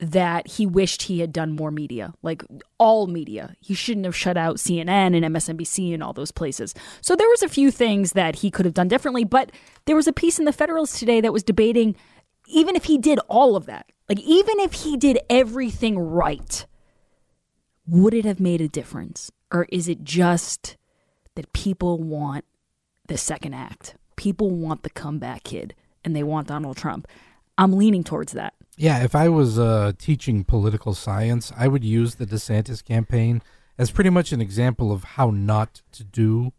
that 0.00 0.48
he 0.48 0.66
wished 0.66 1.02
he 1.02 1.20
had 1.20 1.32
done 1.32 1.54
more 1.54 1.70
media, 1.70 2.14
like 2.22 2.42
all 2.78 3.06
media. 3.06 3.54
He 3.60 3.74
shouldn't 3.74 4.06
have 4.06 4.16
shut 4.16 4.36
out 4.36 4.56
CNN 4.56 5.14
and 5.14 5.36
MSNBC 5.36 5.92
and 5.92 6.02
all 6.02 6.14
those 6.14 6.32
places. 6.32 6.74
So 7.02 7.14
there 7.14 7.28
was 7.28 7.42
a 7.42 7.48
few 7.48 7.70
things 7.70 8.12
that 8.12 8.36
he 8.36 8.50
could 8.50 8.64
have 8.64 8.74
done 8.74 8.88
differently, 8.88 9.24
but 9.24 9.52
there 9.84 9.96
was 9.96 10.08
a 10.08 10.12
piece 10.12 10.38
in 10.38 10.46
the 10.46 10.54
Federalist 10.54 10.98
today 10.98 11.20
that 11.20 11.34
was 11.34 11.42
debating 11.42 11.96
even 12.46 12.74
if 12.74 12.84
he 12.84 12.98
did 12.98 13.18
all 13.28 13.56
of 13.56 13.66
that, 13.66 13.86
like 14.08 14.18
even 14.20 14.58
if 14.58 14.72
he 14.72 14.96
did 14.96 15.18
everything 15.28 15.98
right, 15.98 16.66
would 17.86 18.14
it 18.14 18.24
have 18.24 18.40
made 18.40 18.60
a 18.60 18.68
difference? 18.68 19.30
Or 19.52 19.66
is 19.70 19.88
it 19.88 20.02
just 20.02 20.76
that 21.34 21.52
people 21.52 22.02
want 22.02 22.44
the 23.06 23.18
second 23.18 23.54
act? 23.54 23.96
People 24.16 24.50
want 24.50 24.82
the 24.82 24.90
comeback 24.90 25.44
kid 25.44 25.74
and 26.04 26.16
they 26.16 26.22
want 26.22 26.48
Donald 26.48 26.76
Trump. 26.76 27.06
I'm 27.60 27.74
leaning 27.74 28.02
towards 28.02 28.32
that. 28.32 28.54
Yeah, 28.78 29.04
if 29.04 29.14
I 29.14 29.28
was 29.28 29.58
uh, 29.58 29.92
teaching 29.98 30.44
political 30.44 30.94
science, 30.94 31.52
I 31.54 31.68
would 31.68 31.84
use 31.84 32.14
the 32.14 32.24
DeSantis 32.24 32.82
campaign 32.82 33.42
as 33.76 33.90
pretty 33.90 34.08
much 34.08 34.32
an 34.32 34.40
example 34.40 34.90
of 34.90 35.04
how 35.04 35.28
not 35.28 35.82
to 35.92 36.02
do 36.02 36.54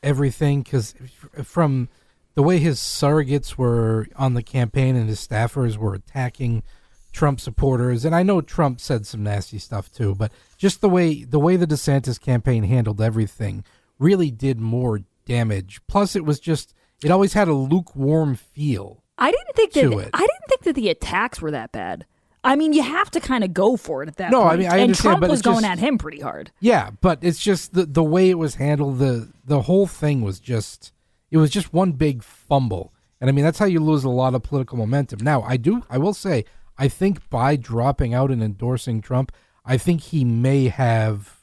everything. 0.00 0.62
Because 0.62 0.94
from 1.42 1.88
the 2.34 2.42
way 2.44 2.58
his 2.58 2.78
surrogates 2.78 3.58
were 3.58 4.06
on 4.14 4.34
the 4.34 4.44
campaign 4.44 4.94
and 4.94 5.08
his 5.08 5.26
staffers 5.26 5.76
were 5.76 5.94
attacking 5.94 6.62
Trump 7.10 7.40
supporters, 7.40 8.04
and 8.04 8.14
I 8.14 8.22
know 8.22 8.40
Trump 8.40 8.80
said 8.80 9.04
some 9.04 9.24
nasty 9.24 9.58
stuff 9.58 9.90
too, 9.90 10.14
but 10.14 10.30
just 10.56 10.80
the 10.80 10.88
way 10.88 11.24
the 11.24 11.40
way 11.40 11.56
the 11.56 11.66
DeSantis 11.66 12.20
campaign 12.20 12.62
handled 12.62 13.00
everything 13.00 13.64
really 13.98 14.30
did 14.30 14.60
more 14.60 15.00
damage. 15.26 15.80
Plus, 15.88 16.14
it 16.14 16.24
was 16.24 16.38
just 16.38 16.74
it 17.02 17.10
always 17.10 17.32
had 17.32 17.48
a 17.48 17.54
lukewarm 17.54 18.36
feel. 18.36 19.01
I 19.18 19.30
didn't 19.30 19.54
think 19.54 19.72
that. 19.74 20.10
I 20.14 20.18
didn't 20.20 20.46
think 20.48 20.62
that 20.62 20.74
the 20.74 20.88
attacks 20.88 21.40
were 21.40 21.50
that 21.50 21.72
bad. 21.72 22.06
I 22.44 22.56
mean, 22.56 22.72
you 22.72 22.82
have 22.82 23.08
to 23.12 23.20
kind 23.20 23.44
of 23.44 23.54
go 23.54 23.76
for 23.76 24.02
it 24.02 24.08
at 24.08 24.16
that 24.16 24.32
point. 24.32 24.42
No, 24.44 24.48
I 24.50 24.56
mean, 24.56 24.66
I 24.66 24.74
and 24.74 24.82
understand, 24.82 24.96
Trump 25.12 25.20
but 25.20 25.30
was 25.30 25.42
going 25.42 25.60
just- 25.60 25.66
at 25.70 25.78
him 25.78 25.96
pretty 25.98 26.20
hard. 26.20 26.50
Yeah, 26.60 26.90
but 27.00 27.18
it's 27.22 27.38
just 27.38 27.72
the 27.74 27.86
the 27.86 28.02
way 28.02 28.30
it 28.30 28.38
was 28.38 28.56
handled. 28.56 28.98
the 28.98 29.32
The 29.44 29.62
whole 29.62 29.86
thing 29.86 30.22
was 30.22 30.40
just 30.40 30.92
it 31.30 31.36
was 31.38 31.50
just 31.50 31.72
one 31.72 31.92
big 31.92 32.22
fumble, 32.24 32.92
and 33.20 33.30
I 33.30 33.32
mean 33.32 33.44
that's 33.44 33.58
how 33.60 33.66
you 33.66 33.78
lose 33.80 34.02
a 34.02 34.10
lot 34.10 34.34
of 34.34 34.42
political 34.42 34.76
momentum. 34.76 35.20
Now, 35.22 35.42
I 35.42 35.56
do, 35.56 35.82
I 35.88 35.98
will 35.98 36.14
say, 36.14 36.44
I 36.76 36.88
think 36.88 37.28
by 37.30 37.54
dropping 37.54 38.12
out 38.14 38.30
and 38.32 38.42
endorsing 38.42 39.00
Trump, 39.02 39.30
I 39.64 39.76
think 39.76 40.00
he 40.00 40.24
may 40.24 40.66
have 40.68 41.41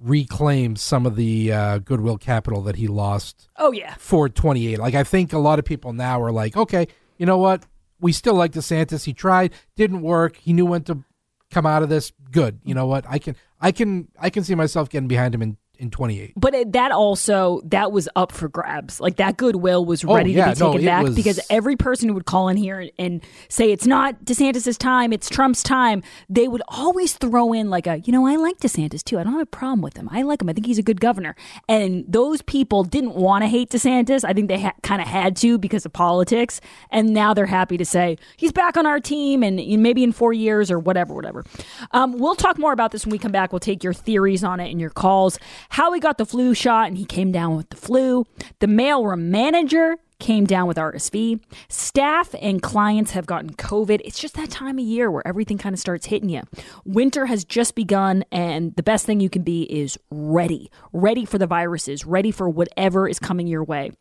reclaimed 0.00 0.78
some 0.78 1.06
of 1.06 1.16
the 1.16 1.52
uh, 1.52 1.78
goodwill 1.78 2.18
capital 2.18 2.62
that 2.62 2.76
he 2.76 2.86
lost 2.86 3.48
Oh 3.56 3.72
yeah. 3.72 3.94
for 3.98 4.28
28. 4.28 4.78
Like 4.78 4.94
I 4.94 5.04
think 5.04 5.32
a 5.32 5.38
lot 5.38 5.58
of 5.58 5.64
people 5.64 5.92
now 5.92 6.20
are 6.22 6.32
like, 6.32 6.56
okay, 6.56 6.86
you 7.16 7.26
know 7.26 7.38
what? 7.38 7.64
We 8.00 8.12
still 8.12 8.34
like 8.34 8.52
DeSantis. 8.52 9.04
He 9.04 9.12
tried, 9.12 9.52
didn't 9.74 10.02
work. 10.02 10.36
He 10.36 10.52
knew 10.52 10.66
when 10.66 10.82
to 10.84 11.02
come 11.50 11.66
out 11.66 11.82
of 11.82 11.88
this. 11.88 12.12
Good. 12.30 12.60
You 12.64 12.74
know 12.74 12.86
what? 12.86 13.04
I 13.08 13.18
can 13.18 13.34
I 13.60 13.72
can 13.72 14.08
I 14.20 14.30
can 14.30 14.44
see 14.44 14.54
myself 14.54 14.88
getting 14.88 15.08
behind 15.08 15.34
him 15.34 15.42
in 15.42 15.56
in 15.78 15.90
28. 15.90 16.32
But 16.36 16.54
it, 16.54 16.72
that 16.72 16.92
also 16.92 17.60
that 17.66 17.92
was 17.92 18.08
up 18.16 18.32
for 18.32 18.48
grabs. 18.48 19.00
Like 19.00 19.16
that 19.16 19.36
goodwill 19.36 19.84
was 19.84 20.04
Oh, 20.04 20.14
ready 20.14 20.32
yeah, 20.32 20.46
to 20.46 20.50
be 20.52 20.56
taken 20.60 20.82
it 20.82 20.84
back 20.86 21.04
was- 21.04 21.14
because 21.14 21.40
every 21.50 21.76
person 21.76 22.08
who 22.08 22.14
would 22.14 22.26
call 22.26 22.48
in 22.48 22.56
here 22.56 22.80
and, 22.80 22.90
and 22.98 23.20
say 23.48 23.70
it's 23.72 23.86
not 23.86 24.24
DeSantis's 24.24 24.76
time, 24.78 25.12
it's 25.12 25.28
Trump's 25.28 25.62
time, 25.62 26.02
they 26.28 26.48
would 26.48 26.62
always 26.68 27.12
throw 27.14 27.52
in 27.52 27.70
like 27.70 27.86
a, 27.86 27.98
you 28.00 28.12
know, 28.12 28.26
I 28.26 28.36
like 28.36 28.58
DeSantis 28.58 29.02
too. 29.04 29.18
I 29.18 29.22
don't 29.24 29.32
have 29.32 29.42
a 29.42 29.46
problem 29.46 29.80
with 29.82 29.96
him. 29.96 30.08
I 30.12 30.22
like 30.22 30.42
him. 30.42 30.48
I 30.48 30.52
think 30.52 30.66
he's 30.66 30.78
a 30.78 30.82
good 30.82 31.00
governor. 31.00 31.36
And 31.68 32.04
those 32.08 32.42
people 32.42 32.84
didn't 32.84 33.14
want 33.14 33.42
to 33.44 33.48
hate 33.48 33.70
DeSantis. 33.70 34.24
I 34.24 34.32
think 34.32 34.48
they 34.48 34.60
ha- 34.60 34.74
kind 34.82 35.00
of 35.00 35.08
had 35.08 35.36
to 35.36 35.58
because 35.58 35.86
of 35.86 35.92
politics. 35.92 36.60
And 36.90 37.14
now 37.14 37.34
they're 37.34 37.46
happy 37.46 37.76
to 37.76 37.84
say 37.84 38.18
he's 38.36 38.52
back 38.52 38.76
on 38.76 38.86
our 38.86 39.00
team 39.00 39.42
and 39.42 39.56
maybe 39.82 40.02
in 40.02 40.12
four 40.12 40.32
years 40.32 40.70
or 40.70 40.78
whatever, 40.78 41.14
whatever. 41.14 41.44
Um, 41.92 42.18
we'll 42.18 42.34
talk 42.34 42.58
more 42.58 42.72
about 42.72 42.90
this 42.92 43.04
when 43.06 43.12
we 43.12 43.18
come 43.18 43.32
back. 43.32 43.52
We'll 43.52 43.60
take 43.60 43.84
your 43.84 43.92
theories 43.92 44.42
on 44.44 44.60
it 44.60 44.70
and 44.70 44.80
your 44.80 44.90
calls. 44.90 45.38
How 45.70 45.92
he 45.92 46.00
got 46.00 46.18
the 46.18 46.26
flu 46.26 46.54
shot 46.54 46.88
and 46.88 46.98
he 46.98 47.04
came 47.04 47.32
down 47.32 47.56
with 47.56 47.70
the 47.70 47.76
flu. 47.76 48.26
The 48.60 48.66
mailroom 48.66 49.24
manager 49.26 49.96
came 50.18 50.44
down 50.44 50.66
with 50.66 50.76
RSV. 50.76 51.40
Staff 51.68 52.34
and 52.40 52.60
clients 52.60 53.12
have 53.12 53.26
gotten 53.26 53.54
COVID. 53.54 54.00
It's 54.04 54.18
just 54.18 54.34
that 54.34 54.50
time 54.50 54.78
of 54.78 54.84
year 54.84 55.10
where 55.10 55.26
everything 55.26 55.58
kind 55.58 55.74
of 55.74 55.78
starts 55.78 56.06
hitting 56.06 56.28
you. 56.28 56.42
Winter 56.84 57.26
has 57.26 57.44
just 57.44 57.74
begun, 57.74 58.24
and 58.32 58.74
the 58.76 58.82
best 58.82 59.06
thing 59.06 59.20
you 59.20 59.30
can 59.30 59.42
be 59.42 59.62
is 59.62 59.98
ready. 60.10 60.70
Ready 60.92 61.24
for 61.24 61.38
the 61.38 61.46
viruses, 61.46 62.04
ready 62.04 62.30
for 62.30 62.48
whatever 62.48 63.08
is 63.08 63.18
coming 63.18 63.46
your 63.46 63.62
way. 63.62 63.92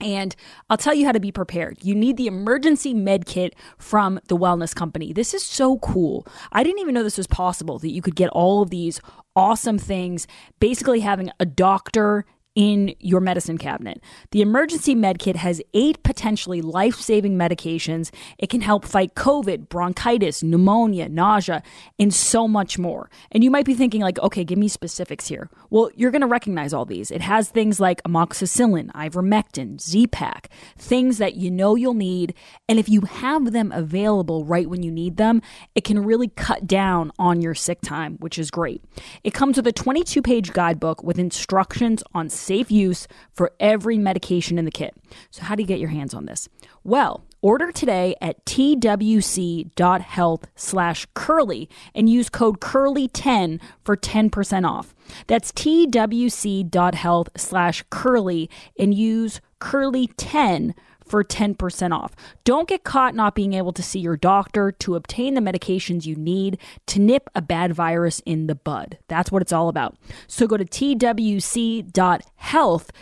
And 0.00 0.34
I'll 0.70 0.76
tell 0.76 0.94
you 0.94 1.06
how 1.06 1.12
to 1.12 1.20
be 1.20 1.32
prepared. 1.32 1.78
You 1.82 1.94
need 1.94 2.16
the 2.16 2.26
emergency 2.26 2.94
med 2.94 3.26
kit 3.26 3.54
from 3.78 4.20
the 4.28 4.36
wellness 4.36 4.74
company. 4.74 5.12
This 5.12 5.34
is 5.34 5.44
so 5.44 5.78
cool. 5.78 6.26
I 6.52 6.62
didn't 6.62 6.80
even 6.80 6.94
know 6.94 7.02
this 7.02 7.18
was 7.18 7.26
possible 7.26 7.78
that 7.80 7.90
you 7.90 8.02
could 8.02 8.16
get 8.16 8.30
all 8.30 8.62
of 8.62 8.70
these 8.70 9.00
awesome 9.34 9.78
things, 9.78 10.26
basically 10.60 11.00
having 11.00 11.30
a 11.40 11.46
doctor 11.46 12.24
in 12.54 12.92
your 12.98 13.20
medicine 13.20 13.56
cabinet. 13.56 14.02
The 14.32 14.40
emergency 14.40 14.94
med 14.94 15.20
kit 15.20 15.36
has 15.36 15.62
eight 15.74 16.02
potentially 16.02 16.60
life 16.60 16.96
saving 16.96 17.36
medications. 17.36 18.10
It 18.36 18.50
can 18.50 18.62
help 18.62 18.84
fight 18.84 19.14
COVID, 19.14 19.68
bronchitis, 19.68 20.42
pneumonia, 20.42 21.08
nausea, 21.08 21.62
and 22.00 22.12
so 22.12 22.48
much 22.48 22.76
more. 22.76 23.10
And 23.30 23.44
you 23.44 23.50
might 23.50 23.64
be 23.64 23.74
thinking, 23.74 24.00
like, 24.00 24.18
okay, 24.18 24.42
give 24.42 24.58
me 24.58 24.66
specifics 24.66 25.28
here. 25.28 25.48
Well, 25.70 25.90
you're 25.94 26.10
going 26.10 26.22
to 26.22 26.26
recognize 26.26 26.72
all 26.72 26.84
these. 26.84 27.10
It 27.12 27.20
has 27.20 27.48
things 27.48 27.78
like 27.78 28.02
amoxicillin, 28.02 28.90
ivermectin, 28.90 29.80
Z-Pak, 29.80 30.48
things 30.76 31.18
that 31.18 31.36
you 31.36 31.52
know 31.52 31.76
you'll 31.76 31.94
need. 31.94 32.34
And 32.68 32.78
if 32.80 32.88
you 32.88 33.02
have 33.02 33.52
them 33.52 33.70
available 33.70 34.44
right 34.44 34.68
when 34.68 34.82
you 34.82 34.90
need 34.90 35.16
them, 35.16 35.42
it 35.76 35.84
can 35.84 36.04
really 36.04 36.28
cut 36.28 36.66
down 36.66 37.12
on 37.20 37.40
your 37.40 37.54
sick 37.54 37.82
time, 37.82 38.16
which 38.18 38.38
is 38.38 38.50
great. 38.50 38.82
It 39.22 39.32
comes 39.32 39.56
with 39.56 39.66
a 39.68 39.72
22 39.72 40.22
page 40.22 40.52
guidebook 40.52 41.04
with 41.04 41.20
instructions 41.20 42.02
on 42.14 42.28
safe 42.48 42.70
use 42.70 43.06
for 43.34 43.52
every 43.60 43.98
medication 43.98 44.58
in 44.58 44.64
the 44.64 44.70
kit. 44.70 44.94
So, 45.30 45.44
how 45.44 45.54
do 45.54 45.62
you 45.62 45.66
get 45.66 45.78
your 45.78 45.90
hands 45.90 46.14
on 46.14 46.24
this? 46.24 46.48
Well, 46.82 47.24
order 47.42 47.70
today 47.70 48.14
at 48.20 48.44
twc.health 48.46 50.46
slash 50.56 51.06
curley 51.14 51.68
and 51.94 52.08
use 52.08 52.30
code 52.30 52.60
curley10 52.60 53.60
for 53.84 53.96
10% 53.96 54.68
off. 54.68 54.94
That's 55.26 55.52
twc.health 55.52 57.28
slash 57.36 57.84
curley 57.90 58.50
and 58.78 58.94
use 58.94 59.40
curley10 59.60 60.74
for 61.08 61.24
10% 61.24 61.92
off. 61.92 62.14
Don't 62.44 62.68
get 62.68 62.84
caught 62.84 63.14
not 63.14 63.34
being 63.34 63.54
able 63.54 63.72
to 63.72 63.82
see 63.82 63.98
your 63.98 64.16
doctor 64.16 64.72
to 64.72 64.94
obtain 64.94 65.34
the 65.34 65.40
medications 65.40 66.06
you 66.06 66.16
need 66.16 66.58
to 66.86 67.00
nip 67.00 67.28
a 67.34 67.42
bad 67.42 67.72
virus 67.72 68.20
in 68.26 68.46
the 68.46 68.54
bud. 68.54 68.98
That's 69.08 69.32
what 69.32 69.42
it's 69.42 69.52
all 69.52 69.68
about. 69.68 69.96
So 70.26 70.46
go 70.46 70.56
to 70.56 70.64
twc.health 70.64 71.90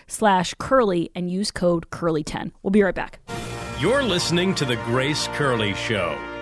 slash 0.07 0.55
curley 0.59 1.11
and 1.15 1.31
use 1.31 1.51
code 1.51 1.91
curley10. 1.91 2.53
We'll 2.63 2.71
be 2.71 2.83
right 2.83 2.95
back. 2.95 3.19
You're 3.79 4.03
listening 4.03 4.55
to 4.55 4.65
The 4.65 4.77
Grace 4.77 5.29
Curley 5.29 5.75
Show. 5.75 6.36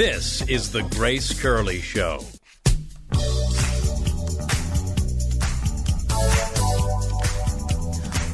This 0.00 0.40
is 0.48 0.72
The 0.72 0.80
Grace 0.84 1.38
Curley 1.38 1.82
Show. 1.82 2.24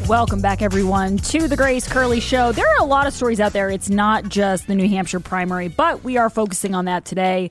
Welcome 0.09 0.41
back, 0.41 0.63
everyone, 0.63 1.17
to 1.17 1.49
the 1.49 1.57
Grace 1.57 1.89
Curley 1.89 2.21
Show. 2.21 2.53
There 2.53 2.69
are 2.69 2.79
a 2.79 2.85
lot 2.85 3.09
of 3.09 3.15
stories 3.15 3.41
out 3.41 3.53
there. 3.53 3.69
It's 3.69 3.91
not 3.91 4.29
just 4.29 4.69
the 4.69 4.77
New 4.77 4.89
Hampshire 4.89 5.19
primary, 5.19 5.67
but 5.67 6.05
we 6.05 6.19
are 6.19 6.31
focusing 6.31 6.77
on 6.77 6.85
that 6.85 7.05
today. 7.05 7.51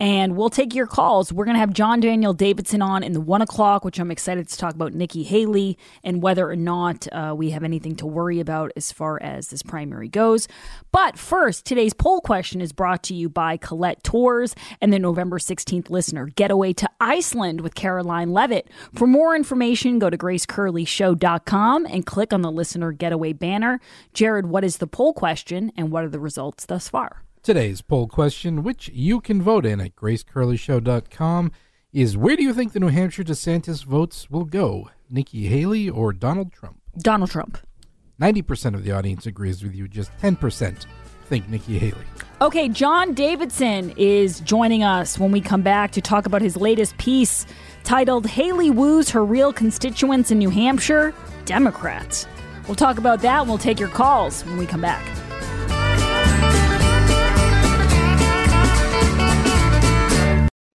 And 0.00 0.34
we'll 0.34 0.48
take 0.48 0.74
your 0.74 0.86
calls. 0.86 1.30
We're 1.30 1.44
going 1.44 1.56
to 1.56 1.60
have 1.60 1.74
John 1.74 2.00
Daniel 2.00 2.32
Davidson 2.32 2.80
on 2.80 3.02
in 3.02 3.12
the 3.12 3.20
one 3.20 3.42
o'clock, 3.42 3.84
which 3.84 4.00
I'm 4.00 4.10
excited 4.10 4.48
to 4.48 4.56
talk 4.56 4.74
about 4.74 4.94
Nikki 4.94 5.22
Haley 5.24 5.76
and 6.02 6.22
whether 6.22 6.48
or 6.48 6.56
not 6.56 7.06
uh, 7.12 7.34
we 7.36 7.50
have 7.50 7.62
anything 7.62 7.94
to 7.96 8.06
worry 8.06 8.40
about 8.40 8.72
as 8.76 8.92
far 8.92 9.22
as 9.22 9.48
this 9.48 9.62
primary 9.62 10.08
goes. 10.08 10.48
But 10.90 11.18
first, 11.18 11.66
today's 11.66 11.92
poll 11.92 12.22
question 12.22 12.62
is 12.62 12.72
brought 12.72 13.02
to 13.04 13.14
you 13.14 13.28
by 13.28 13.58
Colette 13.58 14.02
Tours 14.02 14.56
and 14.80 14.90
the 14.90 14.98
November 14.98 15.38
16th 15.38 15.90
listener 15.90 16.28
getaway 16.28 16.72
to 16.72 16.88
Iceland 16.98 17.60
with 17.60 17.74
Karoline 17.74 18.32
Leavitt. 18.32 18.70
For 18.94 19.06
more 19.06 19.36
information, 19.36 19.98
go 19.98 20.08
to 20.08 20.16
gracecurleyshow.com 20.16 21.84
and 21.86 22.06
click 22.06 22.32
on 22.32 22.40
the 22.40 22.50
listener 22.50 22.92
getaway 22.92 23.34
banner. 23.34 23.80
Jared, 24.14 24.46
what 24.46 24.64
is 24.64 24.78
the 24.78 24.86
poll 24.86 25.12
question 25.12 25.72
and 25.76 25.92
what 25.92 26.04
are 26.04 26.08
the 26.08 26.18
results 26.18 26.64
thus 26.64 26.88
far? 26.88 27.22
Today's 27.42 27.80
poll 27.80 28.06
question, 28.06 28.62
which 28.62 28.90
you 28.92 29.18
can 29.22 29.40
vote 29.40 29.64
in 29.64 29.80
at 29.80 29.96
gracecurleyshow.com, 29.96 31.52
is 31.90 32.14
where 32.14 32.36
do 32.36 32.42
you 32.42 32.52
think 32.52 32.74
the 32.74 32.80
New 32.80 32.88
Hampshire 32.88 33.24
DeSantis 33.24 33.82
votes 33.82 34.30
will 34.30 34.44
go? 34.44 34.90
Nikki 35.08 35.46
Haley 35.46 35.88
or 35.88 36.12
Donald 36.12 36.52
Trump? 36.52 36.82
Donald 36.98 37.30
Trump. 37.30 37.56
90% 38.20 38.74
of 38.74 38.84
the 38.84 38.92
audience 38.92 39.24
agrees 39.24 39.62
with 39.62 39.74
you, 39.74 39.88
just 39.88 40.14
10% 40.18 40.84
think 41.24 41.48
Nikki 41.48 41.78
Haley. 41.78 42.04
Okay, 42.42 42.68
John 42.68 43.14
Davidson 43.14 43.94
is 43.96 44.40
joining 44.40 44.84
us 44.84 45.18
when 45.18 45.32
we 45.32 45.40
come 45.40 45.62
back 45.62 45.92
to 45.92 46.02
talk 46.02 46.26
about 46.26 46.42
his 46.42 46.58
latest 46.58 46.98
piece 46.98 47.46
titled 47.84 48.26
Haley 48.26 48.70
Woos 48.70 49.08
Her 49.08 49.24
Real 49.24 49.50
Constituents 49.50 50.30
in 50.30 50.38
New 50.38 50.50
Hampshire 50.50 51.14
Democrats. 51.46 52.26
We'll 52.66 52.74
talk 52.74 52.98
about 52.98 53.22
that 53.22 53.40
and 53.40 53.48
we'll 53.48 53.58
take 53.58 53.80
your 53.80 53.88
calls 53.88 54.44
when 54.44 54.58
we 54.58 54.66
come 54.66 54.82
back. 54.82 55.29